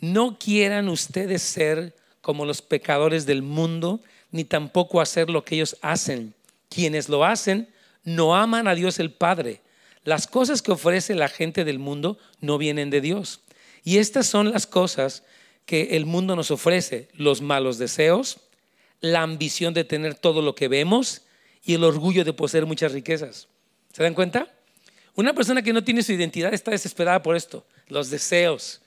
No 0.03 0.39
quieran 0.39 0.89
ustedes 0.89 1.43
ser 1.43 1.99
como 2.29 2.45
los 2.45 2.61
pecadores 2.61 3.25
del 3.25 3.41
mundo, 3.41 4.03
ni 4.33 4.45
tampoco 4.45 5.01
hacer 5.01 5.31
lo 5.31 5.47
que 5.47 5.55
ellos 5.55 5.79
hacen. 5.81 6.35
Quienes 6.69 7.09
lo 7.09 7.25
hacen 7.25 7.71
no 8.05 8.37
aman 8.37 8.69
a 8.69 8.75
Dios 8.75 8.99
el 8.99 9.11
Padre. 9.11 9.63
Las 10.05 10.27
cosas 10.27 10.61
que 10.61 10.73
ofrece 10.73 11.15
la 11.15 11.31
gente 11.31 11.65
del 11.65 11.79
mundo 11.79 12.19
no 12.43 12.59
vienen 12.59 12.91
de 12.91 13.01
Dios. 13.01 13.41
Y 13.83 13.97
estas 13.97 14.27
son 14.27 14.53
las 14.53 14.67
cosas 14.67 15.23
que 15.65 15.97
el 15.97 16.05
mundo 16.05 16.37
nos 16.37 16.51
ofrece, 16.51 17.09
los 17.15 17.41
malos 17.41 17.79
deseos, 17.79 18.41
la 19.01 19.23
ambición 19.23 19.73
de 19.73 19.85
tener 19.85 20.15
todo 20.15 20.43
lo 20.43 20.55
que 20.55 20.69
vemos 20.69 21.23
y 21.65 21.73
el 21.73 21.83
orgullo 21.83 22.27
de 22.27 22.35
poseer 22.35 22.67
muchas 22.67 22.93
riquezas. 22.93 23.49
¿Se 23.95 24.03
dan 24.03 24.13
cuenta? 24.13 24.53
Una 25.15 25.33
persona 25.33 25.63
que 25.63 25.73
no 25.73 25.83
tiene 25.83 26.03
su 26.03 26.13
identidad 26.13 26.53
está 26.53 26.73
desesperada 26.73 27.23
por 27.23 27.37
esto, 27.37 27.65
los 27.87 28.11
deseos, 28.11 28.83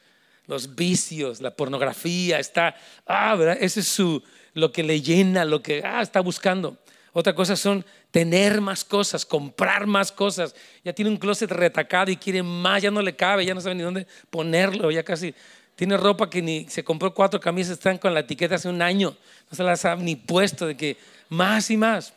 los 0.52 0.76
vicios, 0.76 1.40
la 1.40 1.56
pornografía, 1.56 2.38
está, 2.38 2.76
ah, 3.08 3.34
¿verdad? 3.36 3.58
Ese 3.62 3.80
es 3.80 3.88
su, 3.88 4.22
lo 4.54 4.74
que 4.74 4.84
le 4.84 5.02
llena, 5.02 5.46
lo 5.46 5.64
que 5.64 5.82
ah, 5.84 6.02
está 6.02 6.20
buscando. 6.20 6.78
Otra 7.14 7.34
cosa 7.34 7.56
son 7.56 7.86
tener 8.12 8.60
más 8.60 8.84
cosas, 8.84 9.26
comprar 9.26 9.88
más 9.88 10.12
cosas. 10.12 10.54
Ya 10.84 10.92
tiene 10.92 11.10
un 11.10 11.16
closet 11.16 11.50
retacado 11.50 12.12
y 12.12 12.18
quiere 12.18 12.44
más, 12.44 12.82
ya 12.84 12.92
no 12.92 13.02
le 13.02 13.16
cabe, 13.16 13.46
ya 13.46 13.54
no 13.54 13.62
sabe 13.62 13.76
ni 13.76 13.84
dónde 13.84 14.06
ponerlo, 14.30 14.92
ya 14.92 15.04
casi 15.04 15.34
tiene 15.78 15.96
ropa 15.96 16.30
que 16.30 16.42
ni 16.42 16.68
se 16.68 16.84
compró 16.84 17.14
cuatro 17.14 17.40
camisas, 17.40 17.74
están 17.78 17.98
con 17.98 18.14
la 18.14 18.20
etiqueta 18.20 18.56
hace 18.56 18.68
un 18.68 18.82
año, 18.82 19.16
no 19.50 19.56
se 19.56 19.64
las 19.64 19.86
ha 19.86 19.96
ni 19.96 20.18
puesto 20.18 20.68
de 20.68 20.76
que 20.76 20.98
más 21.30 21.72
y 21.72 21.78
más. 21.78 22.14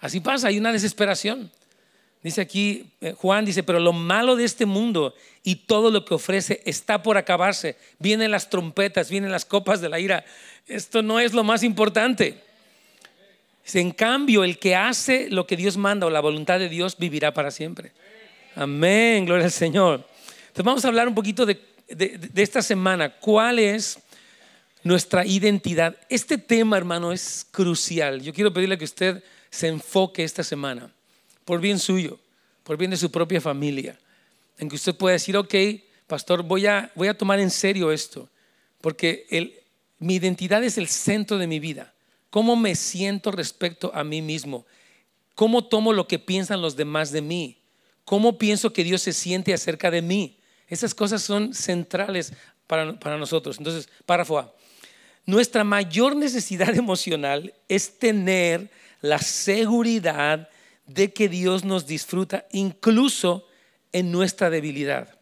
Así 0.00 0.20
pasa, 0.20 0.48
hay 0.48 0.58
una 0.58 0.72
desesperación. 0.72 1.50
Dice 2.26 2.40
aquí 2.40 2.90
eh, 3.00 3.12
Juan, 3.12 3.44
dice, 3.44 3.62
pero 3.62 3.78
lo 3.78 3.92
malo 3.92 4.34
de 4.34 4.42
este 4.42 4.66
mundo 4.66 5.14
y 5.44 5.54
todo 5.54 5.92
lo 5.92 6.04
que 6.04 6.14
ofrece 6.14 6.60
está 6.64 7.00
por 7.00 7.16
acabarse. 7.16 7.76
Vienen 8.00 8.32
las 8.32 8.50
trompetas, 8.50 9.08
vienen 9.08 9.30
las 9.30 9.44
copas 9.44 9.80
de 9.80 9.88
la 9.88 10.00
ira. 10.00 10.24
Esto 10.66 11.02
no 11.02 11.20
es 11.20 11.34
lo 11.34 11.44
más 11.44 11.62
importante. 11.62 12.42
En 13.72 13.92
cambio, 13.92 14.42
el 14.42 14.58
que 14.58 14.74
hace 14.74 15.30
lo 15.30 15.46
que 15.46 15.56
Dios 15.56 15.76
manda 15.76 16.04
o 16.04 16.10
la 16.10 16.18
voluntad 16.18 16.58
de 16.58 16.68
Dios 16.68 16.96
vivirá 16.98 17.32
para 17.32 17.52
siempre. 17.52 17.92
Amén, 18.56 19.24
gloria 19.24 19.44
al 19.44 19.52
Señor. 19.52 20.04
Entonces 20.48 20.64
vamos 20.64 20.84
a 20.84 20.88
hablar 20.88 21.06
un 21.06 21.14
poquito 21.14 21.46
de, 21.46 21.60
de 21.86 22.42
esta 22.42 22.60
semana. 22.60 23.08
¿Cuál 23.08 23.60
es 23.60 24.00
nuestra 24.82 25.24
identidad? 25.24 25.96
Este 26.08 26.38
tema, 26.38 26.76
hermano, 26.76 27.12
es 27.12 27.46
crucial. 27.52 28.20
Yo 28.20 28.34
quiero 28.34 28.52
pedirle 28.52 28.76
que 28.76 28.84
usted 28.84 29.22
se 29.48 29.68
enfoque 29.68 30.24
esta 30.24 30.42
semana 30.42 30.90
por 31.46 31.60
bien 31.60 31.78
suyo, 31.78 32.18
por 32.64 32.76
bien 32.76 32.90
de 32.90 32.98
su 32.98 33.10
propia 33.10 33.40
familia, 33.40 33.98
en 34.58 34.68
que 34.68 34.74
usted 34.74 34.94
pueda 34.94 35.14
decir, 35.14 35.36
ok, 35.36 35.54
pastor, 36.06 36.42
voy 36.42 36.66
a, 36.66 36.92
voy 36.94 37.08
a 37.08 37.16
tomar 37.16 37.40
en 37.40 37.50
serio 37.50 37.92
esto, 37.92 38.28
porque 38.80 39.62
mi 39.98 40.16
identidad 40.16 40.62
es 40.62 40.76
el 40.76 40.88
centro 40.88 41.38
de 41.38 41.46
mi 41.46 41.60
vida. 41.60 41.94
¿Cómo 42.30 42.56
me 42.56 42.74
siento 42.74 43.30
respecto 43.30 43.92
a 43.94 44.04
mí 44.04 44.20
mismo? 44.20 44.66
¿Cómo 45.36 45.64
tomo 45.64 45.92
lo 45.92 46.08
que 46.08 46.18
piensan 46.18 46.60
los 46.60 46.76
demás 46.76 47.12
de 47.12 47.22
mí? 47.22 47.58
¿Cómo 48.04 48.38
pienso 48.38 48.72
que 48.72 48.84
Dios 48.84 49.02
se 49.02 49.12
siente 49.12 49.54
acerca 49.54 49.90
de 49.90 50.02
mí? 50.02 50.36
Esas 50.68 50.94
cosas 50.94 51.22
son 51.22 51.54
centrales 51.54 52.32
para, 52.66 52.98
para 52.98 53.18
nosotros. 53.18 53.58
Entonces, 53.58 53.88
párrafo 54.04 54.38
A. 54.38 54.52
Nuestra 55.24 55.62
mayor 55.62 56.16
necesidad 56.16 56.74
emocional 56.74 57.54
es 57.68 57.98
tener 57.98 58.68
la 59.00 59.18
seguridad 59.18 60.48
de 60.86 61.12
que 61.12 61.28
Dios 61.28 61.64
nos 61.64 61.86
disfruta 61.86 62.46
incluso 62.52 63.46
en 63.92 64.12
nuestra 64.12 64.50
debilidad. 64.50 65.18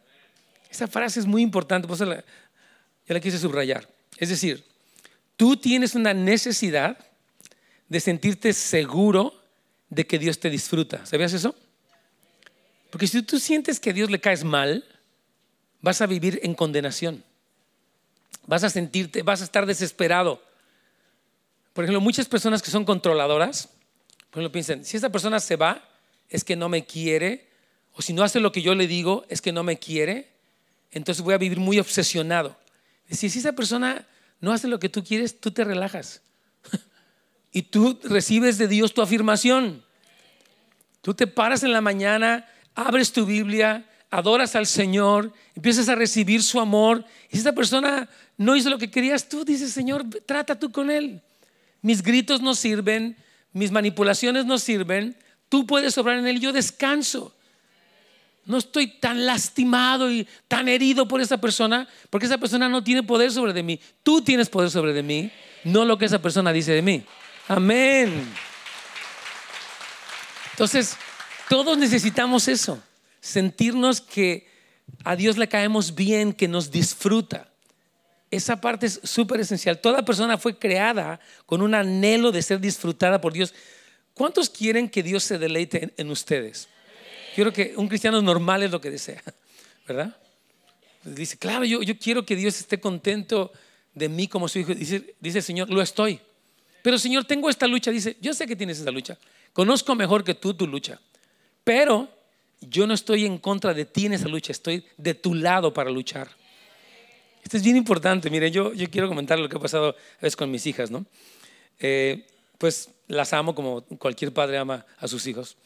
Esa 0.71 0.87
frase 0.89 1.21
es 1.21 1.27
muy 1.27 1.43
importante, 1.43 1.89
la, 2.05 2.17
ya 2.17 3.15
la 3.15 3.21
quise 3.21 3.39
subrayar. 3.39 3.89
Es 4.19 4.29
decir, 4.29 4.65
tú 5.37 5.57
tienes 5.57 5.95
una 5.95 6.13
necesidad 6.15 6.99
de 7.89 8.01
sentirte 8.01 8.53
seguro 8.53 9.41
de 9.89 10.07
que 10.07 10.19
Dios 10.19 10.39
te 10.41 10.51
disfruta. 10.51 11.05
¿Sabías 11.07 11.33
eso? 11.33 11.55
Porque 12.91 13.07
si 13.07 13.23
tú 13.23 13.39
sientes 13.39 13.81
que 13.81 13.91
a 13.91 13.93
Dios 13.93 14.11
le 14.11 14.21
caes 14.21 14.45
mal, 14.45 14.85
vas 15.81 16.01
a 16.01 16.07
vivir 16.07 16.41
en 16.43 16.55
condenación. 16.55 17.25
Vas 18.47 18.65
a 18.65 18.71
sentirte, 18.71 19.23
vas 19.23 19.41
a 19.41 19.45
estar 19.45 19.67
desesperado. 19.67 20.43
Por 21.73 21.85
ejemplo, 21.85 22.01
muchas 22.01 22.27
personas 22.27 22.63
que 22.63 22.71
son 22.71 22.85
controladoras, 22.85 23.69
por 24.35 24.41
ejemplo, 24.41 24.51
piensen, 24.51 24.85
si 24.85 24.97
esta 24.97 25.11
persona 25.11 25.39
se 25.39 25.55
va, 25.55 25.81
es 26.29 26.43
que 26.43 26.57
no 26.57 26.69
me 26.69 26.85
quiere, 26.85 27.47
o 27.93 28.03
si 28.03 28.13
no 28.13 28.25
hace 28.25 28.41
lo 28.41 28.51
que 28.51 28.63
yo 28.63 28.75
le 28.75 28.89
digo, 28.89 29.25
es 29.29 29.41
que 29.41 29.53
no 29.53 29.63
me 29.63 29.79
quiere, 29.79 30.29
entonces 30.91 31.23
voy 31.23 31.35
a 31.35 31.39
vivir 31.39 31.61
muy 31.61 31.79
obsesionado. 31.79 32.59
Si, 33.09 33.27
esa 33.27 33.53
persona 33.53 34.09
no 34.41 34.53
hace 34.53 34.67
lo 34.67 34.81
que 34.81 34.89
tú 34.89 35.05
quieres, 35.05 35.39
tú 35.39 35.53
te 35.53 35.63
relajas. 35.63 36.21
y 37.53 37.63
tú 37.63 38.01
recibes 38.03 38.59
de 38.59 38.67
Dios 38.67 38.93
tu 38.93 39.03
afirmación. 39.03 39.85
Tú 41.01 41.15
te 41.15 41.29
paras 41.29 41.63
en 41.63 41.71
la 41.71 41.81
mañana, 41.81 42.45
abres 42.75 43.13
tu 43.13 43.27
Biblia, 43.27 43.89
adoras 44.11 44.57
al 44.57 44.67
Señor, 44.67 45.33
empiezas 45.55 45.89
a 45.89 45.95
recibir 45.95 46.43
su 46.43 46.59
amor. 46.59 47.05
Y 47.29 47.37
si 47.37 47.39
esta 47.39 47.53
persona 47.53 48.11
no 48.37 48.57
hizo 48.57 48.69
lo 48.69 48.79
que 48.79 48.91
querías, 48.91 49.29
tú 49.29 49.45
dices, 49.45 49.71
Señor, 49.71 50.05
trata 50.27 50.59
tú 50.59 50.73
con 50.73 50.91
él. 50.91 51.23
Mis 51.83 52.03
gritos 52.03 52.41
no 52.41 52.57
sirven, 52.57 53.17
mis 53.55 53.71
manipulaciones 53.71 54.45
no 54.45 54.59
sirven, 54.59 55.17
tú 55.49 55.67
puedes 55.67 55.97
obrar 55.97 56.19
en 56.19 56.27
él, 56.27 56.41
yo 56.41 56.53
descanso. 56.53 57.35
No 58.45 58.59
estoy 58.59 58.89
tan 58.89 59.25
lastimado 59.25 60.11
y 60.11 60.29
tan 60.49 60.69
herido 60.69 61.09
por 61.09 61.23
esa 61.23 61.39
persona, 61.39 61.89
porque 62.11 62.27
esa 62.27 62.37
persona 62.37 62.69
no 62.69 62.85
tiene 62.85 63.03
poder 63.03 63.33
sobre 63.33 63.55
de 63.55 63.63
mí. 63.63 63.81
Tú 64.03 64.21
tienes 64.21 64.51
poder 64.51 64.71
sobre 64.71 64.93
de 64.93 65.03
mí, 65.03 65.31
no 65.63 65.87
lo 65.87 65.97
que 65.97 66.05
esa 66.05 66.21
persona 66.21 66.53
dice 66.53 66.73
de 66.73 66.83
mí. 66.83 67.03
Amén. 67.49 68.29
Entonces, 70.51 70.97
todos 71.49 71.79
necesitamos 71.79 72.49
eso, 72.49 72.83
sentirnos 73.21 74.01
que 74.01 74.49
a 75.05 75.17
Dios 75.17 75.39
le 75.39 75.49
caemos 75.49 75.95
bien, 75.95 76.33
que 76.33 76.49
nos 76.49 76.71
disfruta. 76.71 77.54
Esa 78.35 78.61
parte 78.61 78.87
es 78.87 79.01
súper 79.05 79.41
esencial. 79.41 79.81
Toda 79.81 80.05
persona 80.05 80.37
fue 80.37 80.59
creada 80.59 81.21
con 81.47 81.63
un 81.63 81.75
anhelo 81.75 82.33
de 82.33 82.43
ser 82.43 82.61
disfrutada 82.61 83.21
por 83.21 83.33
Dios. 83.33 83.55
¿Cuántos 84.13 84.51
quieren 84.51 84.89
que 84.89 85.03
Dios 85.03 85.23
se 85.23 85.39
deleite 85.39 85.95
en, 85.97 86.11
ustedes? 86.11 86.69
Quiero 87.35 87.53
que 87.53 87.75
un 87.77 87.89
cristiano 87.89 88.21
normal 88.21 88.63
es 88.63 88.71
lo 88.71 88.81
que 88.81 88.91
desea, 88.91 89.23
¿verdad? 89.87 90.17
Dice, 91.05 91.37
claro, 91.37 91.65
yo, 91.65 91.83
yo 91.83 91.97
quiero 91.99 92.25
que 92.25 92.35
Dios 92.35 92.59
esté 92.59 92.81
contento 92.81 93.53
de 93.95 94.09
mí 94.09 94.27
como 94.27 94.49
su 94.49 94.59
hijo. 94.59 94.75
Dice, 94.75 95.15
dice 95.21 95.39
el 95.39 95.45
Señor, 95.45 95.71
lo 95.71 95.81
estoy. 95.81 96.21
Pero 96.83 96.99
Señor, 96.99 97.25
tengo 97.25 97.49
esta 97.49 97.67
lucha. 97.67 97.91
Dice, 97.91 98.17
yo 98.21 98.35
sé 98.35 98.47
que 98.47 98.57
tienes 98.57 98.79
esta 98.79 98.91
lucha. 98.91 99.17
Conozco 99.53 99.95
mejor 99.95 100.25
que 100.25 100.35
tú 100.35 100.55
tu 100.55 100.67
lucha. 100.67 101.01
Pero 101.63 102.09
yo 102.61 102.87
no 102.87 102.95
estoy 102.95 103.27
en 103.27 103.39
contra 103.39 103.75
de 103.75 103.85
ti 103.85 104.07
en 104.07 104.15
esa 104.15 104.29
lucha. 104.29 104.53
Estoy 104.53 104.85
de 104.97 105.15
tu 105.15 105.35
lado 105.35 105.73
para 105.73 105.91
luchar. 105.91 106.29
Esto 107.45 107.59
es 107.59 107.63
bien 107.63 107.77
importante. 107.77 108.31
Miren, 108.31 108.53
yo, 108.53 108.73
yo 108.73 108.91
quiero 108.91 109.07
comentar 109.07 109.39
lo 109.39 109.49
que 109.51 109.57
ha 109.57 109.61
pasado 109.61 109.91
a 109.91 110.23
veces 110.23 110.35
con 110.35 110.51
mis 110.51 110.67
hijas, 110.67 110.91
¿no? 110.91 111.05
Eh, 111.79 112.27
pues 112.57 112.89
las 113.07 113.35
amo 113.35 113.55
como 113.55 113.83
cualquier 113.83 114.33
padre 114.33 114.57
ama 114.57 114.87
a 114.99 115.07
sus 115.07 115.27
hijos. 115.27 115.59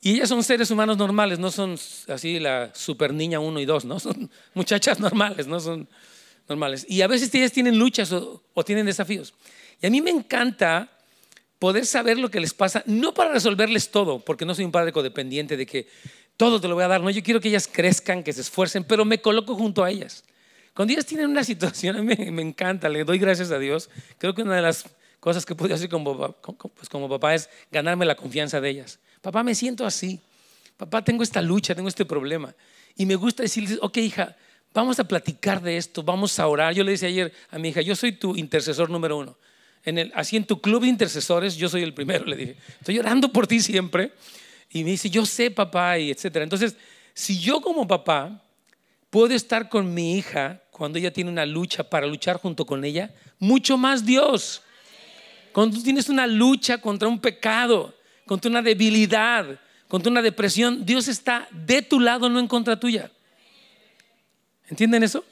Y 0.00 0.14
ellas 0.14 0.30
son 0.30 0.42
seres 0.42 0.70
humanos 0.70 0.96
normales, 0.96 1.38
no 1.38 1.50
son 1.50 1.78
así 2.08 2.40
la 2.40 2.74
super 2.74 3.12
niña 3.12 3.40
1 3.40 3.60
y 3.60 3.66
2, 3.66 3.84
¿no? 3.84 4.00
Son 4.00 4.30
muchachas 4.54 4.98
normales, 5.00 5.46
no 5.46 5.60
son 5.60 5.86
normales. 6.48 6.86
Y 6.88 7.02
a 7.02 7.06
veces 7.06 7.32
ellas 7.34 7.52
tienen 7.52 7.78
luchas 7.78 8.10
o, 8.12 8.42
o, 8.54 8.64
tienen 8.64 8.86
desafíos. 8.86 9.34
Y 9.82 9.86
a 9.86 9.90
mí 9.90 10.00
me 10.00 10.10
encanta 10.10 10.90
poder 11.58 11.84
saber 11.84 12.18
lo 12.18 12.30
que 12.30 12.40
les 12.40 12.54
pasa, 12.54 12.82
no 12.86 13.12
para 13.12 13.32
resolverles 13.32 13.90
todo, 13.90 14.18
porque 14.18 14.46
no 14.46 14.54
soy 14.54 14.64
un 14.64 14.72
padre 14.72 14.92
codependiente 14.92 15.58
de 15.58 15.66
que 15.66 15.88
todo 16.38 16.58
te 16.58 16.68
lo 16.68 16.74
voy 16.74 16.84
a 16.84 16.88
dar, 16.88 17.02
no, 17.02 17.10
yo 17.10 17.22
quiero 17.22 17.40
que 17.40 17.48
ellas 17.48 17.68
crezcan, 17.70 18.24
que 18.24 18.32
se 18.32 18.40
esfuercen, 18.40 18.82
pero 18.82 19.04
me 19.04 19.20
coloco 19.20 19.54
junto 19.54 19.84
a 19.84 19.90
ellas. 19.90 20.24
Cuando 20.74 20.92
ellas 20.92 21.06
tienen 21.06 21.28
una 21.28 21.44
situación, 21.44 22.04
mí 22.06 22.14
me 22.30 22.42
encanta, 22.42 22.88
le 22.88 23.04
doy 23.04 23.18
gracias 23.18 23.50
a 23.50 23.58
Dios. 23.58 23.90
Creo 24.18 24.34
que 24.34 24.42
una 24.42 24.56
de 24.56 24.62
las 24.62 24.86
cosas 25.20 25.46
que 25.46 25.54
puedo 25.54 25.74
hacer 25.74 25.88
como, 25.88 26.32
pues 26.74 26.88
como 26.88 27.08
papá 27.08 27.34
es 27.34 27.48
ganarme 27.70 28.04
la 28.04 28.16
confianza 28.16 28.60
de 28.60 28.70
ellas. 28.70 28.98
Papá, 29.20 29.42
me 29.42 29.54
siento 29.54 29.86
así. 29.86 30.20
Papá, 30.76 31.04
tengo 31.04 31.22
esta 31.22 31.40
lucha, 31.40 31.74
tengo 31.74 31.88
este 31.88 32.04
problema. 32.04 32.54
Y 32.96 33.06
me 33.06 33.14
gusta 33.14 33.42
decirles, 33.42 33.78
ok, 33.80 33.98
hija, 33.98 34.36
vamos 34.74 34.98
a 34.98 35.04
platicar 35.04 35.62
de 35.62 35.76
esto, 35.76 36.02
vamos 36.02 36.38
a 36.38 36.46
orar. 36.48 36.74
Yo 36.74 36.82
le 36.82 36.92
decía 36.92 37.08
ayer 37.08 37.32
a 37.50 37.58
mi 37.58 37.68
hija, 37.68 37.82
yo 37.82 37.94
soy 37.94 38.12
tu 38.12 38.36
intercesor 38.36 38.90
número 38.90 39.16
uno. 39.16 39.36
En 39.84 39.98
el, 39.98 40.12
así 40.14 40.36
en 40.36 40.44
tu 40.44 40.60
club 40.60 40.82
de 40.82 40.88
intercesores, 40.88 41.56
yo 41.56 41.68
soy 41.68 41.82
el 41.82 41.94
primero, 41.94 42.24
le 42.24 42.36
dije. 42.36 42.56
Estoy 42.80 42.98
orando 42.98 43.32
por 43.32 43.46
ti 43.46 43.60
siempre. 43.60 44.12
Y 44.70 44.84
me 44.84 44.90
dice, 44.90 45.10
yo 45.10 45.26
sé, 45.26 45.50
papá, 45.50 45.98
y 45.98 46.10
etcétera. 46.10 46.42
Entonces, 46.42 46.76
si 47.14 47.38
yo 47.38 47.60
como 47.60 47.86
papá 47.86 48.42
puedo 49.12 49.34
estar 49.34 49.68
con 49.68 49.92
mi 49.92 50.16
hija 50.16 50.62
cuando 50.70 50.98
ella 50.98 51.12
tiene 51.12 51.30
una 51.30 51.44
lucha 51.44 51.84
para 51.84 52.06
luchar 52.06 52.38
junto 52.38 52.64
con 52.64 52.82
ella, 52.82 53.10
mucho 53.38 53.76
más 53.76 54.06
Dios. 54.06 54.62
Cuando 55.52 55.76
tú 55.76 55.82
tienes 55.82 56.08
una 56.08 56.26
lucha 56.26 56.78
contra 56.78 57.08
un 57.08 57.20
pecado, 57.20 57.94
contra 58.24 58.50
una 58.50 58.62
debilidad, 58.62 59.60
contra 59.86 60.10
una 60.10 60.22
depresión, 60.22 60.86
Dios 60.86 61.08
está 61.08 61.46
de 61.50 61.82
tu 61.82 62.00
lado, 62.00 62.30
no 62.30 62.40
en 62.40 62.48
contra 62.48 62.80
tuya. 62.80 63.10
¿Entienden 64.70 65.02
eso? 65.02 65.22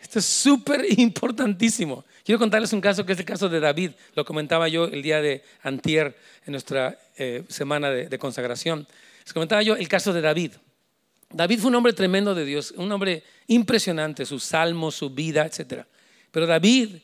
Esto 0.00 0.18
es 0.18 0.24
súper 0.24 0.98
importantísimo. 0.98 2.06
Quiero 2.24 2.38
contarles 2.38 2.72
un 2.72 2.80
caso 2.80 3.04
que 3.04 3.12
es 3.12 3.18
el 3.18 3.26
caso 3.26 3.50
de 3.50 3.60
David. 3.60 3.90
Lo 4.14 4.24
comentaba 4.24 4.68
yo 4.68 4.86
el 4.86 5.02
día 5.02 5.20
de 5.20 5.44
antier 5.62 6.16
en 6.46 6.52
nuestra 6.52 6.98
eh, 7.18 7.44
semana 7.48 7.90
de, 7.90 8.08
de, 8.08 8.18
consagración. 8.18 8.88
Les 9.22 9.34
comentaba 9.34 9.60
yo 9.62 9.76
el 9.76 9.86
caso 9.86 10.14
de 10.14 10.22
David. 10.22 10.52
David 11.32 11.60
fue 11.60 11.68
un 11.68 11.76
hombre 11.76 11.92
tremendo 11.92 12.34
de 12.34 12.44
Dios, 12.44 12.72
un 12.76 12.90
hombre 12.92 13.22
impresionante, 13.46 14.26
sus 14.26 14.44
salmos, 14.44 14.94
su 14.94 15.10
vida, 15.10 15.46
etc. 15.46 15.84
Pero 16.30 16.46
David 16.46 16.96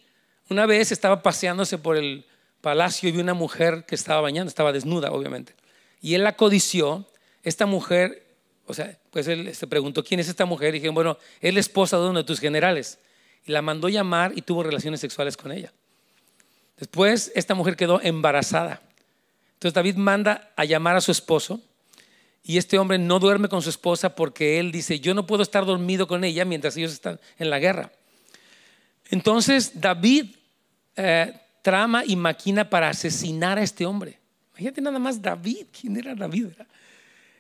una 0.49 0.67
vez 0.67 0.93
estaba 0.93 1.23
paseándose 1.23 1.79
por 1.79 1.97
el 1.97 2.25
palacio 2.61 3.09
y 3.09 3.13
vio 3.13 3.21
una 3.21 3.35
mujer 3.35 3.85
que 3.87 3.95
estaba 3.95 4.21
bañando, 4.21 4.49
estaba 4.49 4.73
desnuda, 4.73 5.11
obviamente. 5.11 5.55
Y 6.01 6.15
él 6.15 6.25
la 6.25 6.37
codició. 6.37 7.07
Esta 7.43 7.67
mujer, 7.67 8.27
o 8.67 8.75
sea, 8.75 8.99
pues 9.11 9.29
él 9.29 9.55
se 9.55 9.67
preguntó, 9.67 10.03
¿quién 10.03 10.21
es 10.21 10.29
esta 10.29 10.45
mujer? 10.45 10.75
Y 10.75 10.79
dije, 10.79 10.89
bueno, 10.89 11.19
es 11.41 11.55
la 11.55 11.61
esposa 11.61 11.99
de 11.99 12.09
uno 12.09 12.21
de 12.21 12.25
tus 12.25 12.41
generales. 12.41 12.99
Y 13.47 13.53
la 13.53 13.63
mandó 13.63 13.89
llamar 13.89 14.33
y 14.35 14.43
tuvo 14.43 14.63
relaciones 14.63 15.01
sexuales 15.01 15.37
con 15.37 15.53
ella. 15.53 15.73
Después, 16.79 17.31
esta 17.35 17.55
mujer 17.55 17.77
quedó 17.77 18.01
embarazada. 18.01 18.83
Entonces 19.55 19.75
David 19.75 19.97
manda 19.97 20.53
a 20.57 20.65
llamar 20.65 20.97
a 20.97 21.01
su 21.01 21.11
esposo 21.11 21.61
y 22.43 22.59
este 22.59 22.79
hombre 22.79 22.99
no 22.99 23.19
duerme 23.19 23.49
con 23.49 23.63
su 23.63 23.71
esposa 23.71 24.15
porque 24.15 24.59
él 24.59 24.73
dice, 24.73 25.01
yo 25.01 25.15
no 25.15 25.27
puedo 25.27 25.43
estar 25.43 25.67
dormido 25.67 26.07
con 26.07 26.25
ella 26.25 26.45
mientras 26.45 26.77
ellos 26.77 26.93
están 26.93 27.21
en 27.39 27.51
la 27.51 27.59
guerra. 27.59 27.93
Entonces 29.11 29.81
David 29.81 30.37
eh, 30.97 31.41
trama 31.63 32.05
y 32.07 32.17
maquina 32.17 32.69
para 32.69 32.89
asesinar 32.89 33.59
a 33.59 33.63
este 33.63 33.87
hombre. 33.87 34.19
Imagínate 34.53 34.81
nada 34.81 34.99
más 34.99 35.21
David, 35.21 35.67
¿quién 35.79 35.97
era 35.97 36.15
David? 36.15 36.49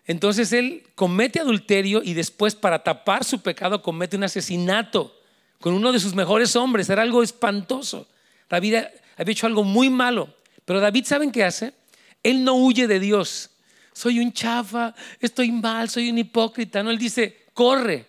Entonces 0.06 0.52
él 0.52 0.84
comete 0.94 1.40
adulterio 1.40 2.02
y 2.02 2.14
después 2.14 2.54
para 2.54 2.82
tapar 2.82 3.24
su 3.24 3.42
pecado 3.42 3.82
comete 3.82 4.16
un 4.16 4.24
asesinato 4.24 5.14
con 5.60 5.74
uno 5.74 5.92
de 5.92 6.00
sus 6.00 6.14
mejores 6.14 6.56
hombres. 6.56 6.88
Era 6.88 7.02
algo 7.02 7.22
espantoso. 7.22 8.08
David 8.48 8.76
había 9.16 9.32
hecho 9.32 9.46
algo 9.46 9.64
muy 9.64 9.90
malo. 9.90 10.34
Pero 10.64 10.80
David, 10.80 11.04
¿saben 11.04 11.32
qué 11.32 11.44
hace? 11.44 11.74
Él 12.22 12.44
no 12.44 12.54
huye 12.54 12.86
de 12.86 13.00
Dios. 13.00 13.50
Soy 13.98 14.20
un 14.20 14.32
chafa, 14.32 14.94
estoy 15.18 15.50
mal, 15.50 15.88
soy 15.88 16.08
un 16.08 16.18
hipócrita. 16.18 16.84
No, 16.84 16.90
él 16.92 16.98
dice, 16.98 17.46
corre. 17.52 18.06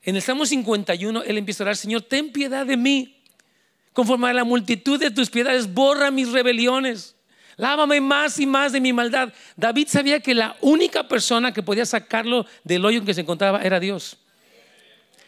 En 0.00 0.16
el 0.16 0.22
Salmo 0.22 0.46
51, 0.46 1.24
él 1.24 1.36
empieza 1.36 1.62
a 1.62 1.64
orar, 1.64 1.76
Señor, 1.76 2.00
ten 2.00 2.32
piedad 2.32 2.64
de 2.64 2.78
mí. 2.78 3.22
Conforme 3.92 4.30
a 4.30 4.32
la 4.32 4.44
multitud 4.44 4.98
de 4.98 5.10
tus 5.10 5.28
piedades, 5.28 5.74
borra 5.74 6.10
mis 6.10 6.32
rebeliones. 6.32 7.16
Lávame 7.58 8.00
más 8.00 8.38
y 8.38 8.46
más 8.46 8.72
de 8.72 8.80
mi 8.80 8.94
maldad. 8.94 9.30
David 9.56 9.88
sabía 9.88 10.20
que 10.20 10.34
la 10.34 10.56
única 10.62 11.06
persona 11.06 11.52
que 11.52 11.62
podía 11.62 11.84
sacarlo 11.84 12.46
del 12.64 12.82
hoyo 12.82 13.00
en 13.00 13.04
que 13.04 13.12
se 13.12 13.20
encontraba 13.20 13.60
era 13.60 13.78
Dios. 13.78 14.16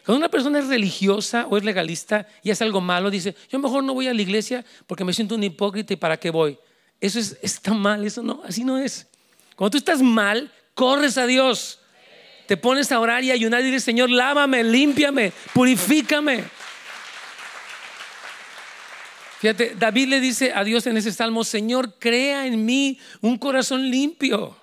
Cuando 0.03 0.17
una 0.17 0.29
persona 0.29 0.57
es 0.57 0.69
religiosa 0.69 1.45
o 1.51 1.55
es 1.55 1.63
legalista 1.63 2.25
y 2.41 2.49
hace 2.49 2.63
algo 2.63 2.81
malo, 2.81 3.11
dice, 3.11 3.35
yo 3.47 3.59
mejor 3.59 3.83
no 3.83 3.93
voy 3.93 4.07
a 4.07 4.13
la 4.15 4.23
iglesia 4.23 4.65
porque 4.87 5.05
me 5.05 5.13
siento 5.13 5.35
un 5.35 5.43
hipócrita 5.43 5.93
y 5.93 5.97
para 5.97 6.17
qué 6.17 6.31
voy. 6.31 6.57
Eso 6.99 7.19
es, 7.19 7.37
está 7.43 7.75
mal, 7.75 8.03
eso 8.03 8.23
no, 8.23 8.41
así 8.43 8.63
no 8.63 8.79
es. 8.79 9.12
Cuando 9.55 9.71
tú 9.71 9.77
estás 9.77 10.01
mal, 10.01 10.51
corres 10.73 11.17
a 11.17 11.25
Dios. 11.25 11.79
Te 12.47 12.57
pones 12.57 12.91
a 12.91 12.99
orar 12.99 13.23
y 13.23 13.31
ayunar 13.31 13.61
y 13.61 13.65
dices, 13.65 13.83
Señor, 13.83 14.09
lávame, 14.09 14.63
límpiame, 14.63 15.31
purifícame. 15.53 16.43
Fíjate, 19.39 19.75
David 19.77 20.07
le 20.07 20.21
dice 20.21 20.53
a 20.53 20.63
Dios 20.63 20.87
en 20.87 20.95
ese 20.95 21.11
salmo, 21.11 21.43
Señor, 21.43 21.95
crea 21.99 22.47
en 22.47 22.65
mí 22.65 22.97
un 23.21 23.37
corazón 23.37 23.89
limpio 23.89 24.55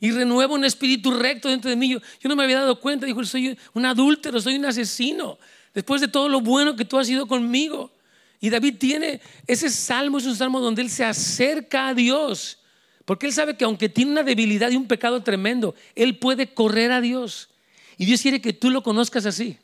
y 0.00 0.10
renueva 0.10 0.54
un 0.54 0.64
espíritu 0.64 1.10
recto 1.10 1.48
dentro 1.48 1.68
de 1.68 1.76
mí. 1.76 1.90
Yo, 1.90 2.00
no 2.28 2.36
me 2.36 2.44
había 2.44 2.60
dado 2.60 2.80
cuenta, 2.80 3.06
dijo, 3.06 3.22
soy 3.24 3.58
un 3.74 3.84
adúltero, 3.84 4.40
soy 4.40 4.56
un 4.56 4.64
asesino, 4.64 5.38
después 5.74 6.00
de 6.00 6.08
todo 6.08 6.28
lo 6.28 6.40
bueno 6.40 6.76
que 6.76 6.84
tú 6.84 6.98
has 6.98 7.06
sido 7.06 7.26
conmigo. 7.26 7.92
Y 8.40 8.50
David 8.50 8.76
tiene 8.78 9.20
ese 9.46 9.68
salmo, 9.70 10.18
es 10.18 10.26
un 10.26 10.36
salmo 10.36 10.60
donde 10.60 10.82
él 10.82 10.90
se 10.90 11.04
acerca 11.04 11.88
a 11.88 11.94
Dios, 11.94 12.58
porque 13.06 13.26
él 13.26 13.32
sabe 13.32 13.56
que 13.56 13.64
aunque 13.64 13.88
tiene 13.88 14.10
una 14.10 14.24
debilidad 14.24 14.70
y 14.70 14.76
un 14.76 14.88
pecado 14.88 15.22
tremendo, 15.22 15.74
él 15.94 16.18
puede 16.18 16.48
correr 16.48 16.92
a 16.92 17.00
Dios. 17.00 17.48
Y 17.96 18.04
Dios 18.04 18.20
quiere 18.20 18.42
que 18.42 18.52
tú 18.52 18.68
lo 18.68 18.82
conozcas 18.82 19.24
así. 19.24 19.58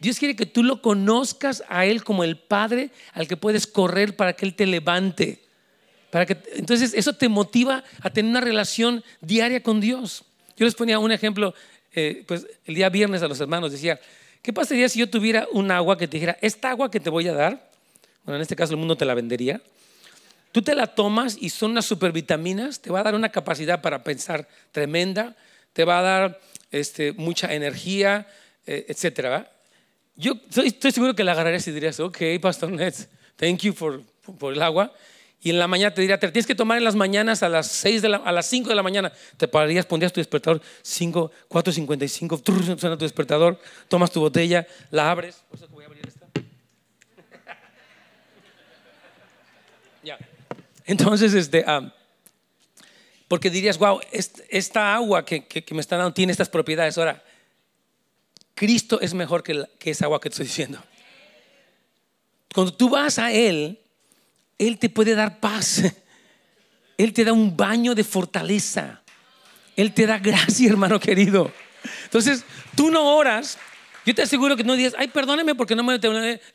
Dios 0.00 0.18
quiere 0.18 0.36
que 0.36 0.46
tú 0.46 0.62
lo 0.62 0.80
conozcas 0.80 1.64
a 1.68 1.86
Él 1.86 2.04
como 2.04 2.22
el 2.22 2.36
Padre 2.36 2.90
al 3.14 3.26
que 3.26 3.36
puedes 3.36 3.66
correr 3.66 4.14
para 4.14 4.34
que 4.34 4.46
Él 4.46 4.54
te 4.54 4.66
levante. 4.66 5.42
Para 6.10 6.24
que, 6.24 6.38
entonces 6.54 6.94
eso 6.94 7.14
te 7.14 7.28
motiva 7.28 7.82
a 8.00 8.10
tener 8.10 8.30
una 8.30 8.40
relación 8.40 9.02
diaria 9.20 9.62
con 9.62 9.80
Dios. 9.80 10.24
Yo 10.56 10.66
les 10.66 10.74
ponía 10.74 10.98
un 10.98 11.10
ejemplo, 11.10 11.54
eh, 11.94 12.22
pues 12.28 12.46
el 12.66 12.74
día 12.74 12.90
viernes 12.90 13.22
a 13.22 13.28
los 13.28 13.40
hermanos 13.40 13.72
decía, 13.72 13.98
¿qué 14.42 14.52
pasaría 14.52 14.88
si 14.88 15.00
yo 15.00 15.10
tuviera 15.10 15.48
un 15.52 15.70
agua 15.70 15.98
que 15.98 16.06
te 16.06 16.18
dijera, 16.18 16.38
esta 16.42 16.70
agua 16.70 16.90
que 16.90 17.00
te 17.00 17.10
voy 17.10 17.26
a 17.28 17.32
dar, 17.32 17.70
bueno, 18.24 18.36
en 18.36 18.42
este 18.42 18.56
caso 18.56 18.74
el 18.74 18.78
mundo 18.78 18.96
te 18.96 19.04
la 19.04 19.14
vendería, 19.14 19.60
tú 20.52 20.62
te 20.62 20.74
la 20.74 20.86
tomas 20.86 21.36
y 21.40 21.50
son 21.50 21.72
unas 21.72 21.84
supervitaminas, 21.84 22.80
te 22.80 22.90
va 22.90 23.00
a 23.00 23.02
dar 23.02 23.14
una 23.14 23.30
capacidad 23.30 23.80
para 23.80 24.04
pensar 24.04 24.48
tremenda, 24.72 25.36
te 25.72 25.84
va 25.84 25.98
a 25.98 26.02
dar 26.02 26.40
este, 26.70 27.12
mucha 27.12 27.54
energía, 27.54 28.26
eh, 28.66 28.86
etcétera. 28.88 29.50
Yo 30.16 30.34
estoy, 30.52 30.92
seguro 30.92 31.14
que 31.14 31.24
la 31.24 31.32
agarrarías 31.32 31.66
y 31.68 31.72
dirías, 31.72 32.00
ok, 32.00 32.18
Pastor 32.40 32.72
Nets, 32.72 33.08
thank 33.36 33.60
you 33.60 33.74
por, 33.74 34.02
por 34.38 34.52
el 34.52 34.62
agua. 34.62 34.92
Y 35.40 35.50
en 35.50 35.58
la 35.58 35.68
mañana 35.68 35.94
te 35.94 36.00
diría, 36.00 36.18
te 36.18 36.26
tienes 36.32 36.46
que 36.46 36.56
tomar 36.56 36.78
en 36.78 36.84
las 36.84 36.96
mañanas 36.96 37.44
a 37.44 37.48
las, 37.48 37.68
6 37.68 38.02
de 38.02 38.08
la, 38.08 38.16
a 38.16 38.32
las 38.32 38.46
5 38.46 38.68
de 38.68 38.74
la 38.74 38.82
mañana. 38.82 39.12
Te 39.36 39.46
pararías, 39.46 39.86
pondrías 39.86 40.12
tu 40.12 40.18
despertador, 40.20 40.60
5, 40.82 41.30
4.55, 41.48 42.78
suena 42.78 42.98
tu 42.98 43.04
despertador, 43.04 43.60
tomas 43.86 44.10
tu 44.10 44.18
botella, 44.20 44.66
la 44.90 45.10
abres. 45.10 45.44
Por 45.48 45.58
eso 45.58 45.68
voy 45.68 45.84
a 45.84 45.86
abrir 45.86 46.08
esta. 46.08 46.26
ya. 50.02 50.18
Entonces, 50.88 51.34
este, 51.34 51.64
ah, 51.66 51.94
porque 53.28 53.50
dirías, 53.50 53.76
wow, 53.76 54.00
esta 54.48 54.94
agua 54.94 55.22
que, 55.22 55.46
que, 55.46 55.74
me 55.74 55.82
están 55.82 55.98
dando 55.98 56.14
tiene 56.14 56.32
estas 56.32 56.48
propiedades. 56.48 56.96
Ahora, 56.96 57.22
Cristo 58.54 58.98
es 58.98 59.12
mejor 59.12 59.42
que, 59.42 59.66
que 59.78 59.90
esa 59.90 60.06
agua 60.06 60.18
que 60.18 60.30
te 60.30 60.32
estoy 60.32 60.46
diciendo. 60.46 60.82
Cuando 62.54 62.72
tú 62.72 62.88
vas 62.88 63.18
a 63.18 63.30
Él, 63.30 63.78
Él 64.56 64.78
te 64.78 64.88
puede 64.88 65.14
dar 65.14 65.40
paz. 65.40 65.82
Él 66.96 67.12
te 67.12 67.22
da 67.22 67.34
un 67.34 67.54
baño 67.54 67.94
de 67.94 68.02
fortaleza. 68.02 69.02
Él 69.76 69.92
te 69.92 70.06
da 70.06 70.18
gracia, 70.18 70.70
hermano 70.70 70.98
querido. 70.98 71.52
Entonces, 72.04 72.44
tú 72.74 72.90
no 72.90 73.14
oras. 73.14 73.58
Yo 74.06 74.14
te 74.14 74.22
aseguro 74.22 74.56
que 74.56 74.64
no 74.64 74.72
dirías, 74.72 74.94
ay, 74.96 75.08
perdóneme 75.08 75.54
porque 75.54 75.76
no 75.76 75.84
me 75.84 76.00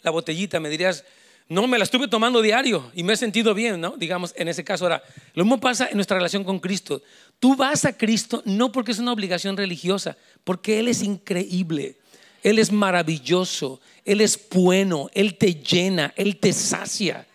la 0.02 0.12
botellita. 0.12 0.60
Me 0.60 0.70
dirías, 0.70 1.06
no, 1.50 1.68
me 1.68 1.78
la 1.78 1.84
estuve 1.84 2.08
tomando 2.08 2.42
diario 2.42 2.92
y 2.96 3.04
me 3.04 3.14
he 3.14 3.18
sentido 3.18 3.54
bien, 3.54 3.80
¿no? 3.80 3.96
Digamos, 3.98 4.34
en 4.38 4.48
ese 4.48 4.64
caso. 4.64 4.86
Ahora, 4.86 5.04
lo 5.34 5.44
mismo 5.44 5.60
pasa 5.60 5.88
en 5.88 5.96
nuestra 5.96 6.18
relación 6.18 6.44
con 6.44 6.60
Cristo. 6.60 7.02
Tú 7.40 7.56
vas 7.56 7.86
a 7.86 7.98
Cristo 7.98 8.42
no 8.46 8.72
porque 8.72 8.92
es 8.92 9.00
una 9.00 9.12
obligación 9.12 9.58
religiosa, 9.58 10.18
porque 10.44 10.80
Él 10.80 10.88
es 10.88 11.04
increíble. 11.04 11.98
Él 12.42 12.60
es 12.60 12.72
maravilloso, 12.72 13.80
Él 14.04 14.22
es 14.22 14.40
bueno, 14.50 15.10
Él 15.14 15.38
te 15.38 15.56
llena, 15.56 16.14
Él 16.16 16.38
te 16.38 16.52
sacia. 16.54 17.26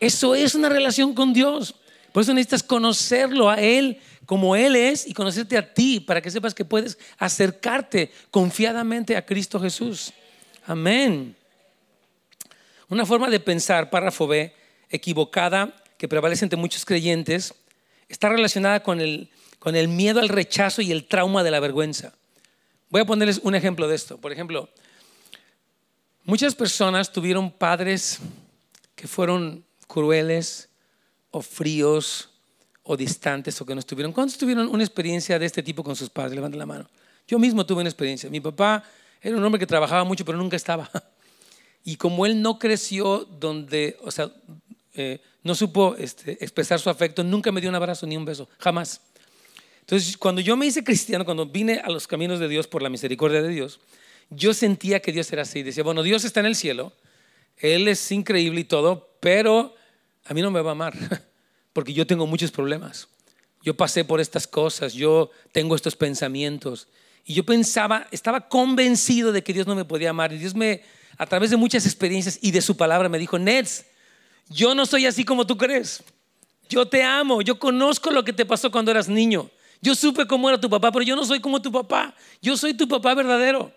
Eso 0.00 0.34
es 0.34 0.54
una 0.54 0.68
relación 0.68 1.14
con 1.14 1.32
Dios. 1.32 1.74
Por 2.12 2.22
eso 2.22 2.34
necesitas 2.34 2.62
conocerlo 2.62 3.50
a 3.50 3.60
Él 3.60 3.98
como 4.26 4.56
Él 4.56 4.76
es 4.76 5.06
y 5.06 5.12
conocerte 5.12 5.56
a 5.56 5.72
ti 5.72 6.00
para 6.00 6.20
que 6.20 6.30
sepas 6.30 6.54
que 6.54 6.64
puedes 6.64 6.98
acercarte 7.18 8.10
confiadamente 8.30 9.16
a 9.16 9.24
Cristo 9.24 9.60
Jesús. 9.60 10.12
Amén. 10.66 11.36
Una 12.88 13.04
forma 13.04 13.28
de 13.30 13.40
pensar, 13.40 13.90
párrafo 13.90 14.26
B, 14.26 14.54
equivocada, 14.90 15.74
que 15.98 16.08
prevalece 16.08 16.44
entre 16.44 16.58
muchos 16.58 16.84
creyentes, 16.84 17.54
está 18.08 18.28
relacionada 18.28 18.82
con 18.82 19.00
el, 19.00 19.30
con 19.58 19.74
el 19.76 19.88
miedo 19.88 20.20
al 20.20 20.28
rechazo 20.28 20.82
y 20.82 20.92
el 20.92 21.06
trauma 21.06 21.42
de 21.42 21.50
la 21.50 21.60
vergüenza. 21.60 22.14
Voy 22.88 23.00
a 23.00 23.04
ponerles 23.04 23.40
un 23.42 23.54
ejemplo 23.54 23.88
de 23.88 23.96
esto. 23.96 24.18
Por 24.18 24.32
ejemplo, 24.32 24.68
muchas 26.24 26.54
personas 26.54 27.12
tuvieron 27.12 27.50
padres 27.50 28.20
que 28.94 29.08
fueron 29.08 29.64
crueles 29.88 30.68
o 31.30 31.42
fríos 31.42 32.30
o 32.84 32.96
distantes 32.96 33.60
o 33.60 33.66
que 33.66 33.74
no 33.74 33.80
estuvieron. 33.80 34.12
¿Cuántos 34.12 34.38
tuvieron 34.38 34.68
una 34.68 34.84
experiencia 34.84 35.38
de 35.38 35.46
este 35.46 35.62
tipo 35.62 35.82
con 35.82 35.96
sus 35.96 36.08
padres? 36.08 36.34
Levanten 36.34 36.58
la 36.58 36.66
mano. 36.66 36.88
Yo 37.26 37.38
mismo 37.40 37.66
tuve 37.66 37.80
una 37.80 37.90
experiencia. 37.90 38.30
Mi 38.30 38.40
papá 38.40 38.84
era 39.20 39.36
un 39.36 39.44
hombre 39.44 39.58
que 39.58 39.66
trabajaba 39.66 40.04
mucho, 40.04 40.24
pero 40.24 40.38
nunca 40.38 40.56
estaba. 40.56 40.88
Y 41.86 41.96
como 41.98 42.26
él 42.26 42.42
no 42.42 42.58
creció 42.58 43.24
donde, 43.38 43.96
o 44.02 44.10
sea, 44.10 44.32
eh, 44.92 45.20
no 45.44 45.54
supo 45.54 45.94
este, 45.96 46.32
expresar 46.42 46.80
su 46.80 46.90
afecto, 46.90 47.22
nunca 47.22 47.52
me 47.52 47.60
dio 47.60 47.70
un 47.70 47.76
abrazo 47.76 48.08
ni 48.08 48.16
un 48.16 48.24
beso, 48.24 48.48
jamás. 48.58 49.00
Entonces, 49.82 50.16
cuando 50.16 50.40
yo 50.40 50.56
me 50.56 50.66
hice 50.66 50.82
cristiano, 50.82 51.24
cuando 51.24 51.46
vine 51.46 51.80
a 51.84 51.88
los 51.88 52.08
caminos 52.08 52.40
de 52.40 52.48
Dios 52.48 52.66
por 52.66 52.82
la 52.82 52.88
misericordia 52.88 53.40
de 53.40 53.50
Dios, 53.50 53.78
yo 54.30 54.52
sentía 54.52 54.98
que 54.98 55.12
Dios 55.12 55.32
era 55.32 55.42
así. 55.42 55.62
Decía, 55.62 55.84
bueno, 55.84 56.02
Dios 56.02 56.24
está 56.24 56.40
en 56.40 56.46
el 56.46 56.56
cielo, 56.56 56.92
Él 57.56 57.86
es 57.86 58.10
increíble 58.10 58.62
y 58.62 58.64
todo, 58.64 59.16
pero 59.20 59.76
a 60.24 60.34
mí 60.34 60.42
no 60.42 60.50
me 60.50 60.62
va 60.62 60.70
a 60.70 60.72
amar, 60.72 60.92
porque 61.72 61.92
yo 61.92 62.04
tengo 62.04 62.26
muchos 62.26 62.50
problemas. 62.50 63.06
Yo 63.62 63.76
pasé 63.76 64.04
por 64.04 64.20
estas 64.20 64.48
cosas, 64.48 64.92
yo 64.92 65.30
tengo 65.52 65.76
estos 65.76 65.94
pensamientos. 65.94 66.88
Y 67.24 67.34
yo 67.34 67.46
pensaba, 67.46 68.08
estaba 68.10 68.48
convencido 68.48 69.30
de 69.30 69.44
que 69.44 69.52
Dios 69.52 69.68
no 69.68 69.76
me 69.76 69.84
podía 69.84 70.10
amar. 70.10 70.32
Y 70.32 70.38
Dios 70.38 70.56
me, 70.56 70.82
a 71.18 71.26
través 71.26 71.50
de 71.50 71.56
muchas 71.56 71.86
experiencias 71.86 72.38
y 72.42 72.50
de 72.50 72.60
su 72.60 72.76
palabra, 72.76 73.08
me 73.08 73.18
dijo, 73.18 73.38
Nets, 73.38 73.84
yo 74.48 74.74
no 74.74 74.86
soy 74.86 75.06
así 75.06 75.24
como 75.24 75.46
tú 75.46 75.56
crees. 75.56 76.02
Yo 76.68 76.86
te 76.86 77.02
amo, 77.02 77.42
yo 77.42 77.58
conozco 77.58 78.10
lo 78.10 78.24
que 78.24 78.32
te 78.32 78.44
pasó 78.44 78.70
cuando 78.70 78.90
eras 78.90 79.08
niño. 79.08 79.50
Yo 79.80 79.94
supe 79.94 80.26
cómo 80.26 80.48
era 80.48 80.60
tu 80.60 80.68
papá, 80.68 80.90
pero 80.90 81.04
yo 81.04 81.16
no 81.16 81.24
soy 81.24 81.40
como 81.40 81.60
tu 81.60 81.70
papá. 81.70 82.14
Yo 82.42 82.56
soy 82.56 82.74
tu 82.74 82.88
papá 82.88 83.14
verdadero. 83.14 83.72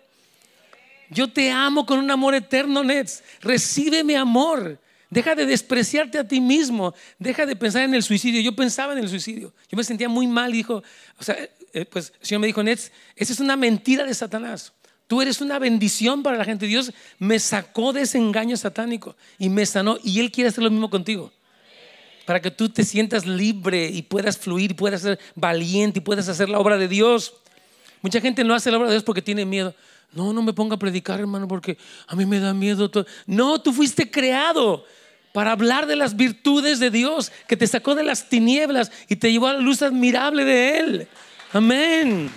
Yo 1.10 1.30
te 1.30 1.50
amo 1.50 1.86
con 1.86 1.98
un 1.98 2.10
amor 2.10 2.34
eterno, 2.34 2.82
Nets. 2.82 3.22
Recibe 3.40 4.04
mi 4.04 4.14
amor. 4.14 4.80
Deja 5.08 5.34
de 5.34 5.44
despreciarte 5.44 6.18
a 6.18 6.26
ti 6.26 6.40
mismo. 6.40 6.94
Deja 7.18 7.46
de 7.46 7.56
pensar 7.56 7.82
en 7.82 7.94
el 7.94 8.02
suicidio. 8.02 8.40
Yo 8.40 8.54
pensaba 8.54 8.92
en 8.92 9.00
el 9.00 9.08
suicidio. 9.08 9.52
Yo 9.68 9.76
me 9.76 9.84
sentía 9.84 10.08
muy 10.08 10.26
mal. 10.26 10.52
Dijo, 10.52 10.82
o 11.18 11.22
sea, 11.22 11.36
eh, 11.72 11.84
pues 11.84 12.12
el 12.20 12.26
Señor 12.26 12.40
me 12.40 12.46
dijo, 12.46 12.62
Nets, 12.62 12.92
esa 13.16 13.32
es 13.32 13.40
una 13.40 13.56
mentira 13.56 14.04
de 14.04 14.14
Satanás. 14.14 14.72
Tú 15.10 15.20
eres 15.20 15.40
una 15.40 15.58
bendición 15.58 16.22
para 16.22 16.38
la 16.38 16.44
gente. 16.44 16.66
Dios 16.66 16.92
me 17.18 17.40
sacó 17.40 17.92
de 17.92 18.02
ese 18.02 18.16
engaño 18.16 18.56
satánico 18.56 19.16
y 19.40 19.48
me 19.48 19.66
sanó. 19.66 19.98
Y 20.04 20.20
Él 20.20 20.30
quiere 20.30 20.50
hacer 20.50 20.62
lo 20.62 20.70
mismo 20.70 20.88
contigo 20.88 21.32
para 22.26 22.40
que 22.40 22.52
tú 22.52 22.68
te 22.68 22.84
sientas 22.84 23.26
libre 23.26 23.88
y 23.88 24.02
puedas 24.02 24.38
fluir, 24.38 24.76
puedas 24.76 25.02
ser 25.02 25.18
valiente 25.34 25.98
y 25.98 26.02
puedas 26.02 26.28
hacer 26.28 26.48
la 26.48 26.60
obra 26.60 26.78
de 26.78 26.86
Dios. 26.86 27.34
Mucha 28.02 28.20
gente 28.20 28.44
no 28.44 28.54
hace 28.54 28.70
la 28.70 28.76
obra 28.76 28.86
de 28.86 28.94
Dios 28.94 29.02
porque 29.02 29.20
tiene 29.20 29.44
miedo. 29.44 29.74
No, 30.12 30.32
no 30.32 30.42
me 30.42 30.52
ponga 30.52 30.76
a 30.76 30.78
predicar, 30.78 31.18
hermano, 31.18 31.48
porque 31.48 31.76
a 32.06 32.14
mí 32.14 32.24
me 32.24 32.38
da 32.38 32.54
miedo. 32.54 32.88
Todo. 32.88 33.04
No, 33.26 33.60
tú 33.60 33.72
fuiste 33.72 34.12
creado 34.12 34.84
para 35.32 35.50
hablar 35.50 35.88
de 35.88 35.96
las 35.96 36.14
virtudes 36.14 36.78
de 36.78 36.92
Dios, 36.92 37.32
que 37.48 37.56
te 37.56 37.66
sacó 37.66 37.96
de 37.96 38.04
las 38.04 38.28
tinieblas 38.28 38.92
y 39.08 39.16
te 39.16 39.32
llevó 39.32 39.48
a 39.48 39.54
la 39.54 39.60
luz 39.60 39.82
admirable 39.82 40.44
de 40.44 40.78
Él. 40.78 41.08
Amén. 41.52 42.30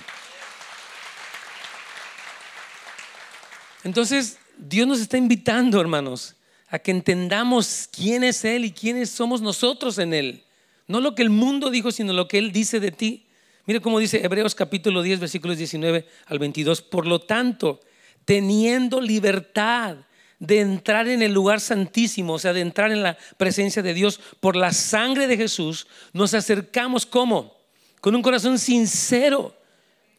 Entonces, 3.83 4.37
Dios 4.57 4.87
nos 4.87 4.99
está 4.99 5.17
invitando, 5.17 5.79
hermanos, 5.79 6.35
a 6.69 6.79
que 6.79 6.91
entendamos 6.91 7.89
quién 7.91 8.23
es 8.23 8.43
Él 8.45 8.65
y 8.65 8.71
quiénes 8.71 9.09
somos 9.09 9.41
nosotros 9.41 9.97
en 9.97 10.13
Él. 10.13 10.43
No 10.87 11.01
lo 11.01 11.15
que 11.15 11.21
el 11.21 11.29
mundo 11.29 11.69
dijo, 11.69 11.91
sino 11.91 12.13
lo 12.13 12.27
que 12.27 12.37
Él 12.37 12.51
dice 12.51 12.79
de 12.79 12.91
ti. 12.91 13.25
Mire 13.65 13.81
cómo 13.81 13.99
dice 13.99 14.23
Hebreos 14.23 14.55
capítulo 14.55 15.01
10, 15.01 15.19
versículos 15.19 15.57
19 15.57 16.07
al 16.25 16.39
22. 16.39 16.81
Por 16.81 17.07
lo 17.07 17.19
tanto, 17.19 17.81
teniendo 18.25 19.01
libertad 19.01 19.97
de 20.39 20.59
entrar 20.59 21.07
en 21.07 21.21
el 21.21 21.31
lugar 21.31 21.61
santísimo, 21.61 22.33
o 22.33 22.39
sea, 22.39 22.53
de 22.53 22.61
entrar 22.61 22.91
en 22.91 23.03
la 23.03 23.17
presencia 23.37 23.81
de 23.81 23.93
Dios 23.93 24.19
por 24.39 24.55
la 24.55 24.73
sangre 24.73 25.27
de 25.27 25.37
Jesús, 25.37 25.87
nos 26.11 26.33
acercamos 26.33 27.05
como? 27.05 27.55
Con 28.01 28.15
un 28.15 28.21
corazón 28.21 28.59
sincero, 28.59 29.55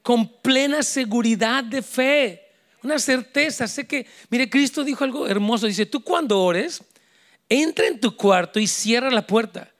con 0.02 0.26
plena 0.26 0.82
seguridad 0.82 1.64
de 1.64 1.82
fe 1.82 2.43
una 2.84 2.98
certeza. 2.98 3.66
Sé 3.66 3.86
que, 3.86 4.06
mire, 4.30 4.48
Cristo 4.48 4.84
dijo 4.84 5.04
algo 5.04 5.26
hermoso. 5.26 5.66
Dice, 5.66 5.86
tú 5.86 6.02
cuando 6.02 6.40
ores, 6.40 6.82
entra 7.48 7.86
en 7.86 8.00
tu 8.00 8.16
cuarto 8.16 8.60
y 8.60 8.66
cierra 8.66 9.10
la 9.10 9.26
puerta. 9.26 9.70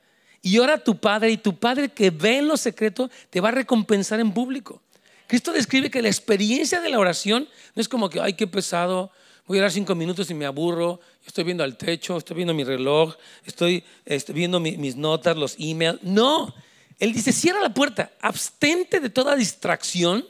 Y 0.41 0.59
ora 0.59 0.75
a 0.75 0.83
tu 0.83 0.97
Padre 0.99 1.31
y 1.31 1.37
tu 1.37 1.57
Padre 1.57 1.89
que 1.89 2.11
ve 2.11 2.37
en 2.37 2.47
lo 2.47 2.57
secreto 2.57 3.09
te 3.29 3.41
va 3.41 3.49
a 3.49 3.53
recompensar 3.53 4.19
en 4.19 4.31
público. 4.31 4.81
Cristo 5.27 5.51
describe 5.51 5.89
que 5.89 6.01
la 6.01 6.07
experiencia 6.07 6.81
de 6.81 6.89
la 6.89 6.99
oración 6.99 7.49
no 7.73 7.81
es 7.81 7.89
como 7.89 8.09
que, 8.09 8.19
ay, 8.19 8.33
qué 8.33 8.45
pesado, 8.45 9.11
voy 9.47 9.57
a 9.57 9.61
orar 9.61 9.71
cinco 9.71 9.95
minutos 9.95 10.29
y 10.29 10.35
me 10.35 10.45
aburro, 10.45 10.99
estoy 11.25 11.43
viendo 11.43 11.63
al 11.63 11.77
techo, 11.77 12.17
estoy 12.17 12.35
viendo 12.35 12.53
mi 12.53 12.63
reloj, 12.63 13.15
estoy, 13.43 13.83
estoy 14.05 14.35
viendo 14.35 14.59
mis 14.59 14.95
notas, 14.95 15.35
los 15.35 15.55
emails. 15.57 15.99
No, 16.03 16.53
Él 16.99 17.11
dice, 17.11 17.31
cierra 17.31 17.59
la 17.61 17.73
puerta, 17.73 18.11
abstente 18.21 18.99
de 18.99 19.09
toda 19.09 19.35
distracción, 19.35 20.25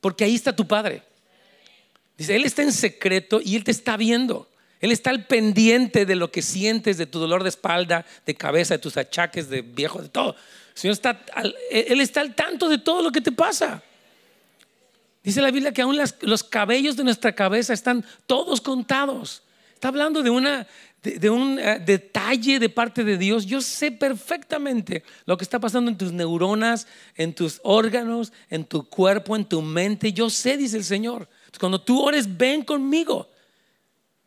porque 0.00 0.24
ahí 0.24 0.34
está 0.34 0.56
tu 0.56 0.66
Padre. 0.66 1.02
Dice, 2.16 2.36
Él 2.36 2.44
está 2.44 2.62
en 2.62 2.72
secreto 2.72 3.40
y 3.42 3.56
Él 3.56 3.64
te 3.64 3.70
está 3.70 3.96
viendo. 3.96 4.48
Él 4.80 4.90
está 4.90 5.10
al 5.10 5.26
pendiente 5.26 6.06
de 6.06 6.16
lo 6.16 6.30
que 6.32 6.42
sientes, 6.42 6.98
de 6.98 7.06
tu 7.06 7.18
dolor 7.18 7.42
de 7.44 7.48
espalda, 7.48 8.04
de 8.26 8.34
cabeza, 8.34 8.74
de 8.74 8.78
tus 8.78 8.96
achaques, 8.96 9.48
de 9.48 9.62
viejo, 9.62 10.02
de 10.02 10.08
todo. 10.08 10.34
Señor 10.74 10.94
está 10.94 11.24
Él 11.70 12.00
está 12.00 12.20
al 12.20 12.34
tanto 12.34 12.68
de 12.68 12.78
todo 12.78 13.02
lo 13.02 13.12
que 13.12 13.20
te 13.20 13.30
pasa. 13.30 13.82
Dice 15.22 15.40
la 15.40 15.52
Biblia 15.52 15.72
que 15.72 15.82
aún 15.82 15.96
los 16.22 16.42
cabellos 16.42 16.96
de 16.96 17.04
nuestra 17.04 17.32
cabeza 17.32 17.72
están 17.72 18.04
todos 18.26 18.60
contados. 18.60 19.42
Está 19.74 19.88
hablando 19.88 20.22
de, 20.22 20.30
una, 20.30 20.66
de, 21.02 21.30
un 21.30 21.58
eh, 21.58 21.80
detalle 21.84 22.58
de 22.58 22.68
parte 22.68 23.04
de 23.04 23.18
Dios. 23.18 23.46
Yo 23.46 23.60
sé 23.60 23.92
perfectamente 23.92 25.04
lo 25.26 25.36
que 25.36 25.44
está 25.44 25.60
pasando 25.60 25.90
en 25.90 25.98
tus 25.98 26.12
neuronas, 26.12 26.86
en 27.16 27.34
tus 27.34 27.60
órganos, 27.62 28.32
en 28.50 28.64
tu 28.64 28.88
cuerpo, 28.88 29.36
en 29.36 29.44
tu 29.44 29.62
mente. 29.62 30.12
Yo 30.12 30.28
sé, 30.28 30.56
dice 30.56 30.76
el 30.76 30.84
Señor. 30.84 31.28
Cuando 31.58 31.80
tú 31.80 32.00
ores, 32.00 32.36
ven 32.36 32.62
conmigo 32.62 33.28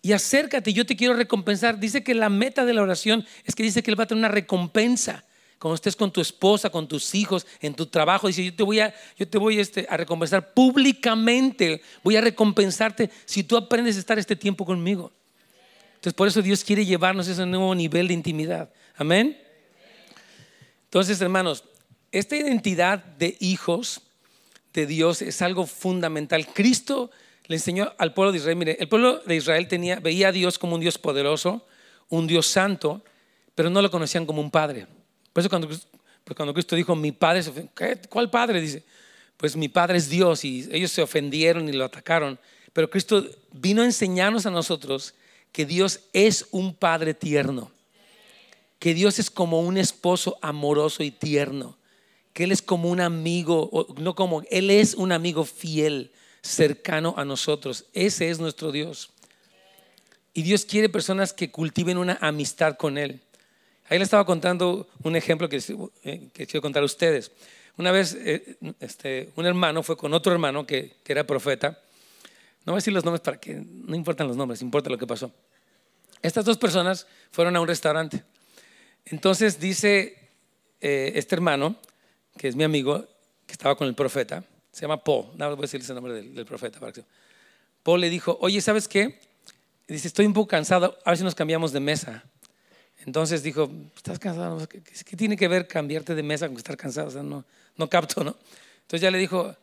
y 0.01 0.13
acércate, 0.13 0.71
yo 0.71 0.86
te 0.86 0.95
quiero 0.95 1.15
recompensar. 1.15 1.80
Dice 1.80 2.03
que 2.03 2.13
la 2.13 2.30
meta 2.30 2.63
de 2.63 2.73
la 2.73 2.84
oración 2.84 3.26
es 3.43 3.55
que 3.55 3.63
dice 3.63 3.82
que 3.82 3.89
Él 3.89 3.99
va 3.99 4.03
a 4.03 4.07
tener 4.07 4.19
una 4.19 4.28
recompensa. 4.28 5.23
Cuando 5.57 5.76
estés 5.76 5.95
con 5.95 6.11
tu 6.11 6.21
esposa, 6.21 6.69
con 6.69 6.88
tus 6.88 7.15
hijos, 7.15 7.47
en 7.59 7.73
tu 7.73 7.88
trabajo, 7.88 8.28
dice, 8.28 8.45
yo 8.45 8.55
te 8.55 8.61
voy 8.61 8.82
a, 8.82 8.93
yo 9.17 9.28
te 9.28 9.39
voy 9.39 9.59
este, 9.59 9.88
a 9.89 9.97
recompensar 9.97 10.53
públicamente, 10.53 11.82
voy 12.03 12.17
a 12.17 12.21
recompensarte 12.21 13.09
si 13.26 13.43
tú 13.43 13.57
aprendes 13.57 13.95
a 13.95 13.99
estar 13.99 14.19
este 14.19 14.36
tiempo 14.36 14.63
conmigo. 14.63 15.11
Entonces, 15.95 16.13
por 16.13 16.28
eso 16.28 16.43
Dios 16.43 16.63
quiere 16.63 16.86
llevarnos 16.86 17.28
a 17.28 17.32
ese 17.32 17.45
nuevo 17.47 17.73
nivel 17.73 18.07
de 18.07 18.13
intimidad. 18.13 18.69
Amén. 18.95 19.41
Entonces, 20.84 21.19
hermanos, 21.19 21.63
esta 22.11 22.36
identidad 22.36 23.03
de 23.03 23.36
hijos 23.39 24.01
Dios 24.86 25.21
es 25.21 25.41
algo 25.41 25.65
fundamental. 25.65 26.47
Cristo 26.47 27.11
le 27.47 27.55
enseñó 27.55 27.93
al 27.97 28.13
pueblo 28.13 28.32
de 28.32 28.39
Israel, 28.39 28.57
mire, 28.57 28.78
el 28.80 28.89
pueblo 28.89 29.19
de 29.19 29.36
Israel 29.36 29.67
veía 30.01 30.30
a 30.30 30.32
Dios 30.32 30.59
como 30.59 30.76
un 30.76 30.82
Dios 30.82 30.97
poderoso, 30.97 31.65
un 32.09 32.28
Dios 32.28 32.47
santo, 32.47 33.03
pero 33.55 33.69
no 33.69 33.82
lo 33.82 33.89
conocían 33.89 34.26
como 34.26 34.41
un 34.41 34.51
padre. 34.51 34.88
Por 35.32 35.41
eso 35.41 35.49
cuando, 35.49 35.67
pues 35.67 35.88
cuando 36.36 36.53
Cristo 36.53 36.76
dijo, 36.76 36.95
mi 36.95 37.11
padre, 37.11 37.43
¿qué? 37.76 37.99
¿cuál 38.09 38.30
padre? 38.30 38.59
Dice, 38.59 38.84
pues 39.38 39.55
mi 39.55 39.69
padre 39.69 39.97
es 39.97 40.09
Dios 40.09 40.43
y 40.43 40.67
ellos 40.71 40.91
se 40.91 41.01
ofendieron 41.01 41.67
y 41.69 41.71
lo 41.71 41.86
atacaron. 41.86 42.39
Pero 42.73 42.89
Cristo 42.89 43.26
vino 43.53 43.82
a 43.82 43.86
enseñarnos 43.86 44.45
a 44.45 44.51
nosotros 44.51 45.13
que 45.51 45.65
Dios 45.65 46.01
es 46.11 46.47
un 46.51 46.76
padre 46.76 47.13
tierno, 47.13 47.71
que 48.80 48.93
Dios 48.93 49.19
es 49.19 49.32
como 49.32 49.61
un 49.61 49.78
esposo 49.78 50.38
amoroso 50.41 51.01
y 51.01 51.11
tierno, 51.11 51.78
que 52.36 52.44
Él 52.44 52.52
es 52.52 52.62
como 52.62 52.90
un 52.90 53.00
amigo, 53.00 53.88
no 53.98 54.14
como, 54.14 54.44
Él 54.52 54.70
es 54.70 54.94
un 54.94 55.14
amigo 55.14 55.46
fiel, 55.46 56.12
cercano 56.42 57.14
a 57.16 57.24
nosotros. 57.24 57.86
Ese 57.94 58.30
es 58.30 58.40
nuestro 58.40 58.74
Dios. 58.74 59.10
Y 60.34 60.44
Dios 60.44 60.66
quiere 60.66 60.90
personas 60.90 61.32
que 61.32 61.50
cultiven 61.50 61.98
una 61.98 62.18
amistad 62.20 62.76
con 62.76 62.98
Él. 62.98 63.22
Ahí 63.88 63.98
le 64.00 64.04
estaba 64.04 64.26
contando 64.26 64.90
un 65.02 65.16
ejemplo 65.16 65.48
que, 65.48 65.64
eh, 66.04 66.28
quiero 66.34 66.62
contar 66.62 66.84
a 66.84 66.86
ustedes. 66.86 67.32
Una 67.78 67.94
vez 67.94 68.14
eh, 68.20 68.58
este, 68.82 69.30
un 69.38 69.46
hermano 69.46 69.82
fue 69.82 69.96
con 69.96 70.14
otro 70.14 70.34
hermano 70.34 70.68
que, 70.68 70.98
que, 71.06 71.14
era 71.14 71.26
profeta. 71.26 71.80
No 72.66 72.74
voy 72.74 72.80
a 72.80 72.82
decir 72.82 72.92
los 72.92 73.06
nombres 73.06 73.22
para 73.22 73.40
que 73.40 73.64
no 73.66 73.96
importan 73.96 74.28
los 74.28 74.36
nombres, 74.36 74.62
importa 74.62 74.90
lo 74.90 74.98
que 74.98 75.08
pasó. 75.08 75.32
Estas 76.22 76.44
dos 76.44 76.58
personas 76.58 77.08
fueron 77.32 77.56
a 77.56 77.62
un 77.62 77.68
restaurante. 77.70 78.26
Entonces 79.06 79.58
dice 79.58 80.18
eh, 80.82 81.14
este 81.16 81.36
hermano, 81.36 81.78
que 82.38 82.48
es 82.48 82.56
mi 82.56 82.64
amigo, 82.64 83.06
que 83.46 83.54
estaba 83.54 83.76
con 83.76 83.88
el 83.88 83.96
profeta, 83.96 84.44
se 84.72 84.82
llama 84.82 85.04
Paul, 85.04 85.28
no 85.36 85.50
voy 85.56 85.60
a 85.60 85.62
decir 85.62 85.82
el 85.88 85.96
nombre 85.96 86.14
del, 86.14 86.46
profeta. 86.46 86.80
Paul 87.82 88.02
le 88.02 88.10
dijo, 88.10 88.38
oye, 88.42 88.60
¿sabes 88.60 88.88
qué? 88.88 89.20
Dice, 89.88 90.08
estoy 90.08 90.26
un 90.26 90.34
poco 90.34 90.48
cansado, 90.48 90.98
a 91.06 91.12
ver 91.12 91.18
si 91.18 91.24
nos 91.24 91.36
cambiamos 91.36 91.72
de 91.72 91.80
mesa. 91.80 92.24
Entonces 93.06 93.44
dijo, 93.44 93.72
¿estás 93.96 94.20
cansado? 94.20 94.68
¿Qué, 94.68 95.16
tiene 95.16 95.38
que 95.38 95.48
ver 95.48 95.68
cambiarte 95.68 96.16
de 96.16 96.24
mesa 96.24 96.48
con 96.48 96.58
estar 96.58 96.76
cansado? 96.76 97.08
O 97.08 97.12
sea, 97.12 97.24
no, 97.24 97.46
no 97.78 97.88
capto, 97.88 98.24
¿no? 98.24 98.36
Entonces 98.82 99.02
ya 99.02 99.12
le 99.12 99.18
dijo 99.18 99.56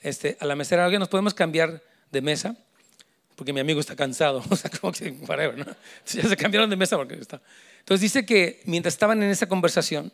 este, 0.00 0.36
a 0.38 0.46
la 0.46 0.54
mesera, 0.54 0.86
oye, 0.86 0.98
¿nos 0.98 1.08
podemos 1.08 1.34
cambiar 1.34 1.82
de 2.10 2.20
mesa? 2.20 2.56
Porque 3.36 3.52
mi 3.52 3.60
amigo 3.60 3.80
está 3.80 3.96
cansado, 3.96 4.44
o 4.50 4.56
sea, 4.56 4.70
como 4.70 4.92
que, 4.92 5.10
whatever, 5.26 5.56
¿no? 5.58 5.64
Entonces 5.64 6.22
ya 6.22 6.28
se 6.28 6.36
cambiaron 6.36 6.68
de 6.68 6.76
mesa 6.76 6.96
porque 6.96 7.14
está. 7.14 7.40
Entonces 7.80 8.02
dice 8.02 8.26
que 8.26 8.60
mientras 8.66 8.94
estaban 8.94 9.22
en 9.22 9.30
esa 9.30 9.48
conversación, 9.48 10.12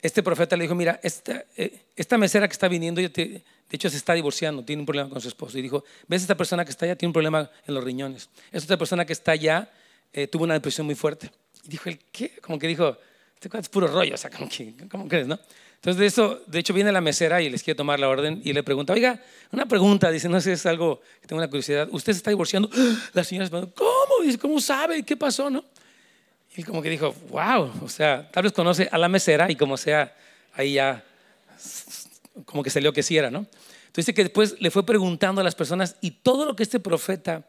este 0.00 0.22
profeta 0.22 0.56
le 0.56 0.62
dijo, 0.62 0.74
mira, 0.74 1.00
esta, 1.02 1.44
eh, 1.56 1.80
mesera 2.18 2.46
que 2.46 2.52
está 2.52 2.68
viniendo, 2.68 3.00
de 3.00 3.42
hecho 3.70 3.90
se 3.90 3.96
está 3.96 4.14
divorciando, 4.14 4.64
tiene 4.64 4.80
un 4.80 4.86
problema 4.86 5.10
con 5.10 5.20
su 5.20 5.28
esposo. 5.28 5.58
Y 5.58 5.62
dijo, 5.62 5.84
ves 6.06 6.22
esta 6.22 6.36
persona 6.36 6.64
que 6.64 6.70
está 6.70 6.86
allá, 6.86 6.96
tiene 6.96 7.10
un 7.10 7.14
problema 7.14 7.50
en 7.66 7.74
los 7.74 7.82
riñones. 7.82 8.28
Esta 8.52 8.76
persona 8.76 9.04
que 9.04 9.12
está 9.12 9.32
allá 9.32 9.70
eh, 10.12 10.26
tuvo 10.26 10.44
una 10.44 10.54
depresión 10.54 10.86
muy 10.86 10.94
fuerte. 10.94 11.30
Y 11.64 11.68
dijo, 11.68 11.88
¿el 11.88 11.98
qué? 12.12 12.38
Como 12.40 12.58
que 12.58 12.68
dijo, 12.68 12.96
este 13.40 13.56
es 13.58 13.68
puro 13.68 13.86
rollo, 13.88 14.14
o 14.14 14.18
sea, 14.18 14.30
como 14.30 14.48
que, 14.48 14.74
¿cómo 14.90 15.08
crees, 15.08 15.26
no? 15.26 15.38
Entonces 15.76 16.00
de 16.00 16.06
eso, 16.06 16.42
de 16.46 16.58
hecho 16.58 16.74
viene 16.74 16.90
la 16.90 17.00
mesera 17.00 17.40
y 17.40 17.48
les 17.48 17.62
quiere 17.62 17.76
tomar 17.76 18.00
la 18.00 18.08
orden 18.08 18.40
y 18.44 18.52
le 18.52 18.64
pregunta, 18.64 18.92
oiga, 18.92 19.22
una 19.52 19.66
pregunta, 19.66 20.10
dice, 20.10 20.28
no 20.28 20.40
sé, 20.40 20.52
es 20.52 20.66
algo 20.66 21.00
tengo 21.24 21.38
una 21.38 21.48
curiosidad, 21.48 21.88
¿usted 21.92 22.12
se 22.12 22.16
está 22.16 22.30
divorciando? 22.30 22.68
La 23.12 23.22
señora 23.22 23.48
¿cómo? 23.48 24.24
Dice, 24.24 24.38
¿cómo 24.38 24.60
sabe? 24.60 25.04
¿Qué 25.04 25.16
pasó, 25.16 25.48
no? 25.48 25.64
Y 26.58 26.64
como 26.64 26.82
que 26.82 26.90
dijo, 26.90 27.14
wow, 27.30 27.70
o 27.84 27.88
sea, 27.88 28.28
tal 28.32 28.42
vez 28.42 28.52
conoce 28.52 28.88
a 28.90 28.98
la 28.98 29.08
mesera 29.08 29.48
y 29.48 29.54
como 29.54 29.76
sea, 29.76 30.12
ahí 30.54 30.72
ya, 30.72 31.04
como 32.46 32.64
que 32.64 32.70
salió 32.70 32.92
que 32.92 33.04
sí 33.04 33.16
era, 33.16 33.30
¿no? 33.30 33.46
Entonces 33.86 34.06
dice 34.06 34.14
que 34.14 34.24
después 34.24 34.60
le 34.60 34.72
fue 34.72 34.84
preguntando 34.84 35.40
a 35.40 35.44
las 35.44 35.54
personas 35.54 35.94
y 36.00 36.10
todo 36.10 36.46
lo 36.46 36.56
que 36.56 36.64
este 36.64 36.80
profeta 36.80 37.46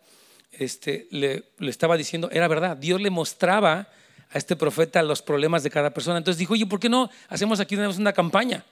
este, 0.51 1.07
le, 1.09 1.45
le 1.57 1.71
estaba 1.71 1.97
diciendo 1.97 2.29
era 2.31 2.47
verdad. 2.47 2.77
Dios 2.77 3.01
le 3.01 3.09
mostraba 3.09 3.87
a 4.29 4.37
este 4.37 4.55
profeta 4.55 5.01
los 5.01 5.23
problemas 5.23 5.63
de 5.63 5.71
cada 5.71 5.89
persona. 5.89 6.19
Entonces 6.19 6.37
dijo, 6.37 6.53
oye, 6.53 6.67
¿por 6.67 6.79
qué 6.79 6.87
no 6.87 7.09
hacemos 7.29 7.59
aquí 7.59 7.77
una 7.77 8.13
campaña? 8.13 8.63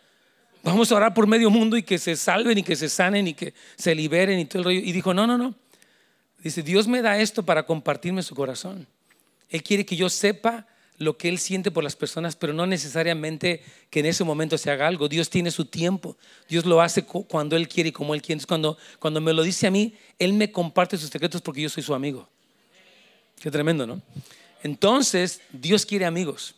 Vamos 0.62 0.92
a 0.92 0.98
orar 0.98 1.16
por 1.16 1.26
medio 1.26 1.50
mundo 1.50 1.78
y 1.78 1.82
que 1.82 1.98
se 1.98 2.16
salven 2.16 2.60
y 2.60 2.64
que 2.64 2.76
se 2.76 2.90
sanen 2.90 3.28
y 3.28 3.34
que 3.34 3.56
se 3.76 3.96
liberen 3.96 4.38
y 4.38 4.46
todo 4.46 4.60
el 4.60 4.66
rollo. 4.66 4.82
Y 4.82 4.92
dijo, 4.92 5.16
no, 5.16 5.26
no, 5.26 5.36
no. 5.36 5.56
Dice, 6.44 6.62
Dios 6.62 6.88
me 6.88 7.02
da 7.02 7.18
esto 7.18 7.42
para 7.42 7.66
compartirme 7.66 8.22
su 8.22 8.36
corazón. 8.36 8.86
Él 9.50 9.64
quiere 9.64 9.86
que 9.86 9.96
yo 9.96 10.10
sepa 10.10 10.68
lo 10.98 11.18
que 11.18 11.30
Él 11.30 11.38
siente 11.38 11.70
por 11.70 11.84
las 11.84 11.96
personas, 11.96 12.36
pero 12.36 12.54
no 12.54 12.66
necesariamente 12.66 13.64
que 13.90 14.00
en 14.00 14.08
ese 14.08 14.24
momento 14.24 14.58
se 14.58 14.72
haga 14.72 14.88
algo. 14.88 15.08
Dios 15.08 15.30
tiene 15.30 15.52
su 15.52 15.66
tiempo. 15.66 16.18
Dios 16.50 16.66
lo 16.66 16.82
hace 16.82 17.04
cuando 17.04 17.56
Él 17.56 17.68
quiere 17.68 17.90
y 17.90 17.92
como 17.92 18.16
Él 18.16 18.22
quiere. 18.22 18.34
Entonces, 18.34 18.48
cuando, 18.48 18.78
cuando 19.00 19.22
me 19.22 19.34
lo 19.34 19.44
dice 19.44 19.68
a 19.68 19.72
mí, 19.72 19.94
Él 20.18 20.34
me 20.34 20.52
comparte 20.52 20.98
sus 20.98 21.10
secretos 21.10 21.42
porque 21.42 21.62
yo 21.62 21.70
soy 21.70 21.84
su 21.84 21.94
amigo. 21.94 22.28
Qué 23.40 23.52
tremendo, 23.52 23.86
¿no? 23.86 24.02
Entonces, 24.64 25.42
Dios 25.52 25.86
quiere 25.86 26.06
amigos 26.06 26.56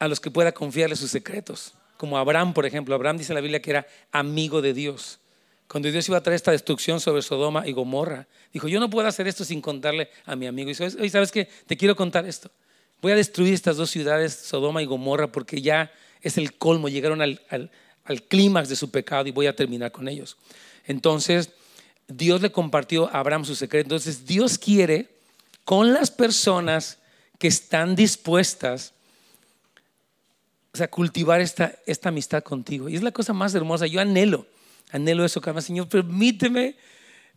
a 0.00 0.08
los 0.08 0.18
que 0.18 0.30
pueda 0.30 0.52
confiarle 0.52 0.96
sus 0.96 1.10
secretos. 1.10 1.74
Como 1.96 2.18
Abraham, 2.18 2.52
por 2.52 2.66
ejemplo. 2.66 2.94
Abraham 2.94 3.18
dice 3.18 3.32
en 3.32 3.36
la 3.36 3.40
Biblia 3.40 3.62
que 3.62 3.70
era 3.70 3.86
amigo 4.10 4.60
de 4.60 4.74
Dios. 4.74 5.20
Cuando 5.68 5.90
Dios 5.90 6.08
iba 6.08 6.18
a 6.18 6.22
traer 6.22 6.36
esta 6.36 6.50
destrucción 6.50 6.98
sobre 6.98 7.22
Sodoma 7.22 7.66
y 7.66 7.72
Gomorra, 7.72 8.26
dijo, 8.52 8.68
yo 8.68 8.80
no 8.80 8.88
puedo 8.88 9.06
hacer 9.06 9.28
esto 9.28 9.44
sin 9.44 9.60
contarle 9.60 10.10
a 10.24 10.34
mi 10.34 10.46
amigo. 10.46 10.70
Y 10.70 10.74
sabes, 10.74 10.96
¿sabes 11.12 11.30
qué? 11.30 11.48
Te 11.66 11.76
quiero 11.76 11.94
contar 11.94 12.26
esto. 12.26 12.50
Voy 13.02 13.12
a 13.12 13.16
destruir 13.16 13.54
estas 13.54 13.76
dos 13.76 13.90
ciudades, 13.90 14.34
Sodoma 14.34 14.82
y 14.82 14.86
Gomorra, 14.86 15.30
porque 15.30 15.60
ya 15.60 15.92
es 16.22 16.38
el 16.38 16.56
colmo, 16.56 16.88
llegaron 16.88 17.20
al, 17.22 17.40
al 18.04 18.22
clímax 18.22 18.68
de 18.68 18.76
su 18.76 18.90
pecado 18.90 19.28
y 19.28 19.30
voy 19.30 19.46
a 19.46 19.54
terminar 19.54 19.92
con 19.92 20.08
ellos. 20.08 20.36
Entonces, 20.86 21.50
Dios 22.08 22.40
le 22.40 22.50
compartió 22.50 23.06
a 23.08 23.20
Abraham 23.20 23.44
su 23.44 23.54
secreto. 23.54 23.84
Entonces, 23.84 24.26
Dios 24.26 24.58
quiere 24.58 25.08
con 25.64 25.92
las 25.92 26.10
personas 26.10 26.98
que 27.38 27.46
están 27.46 27.94
dispuestas 27.94 28.94
a 30.80 30.88
cultivar 30.88 31.40
esta, 31.40 31.74
esta 31.86 32.08
amistad 32.08 32.42
contigo. 32.42 32.88
Y 32.88 32.96
es 32.96 33.02
la 33.02 33.12
cosa 33.12 33.32
más 33.32 33.54
hermosa. 33.54 33.86
Yo 33.86 34.00
anhelo, 34.00 34.46
anhelo 34.90 35.24
eso, 35.24 35.40
que 35.40 35.60
Señor, 35.60 35.88
permíteme, 35.88 36.76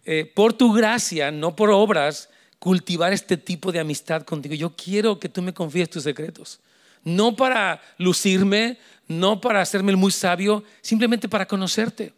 eh, 0.06 0.32
por 0.34 0.54
tu 0.54 0.74
gracia, 0.74 1.32
no 1.32 1.56
por 1.56 1.70
obras, 1.70 2.30
cultivar 2.60 3.14
este 3.14 3.38
tipo 3.38 3.72
de 3.72 3.80
amistad 3.80 4.24
contigo. 4.24 4.56
Yo 4.56 4.76
quiero 4.76 5.20
que 5.20 5.30
tú 5.30 5.41
me 5.41 5.54
confíes 5.54 5.89
tus 5.89 6.04
secretos. 6.04 6.60
No 7.04 7.36
para 7.36 7.82
lucirme, 7.97 8.78
no 9.08 9.41
para 9.41 9.62
hacerme 9.62 9.91
el 9.91 9.97
muy 9.97 10.12
sabio, 10.12 10.64
simplemente 10.82 11.28
para 11.28 11.47
conocerte, 11.47 12.14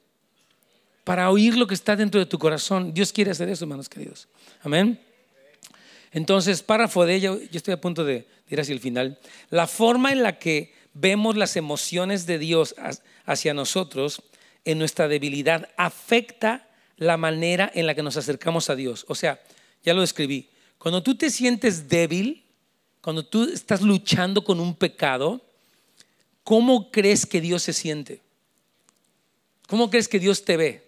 para 1.03 1.29
oír 1.29 1.55
lo 1.55 1.67
que 1.67 1.73
está 1.73 1.95
dentro 1.95 2.19
de 2.19 2.25
tu 2.25 2.37
corazón. 2.37 2.93
Dios 2.93 3.13
quiere 3.13 3.31
hacer 3.31 3.49
eso, 3.49 3.63
hermanos 3.65 3.87
queridos. 3.89 4.27
Amén. 4.61 4.99
Entonces, 6.11 6.61
párrafo 6.61 7.05
de 7.05 7.15
ella, 7.15 7.29
yo 7.29 7.57
estoy 7.57 7.73
a 7.73 7.81
punto 7.81 8.03
de 8.05 8.27
ir 8.49 8.61
hacia 8.61 8.73
el 8.73 8.79
final. 8.79 9.17
La 9.49 9.65
forma 9.65 10.11
en 10.11 10.23
la 10.23 10.37
que 10.37 10.73
vemos 10.93 11.35
las 11.35 11.55
emociones 11.55 12.25
de 12.25 12.37
Dios 12.37 12.75
hacia 13.25 13.53
nosotros 13.53 14.21
en 14.65 14.79
nuestra 14.79 15.07
debilidad 15.07 15.69
afecta 15.77 16.67
la 16.97 17.17
manera 17.17 17.71
en 17.73 17.85
la 17.85 17.95
que 17.95 18.03
nos 18.03 18.17
acercamos 18.17 18.69
a 18.69 18.75
Dios. 18.75 19.05
O 19.07 19.15
sea, 19.15 19.41
ya 19.83 19.93
lo 19.93 20.01
describí. 20.01 20.49
Cuando 20.77 21.03
tú 21.03 21.15
te 21.15 21.29
sientes 21.29 21.87
débil, 21.89 22.43
cuando 23.01 23.25
tú 23.25 23.43
estás 23.43 23.81
luchando 23.81 24.43
con 24.43 24.59
un 24.59 24.75
pecado, 24.75 25.41
¿cómo 26.43 26.91
crees 26.91 27.25
que 27.25 27.41
Dios 27.41 27.63
se 27.63 27.73
siente? 27.73 28.21
¿Cómo 29.67 29.89
crees 29.89 30.07
que 30.07 30.19
Dios 30.19 30.43
te 30.45 30.57
ve? 30.57 30.87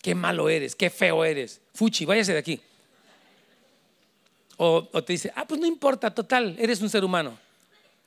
Qué 0.00 0.14
malo 0.14 0.48
eres, 0.48 0.74
qué 0.74 0.90
feo 0.90 1.24
eres. 1.24 1.60
Fuchi, 1.74 2.04
váyase 2.04 2.32
de 2.32 2.38
aquí. 2.38 2.60
O, 4.56 4.82
te 5.04 5.12
dice, 5.12 5.32
ah, 5.34 5.46
pues 5.46 5.60
no 5.60 5.66
importa, 5.66 6.12
total, 6.14 6.56
eres 6.58 6.80
un 6.80 6.90
ser 6.90 7.04
humano. 7.04 7.38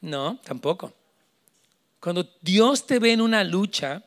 No, 0.02 0.40
tampoco. 0.44 0.94
Cuando 2.06 2.30
Dios 2.39 2.86
te 2.86 2.99
ve 2.99 3.14
en 3.14 3.22
una 3.22 3.43
lucha, 3.43 4.03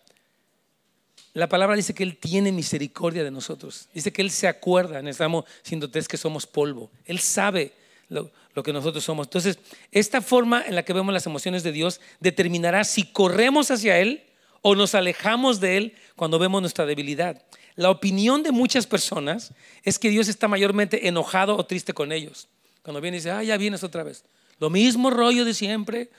la 1.35 1.49
palabra 1.49 1.75
dice 1.75 1.95
que 1.95 2.05
Él 2.05 2.17
tiene 2.17 2.53
misericordia 2.53 3.25
de 3.25 3.33
nosotros. 3.33 3.89
Dice 3.93 4.13
que 4.13 4.23
Él 4.23 4.31
se 4.31 4.47
acuerda, 4.47 5.01
estamos 5.01 5.47
siendo 5.63 5.91
que 5.91 6.17
somos 6.17 6.47
polvo. 6.47 6.93
Él 7.07 7.19
sabe 7.19 7.73
lo, 8.09 8.31
lo, 8.55 8.63
que 8.63 8.73
nosotros 8.73 9.03
somos. 9.03 9.27
Entonces, 9.27 9.59
esta 9.91 10.23
forma 10.23 10.63
en 10.65 10.77
la 10.77 10.85
que 10.85 10.93
vemos 10.93 11.13
las 11.13 11.27
emociones 11.27 11.65
de 11.65 11.73
Dios 11.73 12.01
determinará 12.21 12.85
si 12.85 13.03
corremos 13.03 13.73
hacia 13.73 13.99
Él 13.99 14.23
o 14.63 14.77
nos 14.77 14.95
alejamos 14.95 15.59
de 15.59 15.77
Él 15.77 15.95
cuando 16.15 16.39
vemos 16.39 16.61
nuestra 16.61 16.87
debilidad. 16.87 17.43
La 17.75 17.91
opinión 17.91 18.45
de 18.45 18.53
muchas 18.53 18.87
personas 18.87 19.53
es 19.83 19.99
que 19.99 20.09
Dios 20.09 20.29
está 20.29 20.47
mayormente 20.47 21.09
enojado 21.09 21.57
o 21.57 21.67
triste 21.67 21.95
con 21.95 22.13
ellos. 22.13 22.47
Cuando 22.83 23.01
viene 23.01 23.17
y 23.17 23.19
dice, 23.19 23.33
ah, 23.33 23.43
ya 23.43 23.57
vienes 23.57 23.83
otra 23.83 24.05
vez. 24.05 24.25
Lo 24.61 24.71
mismo 24.71 25.11
rollo 25.11 25.45
de 25.45 25.53
siempre. 25.53 26.11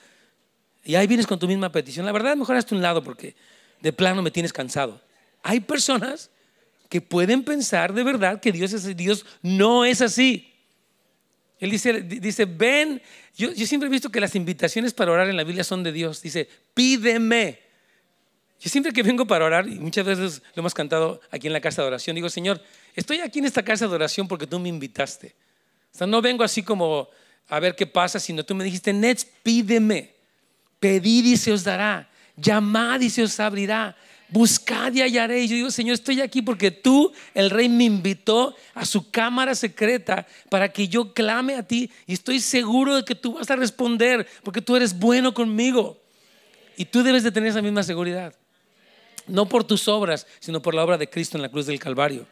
Y 0.89 0.95
ahí 0.95 1.05
vienes 1.05 1.27
con 1.27 1.37
tu 1.37 1.47
misma 1.47 1.71
petición. 1.71 2.03
La 2.03 2.11
verdad, 2.11 2.35
mejor 2.35 2.55
hazte 2.55 2.73
un 2.73 2.81
lado 2.81 3.03
porque 3.03 3.35
de 3.79 3.93
plano 3.93 4.23
me 4.23 4.31
tienes 4.31 4.51
cansado. 4.51 4.99
Hay 5.43 5.59
personas 5.59 6.31
que 6.89 6.99
pueden 6.99 7.43
pensar 7.43 7.93
de 7.93 8.03
verdad 8.03 8.41
que 8.41 8.51
Dios 8.51 8.73
es. 8.73 8.97
Dios 8.97 9.23
no 9.43 9.85
es 9.85 10.01
así. 10.01 10.51
Él 11.59 11.69
dice, 11.69 12.01
dice 12.01 12.45
ven, 12.45 13.03
yo, 13.37 13.51
yo 13.51 13.67
siempre 13.67 13.85
he 13.85 13.91
visto 13.91 14.09
que 14.09 14.19
las 14.19 14.33
invitaciones 14.33 14.95
para 14.95 15.11
orar 15.11 15.29
en 15.29 15.37
la 15.37 15.43
Biblia 15.43 15.63
son 15.63 15.83
de 15.83 15.91
Dios. 15.91 16.23
Dice, 16.23 16.49
pídeme. 16.73 17.59
Yo 18.59 18.71
siempre 18.71 18.91
que 18.91 19.03
vengo 19.03 19.27
para 19.27 19.45
orar, 19.45 19.67
y 19.67 19.75
muchas 19.75 20.03
veces 20.03 20.41
lo 20.55 20.61
hemos 20.61 20.73
cantado 20.73 21.21
aquí 21.29 21.45
en 21.45 21.53
la 21.53 21.61
casa 21.61 21.83
de 21.83 21.87
oración, 21.89 22.15
digo, 22.15 22.31
Señor, 22.31 22.63
estoy 22.95 23.19
aquí 23.19 23.37
en 23.37 23.45
esta 23.45 23.61
casa 23.61 23.87
de 23.87 23.93
oración 23.93 24.27
porque 24.27 24.47
tú 24.47 24.57
me 24.57 24.69
invitaste. 24.69 25.35
O 25.93 25.97
sea, 25.99 26.07
no 26.07 26.19
vengo 26.19 26.43
así 26.43 26.63
como 26.63 27.09
a 27.47 27.59
ver 27.59 27.75
qué 27.75 27.85
pasa, 27.85 28.19
sino 28.19 28.43
tú 28.43 28.55
me 28.55 28.63
dijiste, 28.63 28.91
Nets, 28.91 29.23
pídeme, 29.43 30.17
pedid 30.79 31.25
y 31.25 31.37
se 31.37 31.51
os 31.51 31.63
dará, 31.63 32.09
llamad 32.35 33.01
y 33.01 33.09
se 33.09 33.23
os 33.23 33.39
abrirá, 33.39 33.95
buscad 34.29 34.93
y 34.93 35.01
hallaré. 35.01 35.41
Y 35.41 35.47
yo 35.47 35.55
digo, 35.55 35.71
Señor, 35.71 35.95
estoy 35.95 36.21
aquí 36.21 36.41
porque 36.41 36.71
tú, 36.71 37.11
el 37.33 37.49
rey, 37.49 37.69
me 37.69 37.83
invitó 37.83 38.55
a 38.73 38.85
su 38.85 39.09
cámara 39.09 39.55
secreta 39.55 40.25
para 40.49 40.71
que 40.71 40.87
yo 40.87 41.13
clame 41.13 41.55
a 41.55 41.63
ti 41.63 41.89
y 42.05 42.13
estoy 42.13 42.39
seguro 42.39 42.95
de 42.95 43.03
que 43.03 43.15
tú 43.15 43.33
vas 43.33 43.49
a 43.49 43.55
responder 43.55 44.27
porque 44.43 44.61
tú 44.61 44.75
eres 44.75 44.97
bueno 44.97 45.33
conmigo. 45.33 45.99
Y 46.77 46.85
tú 46.85 47.03
debes 47.03 47.23
de 47.23 47.31
tener 47.31 47.49
esa 47.49 47.61
misma 47.61 47.83
seguridad. 47.83 48.33
No 49.27 49.47
por 49.47 49.65
tus 49.65 49.87
obras, 49.87 50.25
sino 50.39 50.61
por 50.61 50.73
la 50.73 50.83
obra 50.83 50.97
de 50.97 51.09
Cristo 51.09 51.37
en 51.37 51.41
la 51.41 51.49
cruz 51.49 51.65
del 51.65 51.77
Calvario. 51.77 52.25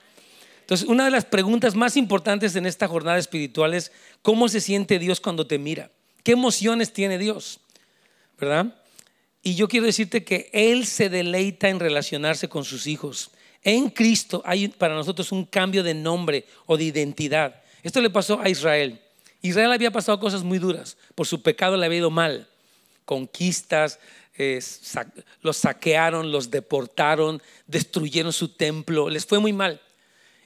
Entonces, 0.62 0.88
una 0.88 1.06
de 1.06 1.12
las 1.12 1.26
preguntas 1.26 1.76
más 1.76 1.96
importantes 1.96 2.56
en 2.56 2.66
esta 2.66 2.88
jornada 2.88 3.18
espiritual 3.18 3.74
es, 3.74 3.92
¿cómo 4.22 4.50
se 4.50 4.62
siente 4.62 5.00
Dios 5.00 5.20
cuando 5.20 5.48
te 5.48 5.58
mira? 5.60 5.92
¿Qué 6.24 6.34
emociones 6.34 6.92
tiene 6.92 7.18
Dios? 7.18 7.60
¿Verdad? 8.40 8.76
Y 9.42 9.56
yo 9.56 9.68
quiero 9.68 9.86
decirte 9.86 10.24
que 10.24 10.50
Él 10.54 10.86
se 10.86 11.10
deleita 11.10 11.70
en 11.70 11.80
relacionarse 11.80 12.50
con 12.50 12.66
sus 12.66 12.88
hijos. 12.88 13.32
En 13.64 13.90
Cristo 13.90 14.42
hay 14.46 14.68
para 14.68 14.96
nosotros 14.96 15.32
un 15.32 15.46
cambio 15.46 15.84
de 15.84 15.94
nombre 15.94 16.46
o 16.66 16.78
de 16.78 16.86
identidad. 16.86 17.62
Esto 17.84 18.02
le 18.02 18.10
pasó 18.10 18.40
a 18.42 18.50
Israel. 18.50 19.00
Israel 19.42 19.72
había 19.72 19.92
pasado 19.92 20.20
cosas 20.20 20.44
muy 20.44 20.60
duras. 20.60 20.98
Por 21.16 21.28
su 21.28 21.42
pecado 21.42 21.78
le 21.78 21.86
había 21.86 22.00
ido 22.00 22.10
mal. 22.10 22.48
Conquistas, 23.06 24.00
eh, 24.38 24.62
los 25.42 25.58
saquearon, 25.58 26.32
los 26.32 26.52
deportaron, 26.52 27.42
destruyeron 27.66 28.34
su 28.34 28.50
templo. 28.50 29.10
Les 29.10 29.26
fue 29.26 29.40
muy 29.40 29.54
mal. 29.54 29.82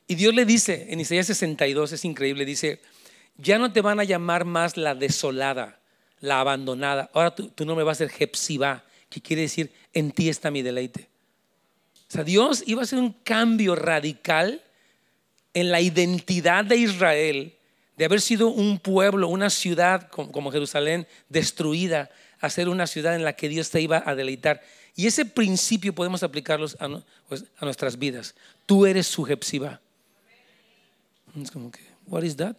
Y 0.08 0.16
Dios 0.16 0.34
le 0.34 0.46
dice 0.46 0.88
en 0.89 1.00
Isaías 1.00 1.28
62, 1.28 1.94
es 1.94 2.06
increíble, 2.06 2.46
dice, 2.46 2.82
ya 3.38 3.58
no 3.58 3.72
te 3.72 3.82
van 3.82 4.00
a 4.00 4.04
llamar 4.04 4.46
más 4.46 4.76
la 4.76 4.94
desolada, 4.94 5.80
la 6.22 6.40
abandonada. 6.40 7.10
Ahora 7.14 7.36
tu, 7.36 7.66
nombre 7.66 7.84
va 7.84 7.92
a 7.92 7.96
ser 7.96 8.10
Jepsibá, 8.10 8.86
que 9.10 9.22
quiere 9.22 9.42
decir, 9.42 9.72
en 9.94 10.12
ti 10.12 10.30
está 10.30 10.50
mi 10.50 10.62
deleite. 10.62 11.10
O 12.08 12.12
sea, 12.12 12.24
Dios 12.24 12.64
iba 12.66 12.82
a 12.82 12.84
hacer 12.84 13.00
un 13.00 13.12
cambio 13.24 13.76
radical 13.76 14.62
en 15.54 15.72
la 15.72 15.82
identidad 15.82 16.64
de 16.64 16.78
Israel, 16.78 17.54
de 17.98 18.06
haber 18.06 18.22
sido 18.22 18.48
un 18.48 18.80
pueblo, 18.80 19.28
una 19.28 19.50
ciudad 19.50 20.10
como, 20.10 20.52
Jerusalén 20.52 21.08
destruida, 21.30 22.10
a 22.40 22.50
ser 22.50 22.70
una 22.70 22.88
ciudad 22.88 23.16
en 23.16 23.24
la 23.24 23.34
que 23.34 23.50
Dios 23.50 23.70
te 23.70 23.82
iba 23.82 24.02
a 24.06 24.16
deleitar. 24.16 24.62
Y 24.96 25.08
ese 25.08 25.26
principio 25.26 25.94
podemos 25.94 26.24
aplicarlo 26.24 26.68
a, 26.80 27.02
pues, 27.28 27.46
nuestras 27.62 27.98
vidas. 27.98 28.36
Tú 28.66 28.86
eres 28.86 29.08
su 29.08 29.24
Jepsibá. 29.24 29.80
Es 31.40 31.52
como 31.52 31.72
que, 31.72 31.82
what 32.08 32.24
is 32.24 32.36
that? 32.36 32.56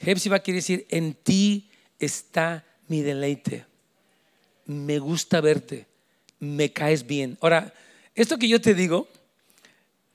Hepsiba 0.00 0.38
quiere 0.38 0.56
decir, 0.56 0.86
en 0.90 1.14
ti 1.14 1.68
está 1.98 2.64
mi 2.88 3.02
deleite. 3.02 3.66
Me 4.66 4.98
gusta 4.98 5.40
verte. 5.40 5.86
Me 6.38 6.72
caes 6.72 7.06
bien. 7.06 7.38
Ahora, 7.40 7.72
esto 8.14 8.38
que 8.38 8.48
yo 8.48 8.60
te 8.60 8.74
digo, 8.74 9.08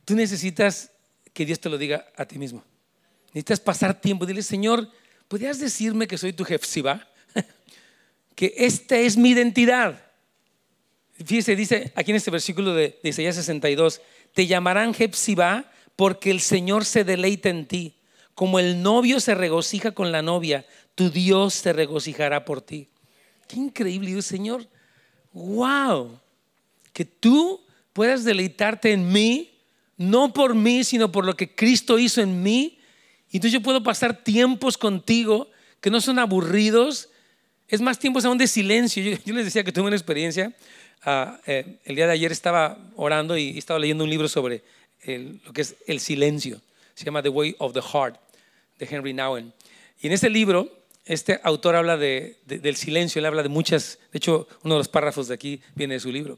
tú 0.05 0.15
necesitas 0.15 0.91
que 1.33 1.45
Dios 1.45 1.59
te 1.59 1.69
lo 1.69 1.77
diga 1.77 2.05
a 2.15 2.25
ti 2.25 2.37
mismo. 2.37 2.63
Necesitas 3.27 3.59
pasar 3.59 3.99
tiempo. 3.99 4.25
Dile, 4.25 4.43
Señor, 4.43 4.89
¿podrías 5.27 5.59
decirme 5.59 6.07
que 6.07 6.17
soy 6.17 6.33
tu 6.33 6.43
Jefsiba? 6.43 7.07
que 8.35 8.53
esta 8.57 8.97
es 8.97 9.17
mi 9.17 9.31
identidad. 9.31 10.03
Fíjese, 11.23 11.55
dice 11.55 11.91
aquí 11.95 12.11
en 12.11 12.17
este 12.17 12.31
versículo 12.31 12.73
de, 12.73 12.99
de 13.03 13.09
Isaías 13.09 13.35
62, 13.35 14.01
te 14.33 14.47
llamarán 14.47 14.93
Jefsiba 14.93 15.71
porque 15.95 16.31
el 16.31 16.39
Señor 16.39 16.85
se 16.85 17.03
deleita 17.03 17.49
en 17.49 17.67
ti. 17.67 17.95
Como 18.35 18.57
el 18.57 18.81
novio 18.81 19.19
se 19.19 19.35
regocija 19.35 19.91
con 19.91 20.13
la 20.13 20.21
novia, 20.21 20.65
tu 20.99 21.09
Dios 21.09 21.53
se 21.53 21.71
regocijará 21.71 22.43
por 22.43 22.59
ti. 22.59 22.89
Qué 23.47 23.55
increíble, 23.55 24.21
Señor. 24.21 24.67
Wow. 25.31 26.19
Que 26.91 27.05
tú 27.05 27.61
puedas 27.93 28.25
deleitarte 28.25 28.91
en 28.91 29.09
mí, 29.09 29.49
no 29.95 30.33
por 30.33 30.55
mí, 30.55 30.83
sino 30.83 31.09
por 31.09 31.23
lo 31.23 31.37
que 31.37 31.55
Cristo 31.55 31.97
hizo 31.99 32.19
en 32.19 32.43
mí. 32.43 32.79
Y 33.31 33.37
entonces 33.37 33.53
yo 33.53 33.61
puedo 33.61 33.81
pasar 33.81 34.25
tiempos 34.25 34.77
contigo 34.77 35.49
que 35.79 35.89
no 35.89 36.01
son 36.01 36.19
aburridos. 36.19 37.07
Es 37.69 37.79
más 37.79 37.97
tiempos 37.97 38.25
aún 38.25 38.37
de 38.37 38.47
silencio. 38.47 39.01
Yo, 39.23 39.33
les 39.33 39.45
decía 39.45 39.63
que 39.63 39.71
tuve 39.71 39.87
una 39.87 39.95
experiencia. 39.95 40.53
Ah, 41.05 41.39
eh, 41.47 41.79
el 41.85 41.95
día 41.95 42.07
de 42.07 42.11
ayer 42.11 42.33
estaba 42.33 42.77
orando 42.97 43.37
y 43.37 43.57
estaba 43.57 43.79
leyendo 43.79 44.03
un 44.03 44.09
libro 44.09 44.27
sobre 44.27 44.65
lo 45.05 45.53
que 45.53 45.61
es 45.61 45.77
el 45.87 46.01
silencio. 46.01 46.59
Se 46.93 47.05
llama 47.05 47.23
The 47.23 47.29
Way 47.29 47.55
of 47.59 47.71
the 47.71 47.81
Heart, 47.81 48.17
de 48.77 48.85
Henry 48.91 49.13
Nouwen. 49.13 49.53
Y 50.01 50.07
en 50.07 50.13
este 50.13 50.29
libro, 50.29 50.78
este 51.09 51.39
autor 51.43 51.75
habla 51.75 51.97
de, 51.97 52.37
del 52.45 52.75
silencio, 52.75 53.17
él 53.17 53.25
habla 53.25 53.41
de 53.41 53.49
muchas, 53.49 53.97
de 54.11 54.17
hecho, 54.17 54.47
uno 54.63 54.75
de 54.75 54.77
los 54.77 54.87
párrafos 54.87 55.27
de 55.27 55.33
aquí 55.33 55.59
viene 55.73 55.95
de 55.95 55.99
su 55.99 56.11
libro. 56.11 56.37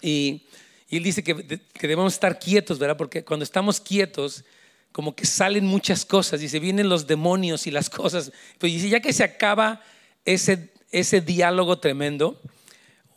Y, 0.00 0.46
él 0.88 1.02
dice 1.02 1.22
que, 1.22 1.34
que, 1.36 1.88
debemos 1.88 2.14
estar 2.14 2.38
quietos, 2.38 2.78
¿verdad? 2.78 2.96
Porque 2.96 3.22
cuando 3.22 3.44
estamos 3.44 3.80
quietos, 3.80 4.44
como 4.92 5.14
que 5.14 5.26
salen 5.26 5.66
muchas 5.66 6.06
cosas, 6.06 6.40
dice, 6.40 6.58
vienen 6.58 6.88
los 6.88 7.06
demonios 7.06 7.66
y 7.66 7.70
las 7.70 7.90
cosas. 7.90 8.32
Pero 8.58 8.72
dice, 8.72 8.88
ya 8.88 9.00
que 9.00 9.12
se 9.12 9.24
acaba 9.24 9.82
ese, 10.24 10.70
ese 10.90 11.20
diálogo 11.20 11.78
tremendo 11.78 12.40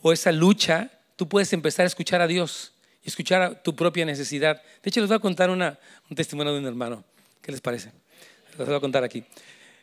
o 0.02 0.12
esa 0.12 0.34
lucha, 0.34 0.92
tú 1.16 1.30
puedes 1.30 1.54
empezar 1.54 1.86
a 1.86 1.88
escuchar 1.88 2.22
a 2.22 2.28
Dios 2.28 2.74
y 3.02 3.08
escuchar 3.08 3.62
tu 3.64 3.76
propia 3.78 4.06
necesidad. 4.06 4.62
De 4.84 4.90
hecho, 4.90 5.00
les 5.00 5.08
voy 5.08 5.16
a 5.16 5.20
contar 5.20 5.50
una, 5.50 5.80
un 6.10 6.18
testimonio 6.18 6.52
de 6.52 6.60
un 6.60 6.66
hermano. 6.66 7.06
¿Qué 7.42 7.54
les 7.54 7.62
parece? 7.62 7.92
Les 8.58 8.68
voy 8.68 8.76
a 8.76 8.82
contar 8.82 9.06
aquí. 9.06 9.24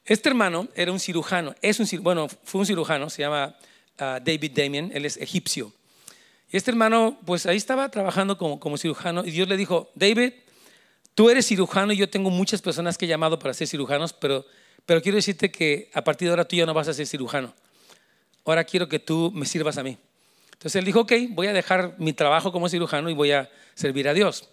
Este 0.04 0.28
hermano 0.28 0.68
era 0.74 0.90
un 0.90 0.98
cirujano, 0.98 1.54
es 1.62 1.78
un, 1.78 2.02
bueno, 2.02 2.28
fue 2.28 2.60
un 2.60 2.66
cirujano, 2.66 3.08
se 3.08 3.22
llama 3.22 3.56
ah, 3.98 4.18
David 4.22 4.52
Damien, 4.52 4.90
él 4.94 5.04
es 5.04 5.16
egipcio. 5.16 5.72
Y 6.50 6.56
este 6.56 6.70
hermano, 6.70 7.18
pues 7.24 7.46
ahí 7.46 7.56
estaba 7.56 7.88
trabajando 7.88 8.36
como, 8.36 8.76
cirujano 8.76 9.24
y 9.24 9.30
Dios 9.30 9.48
le 9.48 9.56
dijo, 9.56 9.90
David, 9.94 10.32
tú 11.14 11.30
eres 11.30 11.46
cirujano 11.46 11.92
y 11.92 11.96
yo 11.96 12.10
tengo 12.10 12.30
muchas 12.30 12.60
personas 12.60 12.98
que 12.98 13.04
he 13.04 13.08
llamado 13.08 13.38
para 13.38 13.54
ser 13.54 13.68
cirujanos, 13.68 14.12
pero, 14.12 14.44
pero 14.84 15.00
quiero 15.00 15.16
decirte 15.16 15.50
que 15.50 15.88
a 15.94 16.02
partir 16.02 16.28
de 16.28 16.30
ahora 16.30 16.46
tú 16.46 16.56
ya 16.56 16.66
no 16.66 16.74
vas 16.74 16.88
a 16.88 16.94
ser 16.94 17.06
cirujano. 17.06 17.54
Ahora 18.44 18.64
quiero 18.64 18.88
que 18.88 18.98
tú 18.98 19.30
me 19.32 19.46
sirvas 19.46 19.78
a 19.78 19.84
mí. 19.84 19.96
Entonces 20.52 20.76
él 20.76 20.84
dijo, 20.84 21.00
ok, 21.00 21.12
voy 21.30 21.46
a 21.46 21.52
dejar 21.52 21.94
mi 21.98 22.12
trabajo 22.12 22.52
como 22.52 22.68
cirujano 22.68 23.08
y 23.08 23.14
voy 23.14 23.30
a 23.30 23.50
servir 23.74 24.08
a 24.08 24.14
Dios. 24.14 24.48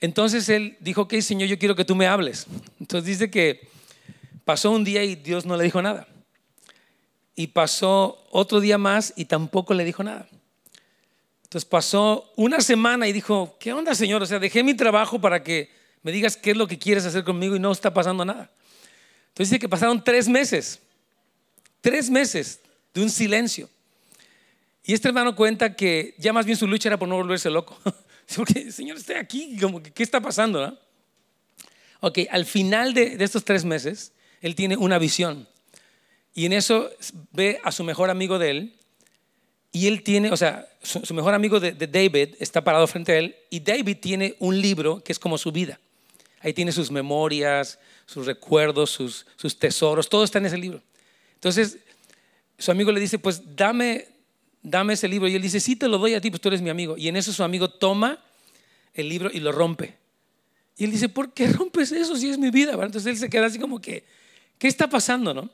Entonces 0.00 0.48
él 0.48 0.76
dijo, 0.80 1.02
ok, 1.02 1.14
Señor, 1.20 1.48
yo 1.48 1.58
quiero 1.58 1.76
que 1.76 1.84
tú 1.84 1.94
me 1.94 2.06
hables. 2.06 2.46
Entonces 2.80 3.06
dice 3.06 3.30
que 3.30 3.68
pasó 4.44 4.70
un 4.70 4.84
día 4.84 5.04
y 5.04 5.14
Dios 5.14 5.46
no 5.46 5.56
le 5.56 5.64
dijo 5.64 5.82
nada. 5.82 6.06
Y 7.34 7.48
pasó 7.48 8.24
otro 8.30 8.60
día 8.60 8.78
más 8.78 9.12
y 9.16 9.24
tampoco 9.24 9.74
le 9.74 9.84
dijo 9.84 10.02
nada. 10.02 10.28
Entonces 11.44 11.68
pasó 11.68 12.32
una 12.36 12.60
semana 12.60 13.08
y 13.08 13.12
dijo, 13.12 13.56
¿qué 13.60 13.72
onda, 13.72 13.94
Señor? 13.94 14.22
O 14.22 14.26
sea, 14.26 14.38
dejé 14.38 14.62
mi 14.62 14.74
trabajo 14.74 15.20
para 15.20 15.42
que 15.42 15.70
me 16.02 16.12
digas 16.12 16.36
qué 16.36 16.52
es 16.52 16.56
lo 16.56 16.66
que 16.66 16.78
quieres 16.78 17.04
hacer 17.04 17.24
conmigo 17.24 17.56
y 17.56 17.60
no 17.60 17.72
está 17.72 17.92
pasando 17.92 18.24
nada. 18.24 18.50
Entonces 19.28 19.50
dice 19.50 19.58
que 19.58 19.68
pasaron 19.68 20.02
tres 20.02 20.28
meses, 20.28 20.80
tres 21.80 22.10
meses 22.10 22.60
de 22.92 23.02
un 23.02 23.10
silencio. 23.10 23.68
Y 24.84 24.94
este 24.94 25.08
hermano 25.08 25.36
cuenta 25.36 25.74
que 25.74 26.14
ya 26.18 26.32
más 26.32 26.44
bien 26.44 26.56
su 26.56 26.66
lucha 26.66 26.88
era 26.88 26.98
por 26.98 27.08
no 27.08 27.16
volverse 27.16 27.48
loco. 27.50 27.78
Porque, 28.36 28.72
Señor, 28.72 28.96
estoy 28.96 29.16
aquí, 29.16 29.56
como 29.60 29.82
¿qué 29.82 30.02
está 30.02 30.20
pasando? 30.20 30.66
No? 30.66 30.78
Ok, 32.00 32.20
al 32.30 32.46
final 32.46 32.94
de, 32.94 33.16
estos 33.20 33.44
tres 33.44 33.64
meses, 33.64 34.12
él 34.42 34.54
tiene 34.54 34.76
una 34.76 34.98
visión. 34.98 35.48
Y 36.34 36.44
en 36.44 36.52
eso 36.52 36.90
ve 37.32 37.60
a 37.62 37.72
su 37.72 37.84
mejor 37.84 38.10
amigo 38.10 38.38
de 38.38 38.50
él. 38.50 38.72
Y 39.70 39.86
él 39.86 40.02
tiene, 40.02 40.30
o 40.30 40.36
sea, 40.36 40.68
su, 40.82 41.14
mejor 41.14 41.32
amigo 41.32 41.60
de, 41.60 41.72
David 41.72 42.34
está 42.40 42.62
parado 42.62 42.86
frente 42.86 43.12
a 43.12 43.18
él. 43.18 43.36
Y 43.48 43.60
David 43.60 43.96
tiene 44.00 44.34
un 44.38 44.60
libro 44.60 45.02
que 45.02 45.12
es 45.12 45.18
como 45.18 45.38
su 45.38 45.52
vida. 45.52 45.78
Ahí 46.40 46.52
tiene 46.52 46.72
sus 46.72 46.90
memorias, 46.90 47.78
sus 48.04 48.26
recuerdos, 48.26 48.90
sus, 48.90 49.26
sus 49.36 49.58
tesoros, 49.58 50.08
todo 50.08 50.24
está 50.24 50.38
en 50.38 50.46
ese 50.46 50.58
libro. 50.58 50.82
Entonces, 51.34 51.78
su 52.58 52.70
amigo 52.70 52.90
le 52.90 53.00
dice, 53.00 53.18
pues 53.18 53.56
dame, 53.56 54.08
dame 54.62 54.94
ese 54.94 55.08
libro. 55.08 55.28
Y 55.28 55.36
él 55.36 55.42
dice, 55.42 55.60
sí, 55.60 55.76
te 55.76 55.88
lo 55.88 55.98
doy 55.98 56.14
a 56.14 56.20
ti, 56.20 56.30
pues 56.30 56.40
tú 56.40 56.48
eres 56.48 56.60
mi 56.60 56.70
amigo. 56.70 56.96
Y 56.98 57.08
en 57.08 57.16
eso 57.16 57.32
su 57.32 57.44
amigo 57.44 57.70
toma 57.70 58.18
el 58.92 59.08
libro 59.08 59.30
y 59.32 59.38
lo 59.38 59.52
rompe. 59.52 59.94
Y 60.76 60.84
él 60.84 60.90
dice, 60.90 61.08
¿por 61.08 61.32
qué 61.32 61.46
rompes 61.48 61.92
eso 61.92 62.16
si 62.16 62.28
es 62.28 62.38
mi 62.38 62.50
vida? 62.50 62.72
Entonces 62.72 63.06
él 63.06 63.16
se 63.16 63.30
queda 63.30 63.46
así 63.46 63.58
como 63.58 63.80
que, 63.80 64.04
¿qué 64.58 64.68
está 64.68 64.88
pasando? 64.88 65.34
No? 65.34 65.50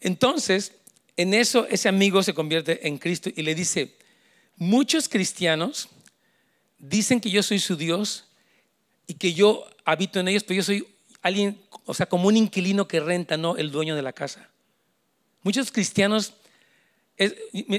Entonces, 0.00 0.72
en 1.16 1.34
eso 1.34 1.66
ese 1.68 1.88
amigo 1.88 2.22
se 2.22 2.34
convierte 2.34 2.86
en 2.86 2.98
Cristo 2.98 3.30
y 3.34 3.42
le 3.42 3.54
dice, 3.54 3.96
muchos 4.56 5.08
cristianos 5.08 5.88
dicen 6.78 7.20
que 7.20 7.30
yo 7.30 7.42
soy 7.42 7.58
su 7.58 7.76
Dios 7.76 8.24
y 9.06 9.14
que 9.14 9.34
yo 9.34 9.66
habito 9.84 10.20
en 10.20 10.28
ellos, 10.28 10.44
pero 10.44 10.56
yo 10.56 10.62
soy 10.62 10.86
alguien, 11.22 11.60
o 11.84 11.94
sea, 11.94 12.06
como 12.06 12.28
un 12.28 12.36
inquilino 12.36 12.86
que 12.86 13.00
renta, 13.00 13.36
no 13.36 13.56
el 13.56 13.70
dueño 13.70 13.96
de 13.96 14.02
la 14.02 14.12
casa. 14.12 14.48
Muchos 15.42 15.72
cristianos 15.72 16.34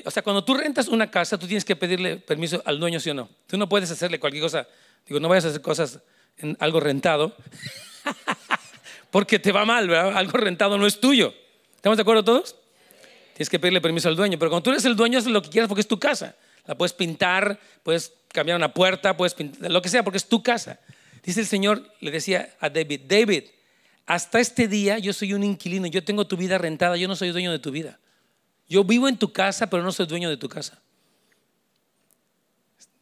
o 0.06 0.12
sea, 0.12 0.22
cuando 0.22 0.44
tú 0.44 0.54
rentas 0.54 0.90
una 0.90 1.10
casa, 1.10 1.38
tú 1.38 1.48
tienes 1.48 1.64
que 1.64 1.76
pedirle 1.76 2.18
permiso 2.18 2.62
al 2.66 2.80
dueño, 2.80 3.00
¿sí 3.00 3.10
o 3.10 3.14
no? 3.14 3.30
Tú 3.48 3.58
no 3.58 3.70
puedes 3.70 3.90
hacerle 3.90 4.20
cualquier 4.20 4.44
cosa. 4.44 4.68
Digo, 5.08 5.20
no 5.20 5.30
vayas 5.30 5.46
a 5.46 5.48
hacer 5.50 5.62
cosas 5.62 6.00
en 6.38 6.58
algo 6.60 6.80
rentado, 6.80 7.36
porque 9.12 9.40
te 9.40 9.52
va 9.52 9.66
mal, 9.66 9.88
¿verdad? 9.88 10.18
Algo 10.18 10.38
rentado 10.38 10.78
no 10.78 10.86
es 10.86 11.00
tuyo. 11.00 11.34
¿Estamos 11.76 11.98
de 11.98 12.02
acuerdo 12.02 12.24
todos? 12.24 12.56
Tienes 13.34 13.50
que 13.50 13.60
pedirle 13.60 13.82
permiso 13.82 14.10
al 14.10 14.16
dueño, 14.16 14.38
pero 14.38 14.52
cuando 14.52 14.64
tú 14.64 14.70
eres 14.72 14.86
el 14.86 14.96
dueño 14.96 15.20
haces 15.20 15.32
lo 15.32 15.42
que 15.42 15.50
quieras 15.50 15.68
porque 15.68 15.82
es 15.82 15.88
tu 15.88 16.00
casa. 16.00 16.36
La 16.66 16.76
puedes 16.76 16.94
pintar, 16.94 17.60
puedes 17.84 18.14
cambiar 18.28 18.58
una 18.58 18.74
puerta, 18.74 19.16
puedes 19.16 19.34
pintar, 19.34 19.72
lo 19.72 19.82
que 19.82 19.90
sea 19.90 20.04
porque 20.04 20.18
es 20.18 20.28
tu 20.28 20.44
casa. 20.44 20.80
Dice 21.24 21.42
el 21.42 21.48
Señor, 21.48 21.84
le 22.00 22.12
decía 22.12 22.56
a 22.60 22.70
David, 22.70 23.02
David, 23.08 23.44
hasta 24.06 24.40
este 24.40 24.68
día 24.68 25.00
yo 25.00 25.14
soy 25.14 25.34
un 25.34 25.44
inquilino, 25.44 25.88
yo 25.88 26.04
tengo 26.04 26.28
tu 26.28 26.36
vida 26.38 26.58
rentada, 26.58 26.98
yo 26.98 27.08
no 27.08 27.16
soy 27.16 27.30
dueño 27.30 27.52
de 27.52 27.60
tu 27.60 27.72
vida. 27.72 28.00
Yo 28.68 28.84
vivo 28.84 29.08
en 29.08 29.18
tu 29.18 29.34
casa, 29.34 29.70
pero 29.70 29.84
no 29.84 29.92
soy 29.92 30.06
dueño 30.06 30.30
de 30.30 30.38
tu 30.38 30.48
casa. 30.48 30.80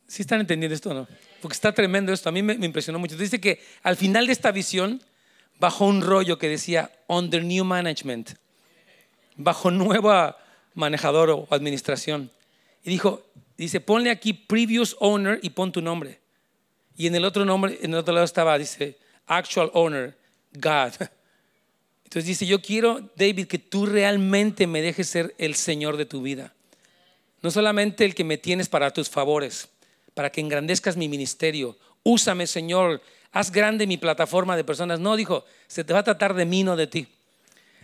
¿Sí 0.08 0.22
están 0.22 0.40
entendiendo 0.40 0.74
esto 0.74 0.92
o 0.92 0.94
no? 0.94 1.08
Porque 1.42 1.54
está 1.54 1.74
tremendo 1.74 2.14
esto, 2.14 2.30
a 2.30 2.32
mí 2.32 2.42
me, 2.42 2.54
impresionó 2.54 3.00
mucho. 3.00 3.18
Dice 3.18 3.42
que 3.42 3.62
al 3.84 3.98
final 3.98 4.28
de 4.28 4.34
esta 4.34 4.52
visión 4.52 5.02
bajó 5.60 5.86
un 5.86 6.02
rollo 6.02 6.38
que 6.38 6.50
decía 6.50 6.92
Under 7.08 7.44
New 7.44 7.66
Management, 7.66 8.32
bajo 9.36 9.72
nueva 9.72 10.38
manejador 10.74 11.30
o 11.30 11.48
administración. 11.50 12.32
Y 12.84 12.90
dijo, 12.92 13.26
dice, 13.58 13.82
ponle 13.82 14.10
aquí 14.12 14.34
Previous 14.34 14.96
Owner 15.00 15.40
y 15.42 15.50
pon 15.50 15.72
tu 15.72 15.82
nombre. 15.82 16.20
Y 16.96 17.08
en 17.08 17.16
el 17.16 17.26
otro 17.26 17.46
nombre, 17.46 17.78
en 17.82 17.92
el 17.94 18.00
otro 18.00 18.14
lado 18.14 18.26
estaba, 18.26 18.58
dice, 18.58 18.98
Actual 19.28 19.70
Owner, 19.74 20.18
God. 20.54 20.94
Entonces 22.04 22.26
dice, 22.26 22.46
yo 22.46 22.62
quiero, 22.62 23.02
David, 23.16 23.48
que 23.48 23.60
tú 23.60 23.86
realmente 23.86 24.66
me 24.66 24.82
dejes 24.82 25.10
ser 25.10 25.36
el 25.38 25.56
Señor 25.56 25.98
de 25.98 26.06
tu 26.06 26.22
vida. 26.22 26.54
No 27.42 27.52
solamente 27.52 28.06
el 28.06 28.16
que 28.16 28.24
me 28.24 28.38
tienes 28.38 28.70
para 28.70 28.92
tus 28.92 29.10
favores, 29.10 29.70
para 30.14 30.32
que 30.32 30.42
engrandezcas 30.42 30.98
mi 30.98 31.08
ministerio. 31.08 31.78
Úsame, 32.04 32.48
Señor. 32.48 33.02
Haz 33.38 33.52
grande 33.52 33.86
mi 33.86 33.98
plataforma 33.98 34.56
de 34.56 34.64
personas. 34.64 35.00
No, 35.00 35.16
dijo, 35.16 35.46
se 35.68 35.84
te 35.84 35.94
va 35.94 36.00
a 36.00 36.04
tratar 36.04 36.34
de 36.34 36.46
mí, 36.46 36.64
no 36.64 36.76
de 36.76 36.88
ti. 36.88 37.08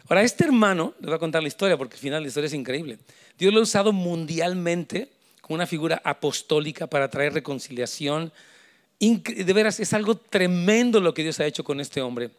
Ahora, 0.10 0.24
este 0.24 0.46
hermano, 0.46 0.94
les 1.00 1.08
voy 1.08 1.16
a 1.16 1.20
contar 1.20 1.42
la 1.42 1.48
historia 1.48 1.78
porque 1.78 1.94
al 1.96 2.00
final 2.00 2.22
la 2.24 2.28
historia 2.28 2.48
es 2.48 2.54
increíble. 2.54 2.98
Dios 3.38 3.54
lo 3.54 3.60
ha 3.60 3.64
usado 3.64 3.94
mundialmente 3.94 5.10
como 5.42 5.56
una 5.56 5.68
figura 5.68 6.02
apostólica 6.04 6.88
para 6.88 7.10
traer 7.10 7.34
reconciliación. 7.34 8.34
De 9.00 9.54
veras, 9.54 9.80
es 9.80 9.94
algo 9.94 10.16
tremendo 10.16 11.00
lo 11.00 11.14
que 11.14 11.24
Dios 11.24 11.40
ha 11.40 11.46
hecho 11.46 11.64
con 11.64 11.80
este 11.80 12.02
hombre 12.02 12.32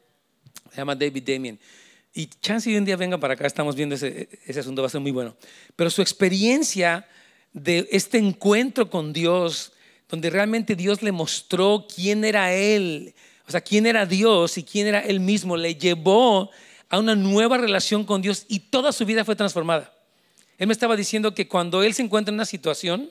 se 0.75 0.81
llama 0.81 0.97
David 0.97 1.23
Damien. 1.25 1.59
Y 2.13 2.27
chance 2.27 2.69
y 2.69 2.77
un 2.77 2.85
día 2.85 2.97
venga 2.97 3.19
para 3.19 3.35
acá, 3.35 3.47
estamos 3.47 3.77
viendo 3.77 3.95
ese, 3.95 4.29
ese 4.45 4.61
asunto, 4.61 4.83
va 4.83 4.87
a 4.87 4.91
ser 4.91 5.01
muy 5.01 5.13
bueno. 5.13 5.37
Pero 5.77 5.89
su 5.91 6.03
experiencia 6.03 7.07
de 7.53 7.89
este 7.91 8.19
encuentro 8.19 8.91
con 8.91 9.13
Dios, 9.13 9.73
donde 10.15 10.31
realmente 10.31 10.77
Dios 10.77 11.03
le 11.03 11.11
mostró 11.11 11.89
quién 11.93 12.25
era 12.25 12.55
Él, 12.55 13.15
o 13.49 13.51
sea, 13.51 13.61
quién 13.61 13.85
era 13.85 14.07
Dios 14.07 14.57
y 14.57 14.63
quién 14.63 14.87
era 14.87 15.01
Él 15.01 15.19
mismo, 15.19 15.57
le 15.57 15.75
llevó 15.75 16.51
a 16.89 17.01
una 17.01 17.17
nueva 17.17 17.59
relación 17.59 18.05
con 18.05 18.23
Dios 18.23 18.47
y 18.47 18.61
toda 18.61 18.93
su 18.93 19.05
vida 19.05 19.25
fue 19.25 19.35
transformada. 19.35 19.93
Él 20.57 20.69
me 20.69 20.73
estaba 20.73 20.95
diciendo 20.95 21.35
que 21.35 21.49
cuando 21.49 21.83
Él 21.83 21.95
se 21.95 22.03
encuentra 22.03 22.31
en 22.31 22.37
una 22.37 22.45
situación, 22.45 23.11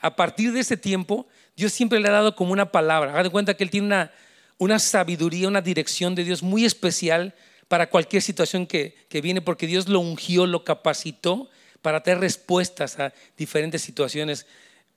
a 0.00 0.16
partir 0.16 0.52
de 0.52 0.58
ese 0.58 0.76
tiempo, 0.76 1.28
Dios 1.56 1.72
siempre 1.72 2.00
le 2.00 2.08
ha 2.08 2.12
dado 2.12 2.34
como 2.34 2.52
una 2.52 2.72
palabra. 2.72 3.12
Haga 3.12 3.22
de 3.22 3.30
cuenta 3.30 3.54
que 3.54 3.62
Él 3.62 3.70
tiene 3.70 3.86
una, 3.86 4.10
una 4.58 4.80
sabiduría, 4.80 5.46
una 5.46 5.60
dirección 5.60 6.16
de 6.16 6.24
Dios 6.24 6.42
muy 6.42 6.64
especial 6.64 7.32
para 7.68 7.88
cualquier 7.88 8.22
situación 8.22 8.66
que, 8.66 8.96
viene, 9.22 9.40
porque 9.40 9.68
Dios 9.68 9.88
lo 9.88 10.00
ungió, 10.00 10.46
lo 10.46 10.64
capacitó 10.64 11.48
para 11.80 12.02
tener 12.02 12.18
respuestas 12.18 12.98
a 12.98 13.12
diferentes 13.36 13.82
situaciones. 13.82 14.46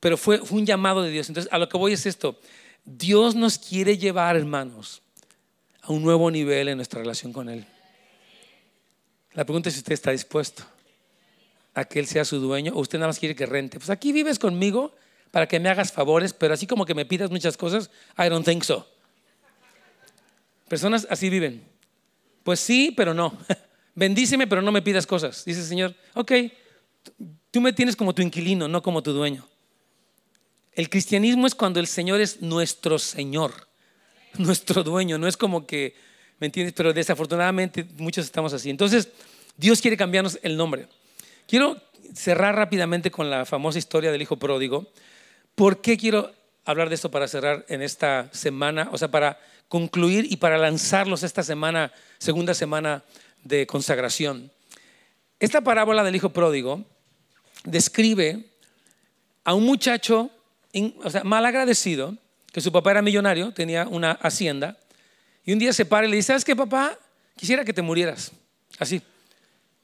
Pero 0.04 0.18
fue, 0.18 0.41
un 0.49 0.66
llamado 0.66 1.01
de 1.01 1.12
Dios. 1.12 1.30
Entonces, 1.30 1.49
a 1.54 1.58
lo 1.58 1.70
que 1.70 1.78
voy 1.78 1.93
es 1.93 2.06
esto. 2.06 2.38
Dios 2.84 3.36
nos 3.36 3.58
quiere 3.58 3.97
llevar, 3.97 4.36
hermanos, 4.36 5.01
a 5.82 5.93
un 5.93 6.04
nuevo 6.04 6.30
nivel 6.30 6.68
en 6.68 6.76
nuestra 6.76 6.99
relación 6.99 7.32
con 7.32 7.47
Él. 7.47 7.66
La 9.32 9.45
pregunta 9.45 9.70
es 9.70 9.76
si 9.76 9.80
usted 9.80 9.93
está 9.93 10.12
dispuesto 10.12 10.66
a 11.74 11.86
que 11.86 11.99
Él 11.99 12.08
sea 12.08 12.26
su 12.26 12.41
dueño 12.41 12.74
o 12.76 12.82
usted 12.82 12.99
nada 12.99 13.08
más 13.08 13.18
quiere 13.18 13.34
que 13.34 13.45
rente. 13.45 13.80
Pues 13.80 13.89
aquí 13.89 14.12
vives 14.12 14.39
conmigo 14.39 14.93
para 15.32 15.47
que 15.47 15.58
me 15.62 15.70
hagas 15.70 15.93
favores, 15.93 16.34
pero 16.34 16.54
así 16.54 16.68
como 16.68 16.86
que 16.86 16.95
me 16.95 17.06
pidas 17.06 17.32
muchas 17.32 17.56
cosas, 17.56 17.89
I 18.18 18.28
don't 18.28 18.45
think 18.45 18.64
so. 18.64 18.86
Personas 20.68 21.08
así 21.10 21.30
viven. 21.30 21.64
Pues 22.43 22.60
sí, 22.60 22.93
pero 22.93 23.14
no. 23.14 23.38
Bendíceme, 23.95 24.47
pero 24.47 24.62
no 24.62 24.74
me 24.74 24.82
pidas 24.82 25.08
cosas. 25.08 25.45
Dice 25.45 25.62
el 25.62 25.66
Señor, 25.66 25.95
ok, 26.14 26.34
tú 27.51 27.62
me 27.62 27.72
tienes 27.72 27.95
como 27.95 28.14
tu 28.14 28.22
inquilino, 28.22 28.68
no 28.68 28.84
como 28.84 29.01
tu 29.01 29.14
dueño. 29.14 29.47
El 30.76 30.90
cristianismo 30.90 31.46
es 31.46 31.54
cuando 31.54 31.80
el 31.80 31.88
Señor 31.88 32.20
es 32.20 32.42
nuestro 32.42 32.98
Señor, 32.98 33.68
nuestro 34.38 34.84
dueño. 34.84 35.18
No 35.18 35.28
es 35.28 35.38
como 35.38 35.68
que, 35.68 35.96
¿me 36.40 36.48
entiendes? 36.48 36.74
Pero 36.74 36.94
desafortunadamente 36.94 37.86
muchos 37.98 38.26
estamos 38.26 38.54
así. 38.54 38.70
Entonces, 38.70 39.10
Dios 39.56 39.82
quiere 39.82 39.98
cambiarnos 39.98 40.40
el 40.42 40.58
nombre. 40.58 40.88
Quiero 41.48 41.80
cerrar 42.16 42.56
rápidamente 42.56 43.12
con 43.12 43.30
la 43.30 43.46
famosa 43.46 43.78
historia 43.78 44.12
del 44.12 44.22
hijo 44.22 44.38
pródigo. 44.38 44.88
¿Por 45.56 45.82
qué 45.82 45.98
quiero 45.98 46.34
hablar 46.66 46.90
de 46.90 46.96
esto 46.96 47.12
para 47.12 47.28
cerrar 47.28 47.66
en 47.70 47.82
esta 47.82 48.30
semana? 48.32 48.90
O 48.92 48.98
sea, 48.98 49.10
para 49.10 49.40
concluir 49.68 50.26
y 50.32 50.38
para 50.38 50.58
lanzarlos 50.58 51.24
esta 51.24 51.44
semana, 51.44 51.92
segunda 52.18 52.54
semana 52.54 53.04
de 53.44 53.68
consagración. 53.68 54.52
Esta 55.40 55.62
parábola 55.62 56.04
del 56.04 56.16
hijo 56.16 56.30
pródigo 56.30 56.84
describe 57.64 58.50
a 59.44 59.54
un 59.54 59.66
muchacho 59.66 60.32
o 61.04 61.10
sea, 61.10 61.24
mal 61.24 61.46
agradecido, 61.46 62.18
que 62.52 62.62
su 62.62 62.72
papá 62.72 62.92
era 62.92 63.02
millonario, 63.02 63.54
tenía 63.54 63.88
una 63.88 64.12
hacienda, 64.12 64.78
y 65.46 65.54
un 65.54 65.60
día 65.60 65.74
se 65.74 65.86
para 65.86 66.08
y 66.08 66.10
le 66.10 66.16
dice, 66.18 66.28
¿sabes 66.28 66.46
qué, 66.46 66.56
papá? 66.56 66.98
Quisiera 67.36 67.66
que 67.66 67.74
te 67.74 67.82
murieras, 67.82 68.32
así, 68.80 69.02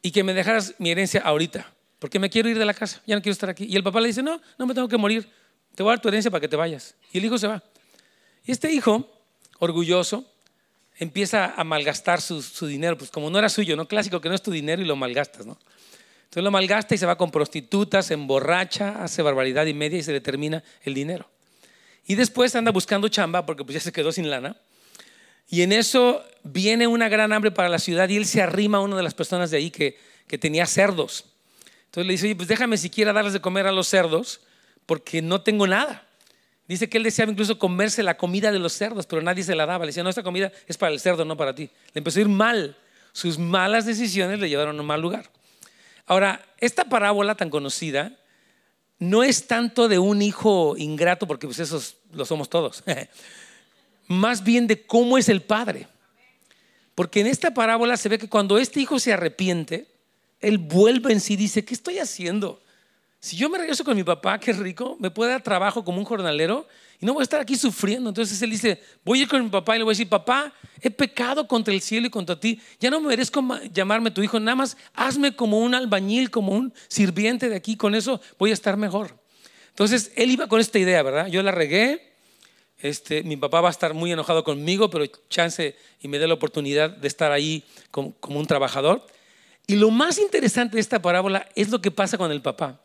y 0.02 0.12
que 0.12 0.24
me 0.24 0.34
dejaras 0.34 0.76
mi 0.78 0.92
herencia 0.92 1.22
ahorita, 1.22 1.72
porque 2.00 2.20
me 2.20 2.30
quiero 2.30 2.50
ir 2.50 2.58
de 2.58 2.66
la 2.66 2.74
casa, 2.74 3.02
ya 3.06 3.16
no 3.16 3.22
quiero 3.22 3.34
estar 3.34 3.50
aquí. 3.50 3.66
Y 3.66 3.76
el 3.76 3.84
papá 3.84 4.00
le 4.00 4.08
dice, 4.08 4.24
no, 4.24 4.42
no 4.58 4.66
me 4.66 4.74
tengo 4.74 4.88
que 4.88 4.98
morir, 4.98 5.28
te 5.76 5.84
voy 5.84 5.92
a 5.92 5.96
dar 5.96 6.02
tu 6.02 6.08
herencia 6.08 6.32
para 6.32 6.42
que 6.42 6.48
te 6.48 6.56
vayas. 6.56 6.96
Y 7.12 7.18
el 7.18 7.26
hijo 7.26 7.38
se 7.38 7.48
va. 7.48 7.62
Y 8.46 8.52
este 8.52 8.72
hijo 8.72 9.10
orgulloso, 9.60 10.26
empieza 10.98 11.54
a 11.56 11.64
malgastar 11.64 12.22
su, 12.22 12.42
dinero, 12.66 12.98
pues 12.98 13.10
como 13.12 13.30
no 13.30 13.40
era 13.40 13.50
suyo, 13.50 13.76
¿no? 13.76 13.88
Clásico 13.88 14.20
que 14.20 14.30
no 14.30 14.36
es 14.36 14.42
tu 14.42 14.52
dinero 14.52 14.82
y 14.82 14.86
lo 14.86 14.96
malgastas, 14.96 15.46
¿no? 15.46 15.58
Entonces 16.30 16.44
lo 16.44 16.52
malgasta 16.52 16.94
y 16.94 16.98
se 17.00 17.08
va 17.08 17.18
con 17.18 17.32
prostitutas, 17.32 18.06
se 18.06 18.14
emborracha, 18.14 19.04
hace 19.04 19.24
barbaridad 19.24 19.66
y 19.66 19.74
media 19.74 19.98
y 19.98 20.04
se 20.04 20.12
le 20.12 20.22
termina 20.22 20.64
el 20.84 20.94
dinero. 20.94 21.28
Y 22.06 22.14
después 22.14 22.56
anda 22.56 22.72
buscando 22.72 23.08
chamba 23.08 23.48
porque 23.48 23.64
pues 23.64 23.74
ya 23.74 23.80
se 23.80 23.92
quedó 23.92 24.12
sin 24.12 24.30
lana. 24.30 24.56
Y 25.50 25.64
en 25.64 25.72
eso 25.72 26.24
viene 26.44 26.86
una 26.86 27.10
gran 27.10 27.34
hambre 27.34 27.50
para 27.50 27.68
la 27.68 27.80
ciudad 27.80 28.08
y 28.10 28.18
él 28.18 28.28
se 28.28 28.44
arrima 28.44 28.78
a 28.78 28.82
una 28.82 28.96
de 28.96 29.02
las 29.02 29.16
personas 29.16 29.50
de 29.50 29.58
ahí 29.58 29.72
que, 29.72 29.98
que 30.28 30.38
tenía 30.38 30.68
cerdos. 30.68 31.26
Entonces 31.86 32.06
le 32.06 32.12
dice, 32.12 32.36
pues 32.36 32.48
déjame 32.48 32.78
siquiera 32.78 33.12
darles 33.12 33.34
de 33.34 33.42
comer 33.42 33.66
a 33.66 33.72
los 33.72 33.88
cerdos 33.88 34.42
porque 34.86 35.24
no 35.24 35.42
tengo 35.42 35.66
nada. 35.66 36.06
Dice 36.68 36.88
que 36.88 37.00
él 37.00 37.04
deseaba 37.04 37.32
incluso 37.32 37.58
comerse 37.58 38.04
la 38.04 38.18
comida 38.18 38.52
de 38.52 38.60
los 38.60 38.74
cerdos, 38.74 39.08
pero 39.08 39.24
nadie 39.24 39.44
se 39.44 39.56
la 39.56 39.66
daba. 39.66 39.86
Le 39.86 39.90
decía, 39.90 40.04
no, 40.04 40.12
esta 40.12 40.22
comida 40.22 40.52
es 40.68 40.78
para 40.78 40.94
el 40.94 41.00
cerdo, 41.00 41.26
no 41.26 41.36
para 41.36 41.56
ti. 41.56 41.72
Le 41.94 42.00
empezó 42.00 42.20
a 42.20 42.22
ir 42.22 42.30
mal. 42.30 42.78
Sus 43.14 43.40
malas 43.40 43.88
decisiones 43.88 44.40
le 44.40 44.48
llevaron 44.48 44.78
a 44.78 44.82
un 44.82 44.86
mal 44.86 45.02
lugar. 45.02 45.32
Ahora, 46.10 46.44
esta 46.58 46.86
parábola 46.86 47.36
tan 47.36 47.52
conocida 47.52 48.18
no 48.98 49.22
es 49.22 49.46
tanto 49.46 49.88
de 49.88 50.00
un 50.00 50.24
hijo 50.24 50.76
ingrato, 50.76 51.28
porque 51.28 51.46
pues 51.46 51.60
esos 51.60 51.98
lo 52.12 52.26
somos 52.26 52.50
todos. 52.50 52.84
Más 54.08 54.44
bien 54.44 54.66
de 54.66 54.82
cómo 54.82 55.20
es 55.20 55.30
el 55.30 55.44
padre. 55.44 55.88
Porque 56.96 57.20
en 57.20 57.28
esta 57.28 57.54
parábola 57.54 57.96
se 57.96 58.10
ve 58.10 58.18
que 58.18 58.28
cuando 58.28 58.58
este 58.58 58.80
hijo 58.80 58.98
se 58.98 59.14
arrepiente, 59.14 59.86
él 60.40 60.58
vuelve 60.58 61.14
en 61.14 61.20
sí 61.20 61.34
y 61.34 61.38
dice, 61.38 61.64
¿qué 61.64 61.76
estoy 61.76 62.00
haciendo? 62.00 62.60
Si 63.22 63.36
yo 63.36 63.50
me 63.50 63.58
regreso 63.58 63.84
con 63.84 63.98
mi 63.98 64.04
papá, 64.04 64.40
que 64.40 64.54
rico, 64.54 64.96
me 65.00 65.12
puede 65.12 65.32
dar 65.32 65.44
trabajo 65.44 65.84
como 65.84 66.00
un 66.00 66.06
jornalero 66.06 66.66
y 67.02 67.06
no 67.06 67.14
voy 67.14 67.22
a 67.22 67.24
estar 67.24 67.42
aquí 67.42 67.58
sufriendo. 67.58 68.10
Entonces 68.10 68.42
él 68.42 68.50
dice, 68.50 68.82
voy 69.04 69.20
a 69.20 69.22
ir 69.24 69.28
con 69.28 69.44
mi 69.44 69.50
papá 69.50 69.76
y 69.76 69.80
le 69.80 69.84
voy 69.84 69.92
a 69.92 69.96
decir, 69.96 70.08
papá, 70.08 70.54
he 70.82 70.90
pecado 70.90 71.46
contra 71.46 71.74
el 71.74 71.82
cielo 71.82 72.08
y 72.08 72.10
contra 72.10 72.40
ti. 72.40 72.62
Ya 72.80 72.90
no 72.90 73.02
me 73.02 73.10
merezco 73.10 73.44
llamarme 73.74 74.12
tu 74.12 74.24
hijo, 74.24 74.40
nada 74.40 74.56
más 74.56 74.78
hazme 74.94 75.36
como 75.36 75.60
un 75.60 75.76
albañil, 75.76 76.32
como 76.32 76.54
un 76.54 76.74
sirviente 76.88 77.50
de 77.50 77.58
aquí. 77.58 77.76
Con 77.76 77.94
eso 77.94 78.22
voy 78.38 78.52
a 78.52 78.54
estar 78.54 78.78
mejor. 78.78 79.18
Entonces 79.70 80.14
él 80.16 80.32
iba 80.32 80.48
con 80.48 80.62
esta 80.62 80.80
idea, 80.80 81.04
¿verdad? 81.04 81.28
Yo 81.28 81.44
la 81.44 81.52
regué. 81.52 82.14
Este, 82.78 83.24
mi 83.24 83.36
papá 83.36 83.60
va 83.60 83.68
a 83.68 83.72
estar 83.72 83.94
muy 83.94 84.14
enojado 84.14 84.46
conmigo, 84.46 84.90
pero 84.90 85.06
chance 85.30 85.76
y 86.00 86.08
me 86.08 86.20
dé 86.20 86.28
la 86.28 86.36
oportunidad 86.36 86.90
de 86.90 87.08
estar 87.10 87.34
ahí 87.34 87.66
como 87.92 88.40
un 88.40 88.48
trabajador. 88.48 89.06
Y 89.68 89.76
lo 89.76 89.92
más 89.92 90.18
interesante 90.18 90.76
de 90.76 90.82
esta 90.82 91.02
parábola 91.02 91.48
es 91.56 91.70
lo 91.70 91.82
que 91.82 91.92
pasa 91.92 92.18
con 92.18 92.32
el 92.32 92.42
papá. 92.42 92.80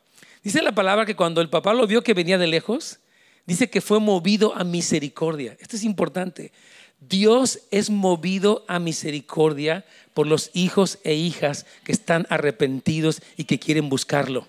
Dice 0.44 0.62
la 0.62 0.72
palabra 0.72 1.06
que 1.06 1.16
cuando 1.16 1.40
el 1.40 1.48
papá 1.48 1.72
lo 1.72 1.86
vio 1.86 2.02
que 2.02 2.12
venía 2.12 2.36
de 2.36 2.46
lejos, 2.46 2.98
dice 3.46 3.70
que 3.70 3.80
fue 3.80 3.98
movido 3.98 4.54
a 4.54 4.62
misericordia. 4.62 5.56
Esto 5.58 5.74
es 5.74 5.84
importante. 5.84 6.52
Dios 7.00 7.60
es 7.70 7.88
movido 7.88 8.62
a 8.68 8.78
misericordia 8.78 9.86
por 10.12 10.26
los 10.26 10.50
hijos 10.52 10.98
e 11.02 11.14
hijas 11.14 11.64
que 11.82 11.92
están 11.92 12.26
arrepentidos 12.28 13.22
y 13.38 13.44
que 13.44 13.58
quieren 13.58 13.88
buscarlo. 13.88 14.46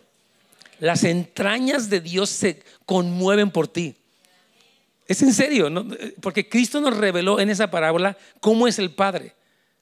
Las 0.80 1.06
entrañas 1.06 1.90
de 1.90 2.02
Dios 2.02 2.30
se 2.30 2.62
conmueven 2.86 3.50
por 3.50 3.70
ti. 3.70 3.96
Es 5.08 5.22
en 5.22 5.34
serio, 5.34 5.72
porque 6.20 6.50
Cristo 6.50 6.82
nos 6.82 6.98
reveló 6.98 7.40
en 7.40 7.50
esa 7.50 7.72
parábola 7.72 8.18
cómo 8.42 8.68
es 8.68 8.80
el 8.80 8.92
Padre. 8.92 9.34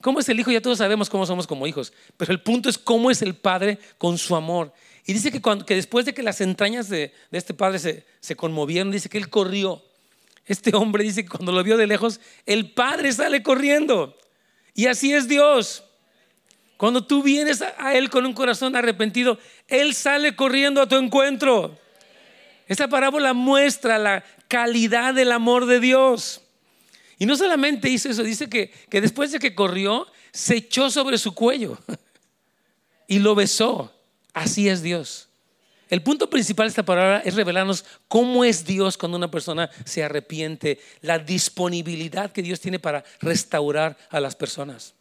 ¿Cómo 0.03 0.19
es 0.19 0.27
el 0.27 0.37
hijo? 0.37 0.51
Ya 0.51 0.59
todos 0.61 0.79
sabemos 0.79 1.09
cómo 1.09 1.25
somos 1.25 1.47
como 1.47 1.65
hijos, 1.65 1.93
pero 2.17 2.33
el 2.33 2.41
punto 2.41 2.67
es 2.67 2.77
cómo 2.77 3.09
es 3.09 3.21
el 3.21 3.35
padre 3.35 3.79
con 3.97 4.17
su 4.17 4.35
amor. 4.35 4.73
Y 5.05 5.13
dice 5.13 5.31
que, 5.31 5.41
cuando, 5.41 5.65
después 5.65 6.05
de 6.05 6.13
que 6.13 6.23
las 6.23 6.39
entrañas 6.41 6.87
de, 6.89 7.13
este 7.31 7.53
padre 7.53 7.79
se, 8.19 8.35
conmovieron, 8.35 8.91
dice 8.91 9.09
que 9.09 9.17
él 9.17 9.29
corrió. 9.29 9.83
Este 10.45 10.75
hombre 10.75 11.03
dice 11.03 11.23
que 11.23 11.29
cuando 11.29 11.51
lo 11.51 11.63
vio 11.63 11.77
de 11.77 11.87
lejos, 11.87 12.19
el 12.45 12.71
padre 12.71 13.11
sale 13.11 13.43
corriendo. 13.43 14.17
Y 14.73 14.87
así 14.87 15.13
es 15.13 15.27
Dios. 15.27 15.83
Cuando 16.77 17.05
tú 17.05 17.23
vienes 17.23 17.61
a 17.61 17.93
Él 17.95 18.09
con 18.09 18.25
un 18.25 18.33
corazón 18.33 18.75
arrepentido, 18.75 19.37
Él 19.67 19.93
sale 19.93 20.35
corriendo 20.35 20.81
a 20.81 20.87
tu 20.87 20.95
encuentro. 20.95 21.77
Esta 22.67 22.87
parábola 22.87 23.33
muestra 23.33 23.97
la 23.99 24.23
calidad 24.47 25.13
del 25.13 25.31
amor 25.31 25.65
de 25.65 25.79
Dios. 25.79 26.41
Y 27.19 27.25
no 27.25 27.37
solamente 27.37 27.89
hizo 27.89 28.09
eso, 28.09 28.23
dice 28.23 28.49
que 28.49 28.71
después 28.89 29.31
de 29.31 29.39
que 29.39 29.55
corrió, 29.55 30.07
se 30.33 30.55
echó 30.55 30.89
sobre 30.89 31.17
su 31.17 31.33
cuello 31.33 31.77
y 33.07 33.19
lo 33.19 33.35
besó. 33.35 33.93
Así 34.33 34.67
es 34.67 34.81
Dios. 34.81 35.29
El 35.89 36.01
punto 36.01 36.29
principal 36.29 36.65
de 36.65 36.69
esta 36.69 36.83
palabra 36.83 37.21
es 37.23 37.35
revelarnos 37.35 37.85
cómo 38.07 38.43
es 38.43 38.65
Dios 38.65 38.97
cuando 38.97 39.17
una 39.17 39.29
persona 39.29 39.69
se 39.85 40.03
arrepiente, 40.03 40.79
la 41.01 41.19
disponibilidad 41.19 42.31
que 42.31 42.41
Dios 42.41 42.59
tiene 42.59 42.79
para 42.79 43.03
restaurar 43.21 43.95
a 44.09 44.19
las 44.19 44.35
personas. 44.35 44.95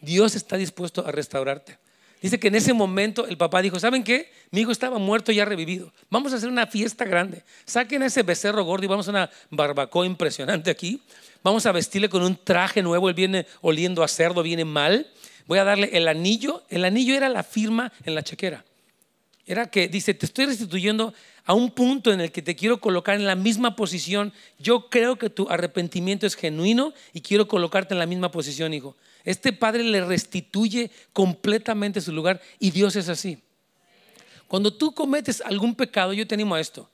Dios 0.00 0.36
está 0.36 0.56
dispuesto 0.56 1.04
a 1.04 1.10
restaurarte. 1.10 1.78
Dice 2.22 2.38
que 2.38 2.48
en 2.48 2.54
ese 2.54 2.74
momento 2.74 3.26
el 3.26 3.38
papá 3.38 3.62
dijo, 3.62 3.80
¿saben 3.80 4.04
qué? 4.04 4.30
Mi 4.50 4.60
hijo 4.60 4.72
estaba 4.72 4.98
muerto 4.98 5.32
y 5.32 5.40
ha 5.40 5.44
revivido. 5.46 5.90
Vamos 6.10 6.32
a 6.32 6.36
hacer 6.36 6.50
una 6.50 6.66
fiesta 6.66 7.06
grande. 7.06 7.42
Saquen 7.64 8.02
ese 8.02 8.22
becerro 8.22 8.62
gordo 8.62 8.84
y 8.84 8.88
vamos 8.88 9.08
a 9.08 9.10
una 9.10 9.30
barbacoa 9.48 10.04
impresionante 10.04 10.70
aquí. 10.70 11.02
Vamos 11.42 11.64
a 11.64 11.72
vestirle 11.72 12.10
con 12.10 12.22
un 12.22 12.36
traje 12.36 12.82
nuevo. 12.82 13.08
Él 13.08 13.14
viene 13.14 13.46
oliendo 13.62 14.02
a 14.02 14.08
cerdo, 14.08 14.42
viene 14.42 14.66
mal. 14.66 15.10
Voy 15.50 15.58
a 15.58 15.64
darle 15.64 15.90
el 15.94 16.06
anillo. 16.06 16.62
El 16.68 16.84
anillo 16.84 17.12
era 17.12 17.28
la 17.28 17.42
firma 17.42 17.92
en 18.04 18.14
la 18.14 18.22
chequera. 18.22 18.64
Era 19.44 19.68
que 19.68 19.88
dice, 19.88 20.14
te 20.14 20.24
estoy 20.24 20.46
restituyendo 20.46 21.12
a 21.44 21.54
un 21.54 21.72
punto 21.72 22.12
en 22.12 22.20
el 22.20 22.30
que 22.30 22.40
te 22.40 22.54
quiero 22.54 22.80
colocar 22.80 23.16
en 23.16 23.26
la 23.26 23.34
misma 23.34 23.74
posición. 23.74 24.32
Yo 24.60 24.88
creo 24.88 25.16
que 25.16 25.28
tu 25.28 25.48
arrepentimiento 25.48 26.24
es 26.24 26.36
genuino 26.36 26.94
y 27.12 27.22
quiero 27.22 27.48
colocarte 27.48 27.94
en 27.94 27.98
la 27.98 28.06
misma 28.06 28.30
posición, 28.30 28.72
hijo. 28.72 28.94
Este 29.24 29.52
padre 29.52 29.82
le 29.82 30.04
restituye 30.04 30.92
completamente 31.12 32.00
su 32.00 32.12
lugar 32.12 32.40
y 32.60 32.70
Dios 32.70 32.94
es 32.94 33.08
así. 33.08 33.42
Cuando 34.46 34.72
tú 34.72 34.94
cometes 34.94 35.40
algún 35.40 35.74
pecado, 35.74 36.12
yo 36.12 36.28
te 36.28 36.36
animo 36.36 36.54
a 36.54 36.60
esto. 36.60 36.88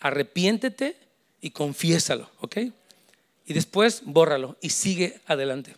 Arrepiéntete 0.00 0.96
y 1.42 1.50
confiésalo, 1.50 2.30
¿ok? 2.40 2.56
Y 3.44 3.52
después 3.52 4.00
bórralo 4.06 4.56
y 4.62 4.70
sigue 4.70 5.20
adelante. 5.26 5.76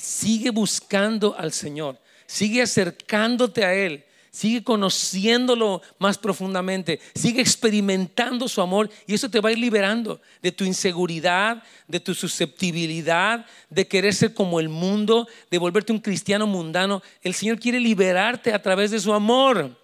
Sigue 0.00 0.50
buscando 0.50 1.36
al 1.36 1.52
Señor. 1.52 1.98
Sigue 2.26 2.62
acercándote 2.62 3.64
a 3.64 3.74
Él 3.74 4.04
Sigue 4.30 4.62
conociéndolo 4.62 5.82
más 5.98 6.16
profundamente, 6.16 7.00
sigue 7.16 7.40
experimentando 7.40 8.46
su 8.46 8.60
amor 8.60 8.88
y 9.04 9.14
eso 9.14 9.28
te 9.28 9.40
va 9.40 9.48
a 9.48 9.52
ir 9.52 9.58
liberando 9.58 10.20
de 10.40 10.52
tu 10.52 10.62
inseguridad, 10.62 11.64
de 11.88 11.98
tu 11.98 12.14
susceptibilidad, 12.14 13.44
de 13.68 13.88
querer 13.88 14.14
ser 14.14 14.32
como 14.32 14.60
el 14.60 14.68
mundo, 14.68 15.26
de 15.50 15.58
volverte 15.58 15.92
un 15.92 15.98
cristiano 15.98 16.46
mundano. 16.46 17.02
El 17.22 17.34
Señor 17.34 17.58
quiere 17.58 17.80
liberarte 17.80 18.52
a 18.52 18.62
través 18.62 18.92
de 18.92 19.00
su 19.00 19.12
amor, 19.12 19.76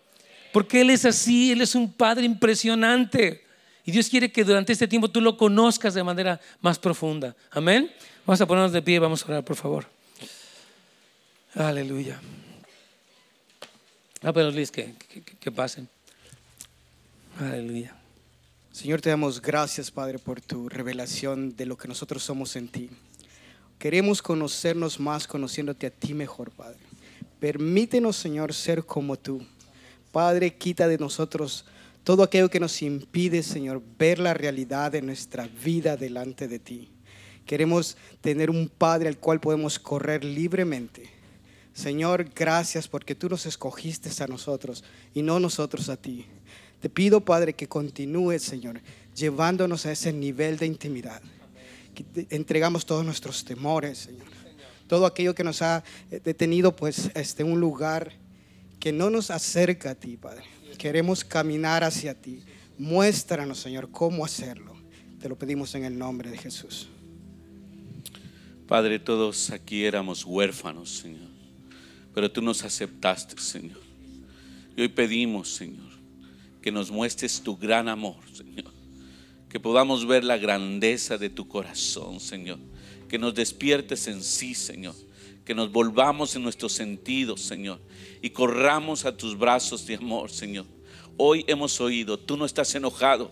porque 0.52 0.82
Él 0.82 0.90
es 0.90 1.04
así, 1.04 1.50
Él 1.50 1.62
es 1.62 1.74
un 1.74 1.92
Padre 1.92 2.24
impresionante. 2.24 3.44
Y 3.84 3.90
Dios 3.90 4.08
quiere 4.08 4.30
que 4.30 4.44
durante 4.44 4.72
este 4.72 4.86
tiempo 4.86 5.08
tú 5.08 5.20
lo 5.20 5.36
conozcas 5.36 5.94
de 5.94 6.04
manera 6.04 6.40
más 6.60 6.78
profunda. 6.78 7.34
Amén. 7.50 7.90
Vamos 8.24 8.40
a 8.40 8.46
ponernos 8.46 8.72
de 8.72 8.82
pie 8.82 8.94
y 8.94 8.98
vamos 8.98 9.24
a 9.24 9.26
orar, 9.26 9.44
por 9.44 9.56
favor. 9.56 9.95
Aleluya. 11.54 12.20
Ah, 14.22 14.32
pero 14.32 14.50
Luis, 14.50 14.70
que, 14.70 14.94
que, 15.40 15.52
pasen. 15.52 15.88
Aleluya. 17.38 17.94
Señor, 18.72 19.00
te 19.00 19.10
damos 19.10 19.40
gracias, 19.40 19.90
Padre, 19.90 20.18
por 20.18 20.40
tu 20.40 20.68
revelación 20.68 21.54
de 21.54 21.66
lo 21.66 21.76
que 21.76 21.88
nosotros 21.88 22.22
somos 22.22 22.56
en 22.56 22.68
ti. 22.68 22.90
Queremos 23.78 24.22
conocernos 24.22 24.98
más 24.98 25.26
conociéndote 25.26 25.86
a 25.86 25.90
ti 25.90 26.12
mejor, 26.12 26.50
Padre. 26.50 26.80
Permítenos, 27.40 28.16
Señor, 28.16 28.52
ser 28.52 28.84
como 28.84 29.16
tú. 29.16 29.46
Padre, 30.12 30.54
quita 30.54 30.88
de 30.88 30.98
nosotros 30.98 31.66
todo 32.02 32.22
aquello 32.22 32.48
que 32.48 32.60
nos 32.60 32.82
impide, 32.82 33.42
Señor, 33.42 33.82
ver 33.98 34.18
la 34.18 34.34
realidad 34.34 34.92
de 34.92 35.02
nuestra 35.02 35.46
vida 35.46 35.96
delante 35.96 36.48
de 36.48 36.58
ti. 36.58 36.90
Queremos 37.44 37.96
tener 38.20 38.50
un 38.50 38.68
Padre 38.68 39.08
al 39.08 39.18
cual 39.18 39.40
podemos 39.40 39.78
correr 39.78 40.24
libremente 40.24 41.15
Señor, 41.76 42.30
gracias 42.34 42.88
porque 42.88 43.14
tú 43.14 43.28
nos 43.28 43.44
escogiste 43.44 44.10
a 44.24 44.26
nosotros 44.26 44.82
y 45.12 45.20
no 45.20 45.38
nosotros 45.38 45.90
a 45.90 45.98
ti. 45.98 46.24
Te 46.80 46.88
pido, 46.88 47.20
Padre, 47.20 47.52
que 47.52 47.68
continúes, 47.68 48.42
Señor, 48.42 48.80
llevándonos 49.14 49.84
a 49.84 49.92
ese 49.92 50.10
nivel 50.10 50.56
de 50.56 50.64
intimidad. 50.64 51.20
Que 51.94 52.26
entregamos 52.30 52.86
todos 52.86 53.04
nuestros 53.04 53.44
temores, 53.44 53.98
Señor. 53.98 54.26
Todo 54.88 55.04
aquello 55.04 55.34
que 55.34 55.44
nos 55.44 55.60
ha 55.60 55.84
eh, 56.10 56.18
detenido, 56.24 56.74
pues, 56.74 57.10
este, 57.14 57.44
un 57.44 57.60
lugar 57.60 58.10
que 58.80 58.90
no 58.90 59.10
nos 59.10 59.30
acerca 59.30 59.90
a 59.90 59.94
ti, 59.94 60.16
Padre. 60.16 60.44
Queremos 60.78 61.24
caminar 61.24 61.84
hacia 61.84 62.14
ti. 62.14 62.42
Muéstranos, 62.78 63.58
Señor, 63.58 63.90
cómo 63.90 64.24
hacerlo. 64.24 64.74
Te 65.20 65.28
lo 65.28 65.36
pedimos 65.36 65.74
en 65.74 65.84
el 65.84 65.98
nombre 65.98 66.30
de 66.30 66.38
Jesús. 66.38 66.88
Padre, 68.66 68.98
todos 68.98 69.50
aquí 69.50 69.84
éramos 69.84 70.24
huérfanos, 70.24 70.90
Señor 70.90 71.25
pero 72.16 72.30
tú 72.30 72.40
nos 72.40 72.64
aceptaste, 72.64 73.38
Señor. 73.38 73.78
Y 74.74 74.80
hoy 74.80 74.88
pedimos, 74.88 75.50
Señor, 75.50 75.92
que 76.62 76.72
nos 76.72 76.90
muestres 76.90 77.42
tu 77.42 77.58
gran 77.58 77.90
amor, 77.90 78.16
Señor. 78.32 78.72
Que 79.50 79.60
podamos 79.60 80.06
ver 80.06 80.24
la 80.24 80.38
grandeza 80.38 81.18
de 81.18 81.28
tu 81.28 81.46
corazón, 81.46 82.18
Señor. 82.18 82.58
Que 83.06 83.18
nos 83.18 83.34
despiertes 83.34 84.06
en 84.06 84.22
sí, 84.22 84.54
Señor. 84.54 84.94
Que 85.44 85.54
nos 85.54 85.70
volvamos 85.70 86.34
en 86.36 86.42
nuestros 86.42 86.72
sentidos, 86.72 87.42
Señor. 87.42 87.82
Y 88.22 88.30
corramos 88.30 89.04
a 89.04 89.14
tus 89.14 89.36
brazos 89.36 89.86
de 89.86 89.96
amor, 89.96 90.30
Señor. 90.30 90.64
Hoy 91.18 91.44
hemos 91.46 91.82
oído, 91.82 92.18
tú 92.18 92.38
no 92.38 92.46
estás 92.46 92.74
enojado 92.74 93.30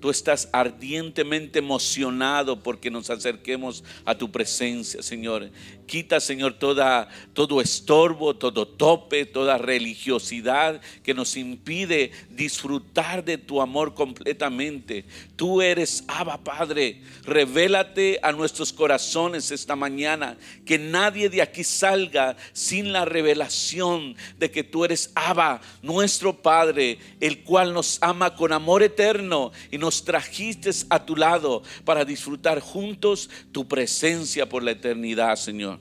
Tú 0.00 0.10
estás 0.10 0.48
ardientemente 0.52 1.58
emocionado 1.58 2.62
porque 2.62 2.90
nos 2.90 3.10
acerquemos 3.10 3.82
a 4.04 4.16
tu 4.16 4.30
presencia, 4.30 5.02
Señor. 5.02 5.50
Quita, 5.86 6.20
Señor, 6.20 6.52
toda, 6.52 7.08
todo 7.32 7.60
estorbo, 7.60 8.36
todo 8.36 8.68
tope, 8.68 9.24
toda 9.24 9.58
religiosidad 9.58 10.80
que 11.02 11.14
nos 11.14 11.36
impide 11.36 12.12
disfrutar 12.30 13.24
de 13.24 13.38
tu 13.38 13.60
amor 13.60 13.94
completamente. 13.94 15.04
Tú 15.34 15.62
eres 15.62 16.04
Abba, 16.06 16.44
Padre. 16.44 17.00
Revélate 17.24 18.20
a 18.22 18.32
nuestros 18.32 18.72
corazones 18.72 19.50
esta 19.50 19.74
mañana. 19.74 20.36
Que 20.64 20.78
nadie 20.78 21.28
de 21.28 21.42
aquí 21.42 21.64
salga 21.64 22.36
sin 22.52 22.92
la 22.92 23.04
revelación 23.04 24.14
de 24.38 24.50
que 24.50 24.62
tú 24.62 24.84
eres 24.84 25.10
Abba, 25.14 25.60
nuestro 25.82 26.40
Padre, 26.42 26.98
el 27.18 27.42
cual 27.42 27.72
nos 27.72 27.98
ama 28.02 28.36
con 28.36 28.52
amor 28.52 28.82
eterno 28.82 29.52
y 29.70 29.78
nos 29.78 29.87
nos 29.88 30.04
trajiste 30.04 30.70
a 30.90 31.02
tu 31.02 31.16
lado 31.16 31.62
para 31.82 32.04
disfrutar 32.04 32.60
juntos 32.60 33.30
tu 33.52 33.66
presencia 33.66 34.46
por 34.46 34.62
la 34.62 34.72
eternidad, 34.72 35.34
Señor. 35.36 35.80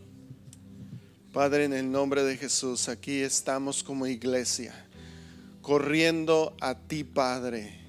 Padre, 1.34 1.66
en 1.66 1.74
el 1.74 1.92
nombre 1.92 2.24
de 2.24 2.38
Jesús, 2.38 2.88
aquí 2.88 3.20
estamos 3.20 3.84
como 3.84 4.08
iglesia, 4.08 4.74
corriendo 5.62 6.56
a 6.62 6.74
ti, 6.74 7.04
Padre. 7.04 7.82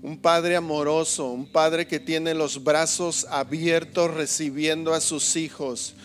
Un 0.00 0.16
Padre 0.16 0.56
amoroso, 0.56 1.30
un 1.30 1.46
Padre 1.46 1.86
que 1.86 2.00
tiene 2.00 2.32
los 2.32 2.64
brazos 2.64 3.26
abiertos 3.28 4.14
recibiendo 4.14 4.94
a 4.94 5.02
sus 5.02 5.36
hijos. 5.36 5.96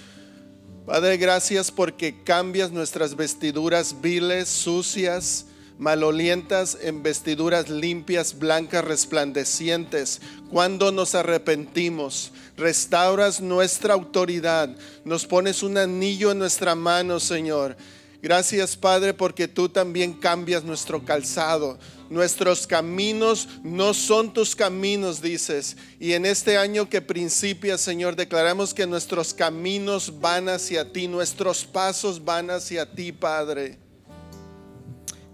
Padre, 0.86 1.16
gracias 1.16 1.72
porque 1.72 2.22
cambias 2.26 2.70
nuestras 2.70 3.16
vestiduras 3.16 4.02
viles, 4.02 4.50
sucias, 4.50 5.46
malolientas 5.78 6.78
en 6.82 7.04
vestiduras 7.04 7.70
limpias, 7.70 8.38
blancas, 8.40 8.86
resplandecientes. 8.86 10.22
Cuando 10.50 10.92
nos 10.92 11.16
arrepentimos, 11.16 12.32
restauras 12.58 13.42
nuestra 13.42 13.94
autoridad, 13.94 14.76
nos 15.04 15.26
pones 15.26 15.64
un 15.64 15.78
anillo 15.78 16.32
en 16.32 16.40
nuestra 16.40 16.76
mano, 16.76 17.20
Señor. 17.20 17.76
Gracias, 18.22 18.76
Padre, 18.76 19.14
porque 19.14 19.48
tú 19.48 19.70
también 19.70 20.14
cambias 20.14 20.64
nuestro 20.64 21.06
calzado. 21.06 21.78
Nuestros 22.10 22.66
caminos 22.66 23.48
no 23.62 23.94
son 23.94 24.34
tus 24.34 24.56
caminos, 24.56 25.22
dices. 25.22 25.78
Y 26.00 26.14
en 26.14 26.26
este 26.26 26.58
año 26.58 26.90
que 26.90 27.02
principia, 27.02 27.78
Señor, 27.78 28.16
declaramos 28.16 28.74
que 28.74 28.88
nuestros 28.88 29.34
caminos 29.34 30.22
van 30.22 30.50
hacia 30.50 30.92
ti, 30.92 31.08
nuestros 31.08 31.66
pasos 31.66 32.24
van 32.26 32.50
hacia 32.50 32.92
ti, 32.92 33.12
Padre. 33.12 33.85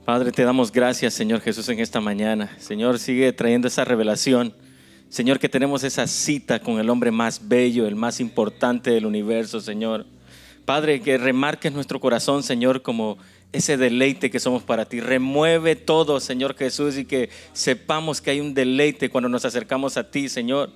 Padre, 0.05 0.31
te 0.31 0.43
damos 0.43 0.71
gracias, 0.71 1.13
Señor 1.13 1.41
Jesús, 1.41 1.69
en 1.69 1.79
esta 1.79 2.01
mañana. 2.01 2.49
Señor, 2.57 2.97
sigue 2.97 3.31
trayendo 3.33 3.67
esa 3.67 3.85
revelación. 3.85 4.51
Señor, 5.09 5.37
que 5.37 5.47
tenemos 5.47 5.83
esa 5.83 6.07
cita 6.07 6.59
con 6.59 6.79
el 6.79 6.89
hombre 6.89 7.11
más 7.11 7.47
bello, 7.47 7.85
el 7.85 7.95
más 7.95 8.19
importante 8.19 8.89
del 8.89 9.05
universo, 9.05 9.61
Señor. 9.61 10.07
Padre, 10.65 11.01
que 11.01 11.19
remarques 11.19 11.71
nuestro 11.71 11.99
corazón, 11.99 12.41
Señor, 12.41 12.81
como 12.81 13.19
ese 13.51 13.77
deleite 13.77 14.31
que 14.31 14.39
somos 14.39 14.63
para 14.63 14.85
ti. 14.85 15.01
Remueve 15.01 15.75
todo, 15.75 16.19
Señor 16.19 16.55
Jesús, 16.55 16.97
y 16.97 17.05
que 17.05 17.29
sepamos 17.53 18.21
que 18.21 18.31
hay 18.31 18.39
un 18.39 18.55
deleite 18.55 19.09
cuando 19.09 19.29
nos 19.29 19.45
acercamos 19.45 19.97
a 19.97 20.09
ti, 20.09 20.29
Señor. 20.29 20.71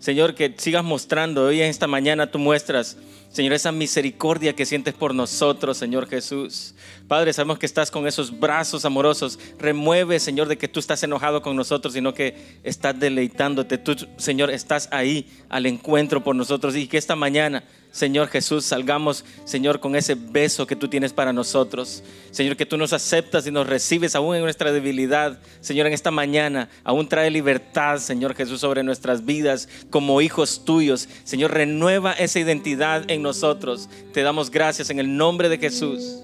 Señor, 0.00 0.34
que 0.34 0.54
sigas 0.56 0.82
mostrando. 0.82 1.44
Hoy 1.44 1.60
en 1.60 1.68
esta 1.68 1.86
mañana 1.86 2.30
tú 2.30 2.38
muestras, 2.38 2.96
Señor, 3.28 3.52
esa 3.52 3.70
misericordia 3.70 4.56
que 4.56 4.64
sientes 4.64 4.94
por 4.94 5.14
nosotros, 5.14 5.76
Señor 5.76 6.08
Jesús. 6.08 6.74
Padre, 7.06 7.34
sabemos 7.34 7.58
que 7.58 7.66
estás 7.66 7.90
con 7.90 8.06
esos 8.06 8.40
brazos 8.40 8.86
amorosos. 8.86 9.38
Remueve, 9.58 10.18
Señor, 10.18 10.48
de 10.48 10.56
que 10.56 10.68
tú 10.68 10.80
estás 10.80 11.02
enojado 11.02 11.42
con 11.42 11.54
nosotros, 11.54 11.92
sino 11.92 12.14
que 12.14 12.58
estás 12.64 12.98
deleitándote. 12.98 13.76
Tú, 13.76 13.94
Señor, 14.16 14.50
estás 14.50 14.88
ahí 14.90 15.30
al 15.50 15.66
encuentro 15.66 16.24
por 16.24 16.34
nosotros 16.34 16.74
y 16.76 16.86
que 16.86 16.96
esta 16.96 17.14
mañana 17.14 17.62
Señor 17.92 18.28
Jesús, 18.28 18.64
salgamos, 18.64 19.24
Señor, 19.44 19.80
con 19.80 19.96
ese 19.96 20.14
beso 20.14 20.64
que 20.64 20.76
tú 20.76 20.86
tienes 20.86 21.12
para 21.12 21.32
nosotros. 21.32 22.04
Señor, 22.30 22.56
que 22.56 22.64
tú 22.64 22.76
nos 22.76 22.92
aceptas 22.92 23.46
y 23.48 23.50
nos 23.50 23.66
recibes 23.66 24.14
aún 24.14 24.36
en 24.36 24.42
nuestra 24.42 24.70
debilidad. 24.70 25.40
Señor, 25.60 25.88
en 25.88 25.92
esta 25.92 26.12
mañana 26.12 26.68
aún 26.84 27.08
trae 27.08 27.30
libertad, 27.30 27.98
Señor 27.98 28.36
Jesús, 28.36 28.60
sobre 28.60 28.84
nuestras 28.84 29.24
vidas 29.24 29.68
como 29.90 30.20
hijos 30.20 30.64
tuyos. 30.64 31.08
Señor, 31.24 31.50
renueva 31.50 32.12
esa 32.12 32.38
identidad 32.38 33.10
en 33.10 33.22
nosotros. 33.22 33.88
Te 34.12 34.22
damos 34.22 34.52
gracias 34.52 34.90
en 34.90 35.00
el 35.00 35.16
nombre 35.16 35.48
de 35.48 35.58
Jesús. 35.58 36.22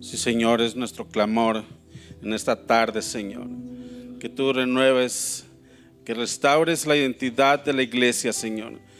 Sí, 0.00 0.16
Señor, 0.16 0.60
es 0.60 0.76
nuestro 0.76 1.08
clamor 1.08 1.64
en 2.22 2.32
esta 2.32 2.64
tarde, 2.64 3.02
Señor. 3.02 3.48
Que 4.20 4.28
tú 4.28 4.52
renueves, 4.52 5.46
que 6.04 6.14
restaures 6.14 6.86
la 6.86 6.94
identidad 6.94 7.64
de 7.64 7.72
la 7.72 7.82
iglesia, 7.82 8.32
Señor 8.32 8.91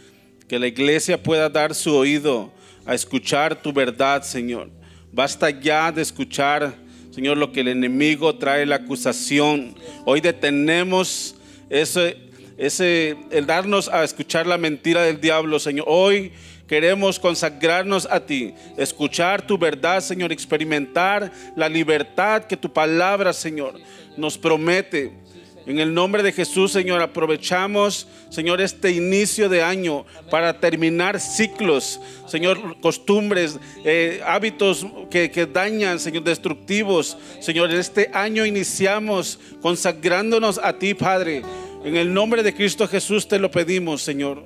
que 0.53 0.59
la 0.59 0.67
iglesia 0.67 1.17
pueda 1.17 1.49
dar 1.49 1.75
su 1.75 1.95
oído 1.95 2.53
a 2.85 2.93
escuchar 2.93 3.63
tu 3.63 3.73
verdad, 3.73 4.23
Señor. 4.23 4.69
Basta 5.11 5.49
ya 5.49 5.91
de 5.91 6.03
escuchar, 6.03 6.75
Señor, 7.11 7.39
lo 7.39 7.53
que 7.53 7.61
el 7.61 7.69
enemigo 7.69 8.37
trae 8.37 8.67
la 8.67 8.77
acusación. 8.77 9.75
Hoy 10.05 10.21
detenemos 10.21 11.37
ese, 11.71 12.19
ese, 12.59 13.17
el 13.31 13.47
darnos 13.47 13.89
a 13.89 14.05
escuchar 14.05 14.47
la 14.47 14.59
mentira 14.59 15.01
del 15.01 15.23
diablo, 15.23 15.59
Señor. 15.59 15.87
Hoy 15.89 16.33
queremos 16.69 17.19
consagrarnos 17.19 18.07
a 18.11 18.21
ti, 18.21 18.53
escuchar 18.77 19.47
tu 19.47 19.57
verdad, 19.57 20.03
Señor, 20.03 20.33
experimentar 20.33 21.33
la 21.57 21.71
libertad 21.71 22.45
que 22.45 22.59
tu 22.59 22.71
palabra, 22.71 23.33
Señor, 23.33 23.81
nos 24.19 24.37
promete. 24.37 25.22
En 25.65 25.79
el 25.79 25.95
nombre 25.95 26.23
de 26.23 26.33
Jesús, 26.33 26.73
Señor, 26.73 27.01
aprovechamos, 27.01 28.09
Señor, 28.31 28.61
este 28.61 28.91
inicio 28.91 29.49
de 29.49 29.63
año 29.63 30.05
para 30.29 30.59
terminar 30.59 31.21
ciclos, 31.21 32.01
Señor, 32.27 32.81
costumbres, 32.81 33.59
eh, 33.85 34.21
hábitos 34.27 34.85
que, 35.09 35.31
que, 35.31 35.47
dañan, 35.47 36.01
Señor, 36.01 36.25
destructivos. 36.25 37.17
Señor, 37.41 37.71
este 37.73 38.11
año 38.13 38.45
iniciamos 38.45 39.39
consagrándonos 39.61 40.59
a 40.63 40.73
ti, 40.73 40.95
Padre. 40.95 41.43
En 41.85 41.97
el 41.97 42.13
nombre 42.13 42.43
de 42.43 42.55
Cristo 42.55 42.89
Jesús 42.89 43.29
te 43.29 43.39
lo 43.39 43.51
pedimos, 43.51 44.03
Señor. 44.03 44.43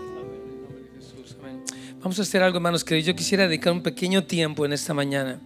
Vamos 2.01 2.19
a 2.19 2.23
hacer 2.23 2.43
algo, 2.43 2.59
hermanos, 2.59 2.85
que 2.85 3.03
yo 3.03 3.17
quisiera 3.17 3.49
dedicar 3.49 3.73
un 3.73 3.83
pequeño 3.83 4.25
tiempo 4.25 4.65
en 4.65 4.73
esta 4.73 4.93
mañana. 4.93 5.41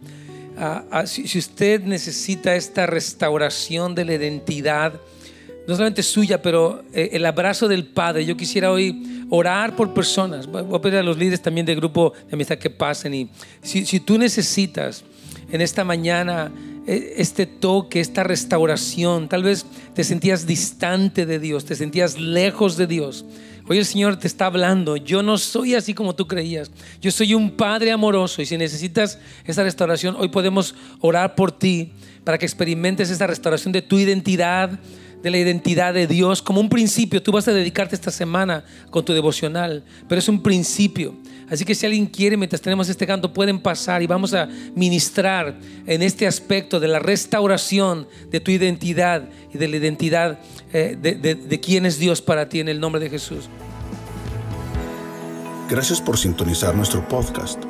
si 1.07 1.39
usted 1.39 1.81
necesita 1.83 2.57
esta 2.57 2.87
restauración 2.87 3.95
de 3.95 4.05
la 4.05 4.15
identidad, 4.15 5.01
no 5.71 5.77
solamente 5.77 6.03
suya, 6.03 6.43
pero 6.43 6.83
eh, 6.93 7.11
el 7.13 7.25
abrazo 7.25 7.69
del 7.69 7.85
Padre. 7.85 8.27
Yo 8.27 8.37
quisiera 8.37 8.73
hoy 8.73 9.25
orar 9.31 9.77
por 9.77 9.95
personas. 9.95 10.49
Voy 10.49 10.65
a 10.75 10.81
pedir 10.81 10.99
a 10.99 11.03
los 11.05 11.17
líderes 11.17 11.41
también 11.41 11.65
del 11.65 11.77
grupo 11.77 12.13
de 12.27 12.35
amistad 12.35 12.59
que 12.59 12.71
pasen. 12.71 13.15
Y 13.15 13.31
si, 13.63 13.87
si 13.87 14.01
tú 14.01 14.19
necesitas 14.19 15.05
en 15.49 15.61
esta 15.61 15.85
mañana 15.85 16.51
eh, 16.89 17.15
este 17.19 17.47
toque, 17.47 18.01
esta 18.01 18.25
restauración, 18.25 19.29
tal 19.29 19.45
vez 19.45 19.65
te 19.95 20.03
sentías 20.03 20.45
distante 20.45 21.25
de 21.25 21.39
Dios, 21.39 21.65
te 21.65 21.77
sentías 21.77 22.19
lejos 22.19 22.77
de 22.77 22.89
Dios. 22.89 23.25
Hoy 23.69 23.79
el 23.79 23.87
Señor 23.87 24.17
te 24.17 24.27
está 24.27 24.47
hablando. 24.47 24.97
Yo 24.97 25.23
no 25.23 25.39
soy 25.39 25.77
así 25.77 25.95
como 25.95 26.17
tú 26.17 26.27
creías. 26.27 26.73
Yo 27.01 27.13
soy 27.13 27.35
un 27.35 27.53
Padre 27.53 27.93
amoroso. 27.93 28.43
Y 28.43 28.47
si 28.47 28.59
necesitas 28.59 29.21
esa 29.45 29.63
restauración, 29.63 30.17
hoy 30.19 30.31
podemos 30.31 30.75
orar 31.01 31.37
por 31.37 31.53
ti 31.53 31.93
para 32.25 32.39
que 32.39 32.47
experimentes 32.47 33.11
esa 33.11 33.29
restauración 33.29 33.73
de 33.73 33.83
tu 33.83 33.99
identidad, 34.01 34.81
de 35.23 35.31
la 35.31 35.39
identidad 35.39 35.95
de 35.95 36.07
Dios 36.07 36.43
como 36.43 36.61
un 36.61 36.69
principio. 36.69 37.23
Tú 37.23 37.33
vas 37.33 37.49
a 37.49 37.53
dedicarte 37.53 37.95
esta 37.95 38.11
semana 38.11 38.65
con 38.91 39.05
tu 39.05 39.13
devocional, 39.13 39.85
pero 40.09 40.19
es 40.19 40.29
un 40.29 40.43
principio. 40.43 41.15
Así 41.51 41.65
que 41.65 41.75
si 41.75 41.85
alguien 41.87 42.07
quiere, 42.07 42.37
mientras 42.37 42.63
tenemos 42.63 42.89
este 42.89 43.07
canto, 43.07 43.33
pueden 43.33 43.59
pasar 43.59 44.03
y 44.03 44.07
vamos 44.07 44.35
a 44.35 44.49
ministrar 44.75 45.59
en 45.87 46.03
este 46.03 46.27
aspecto 46.27 46.79
de 46.79 46.89
la 46.89 47.01
restauración 47.01 48.07
de 48.31 48.41
tu 48.41 48.51
identidad 48.51 49.29
y 49.53 49.59
de 49.59 49.69
la 49.69 49.77
identidad 49.77 50.39
eh, 50.73 50.97
de, 51.01 51.15
de 51.15 51.61
quién 51.61 51.87
es 51.87 51.99
Dios 51.99 52.23
para 52.23 52.49
ti 52.49 52.61
en 52.61 52.69
el 52.69 52.79
nombre 52.79 53.01
de 53.01 53.11
Jesús. 53.11 53.49
Gracias 55.69 56.01
por 56.01 56.19
sintonizar 56.19 56.75
nuestro 56.75 57.07
podcast. 57.07 57.70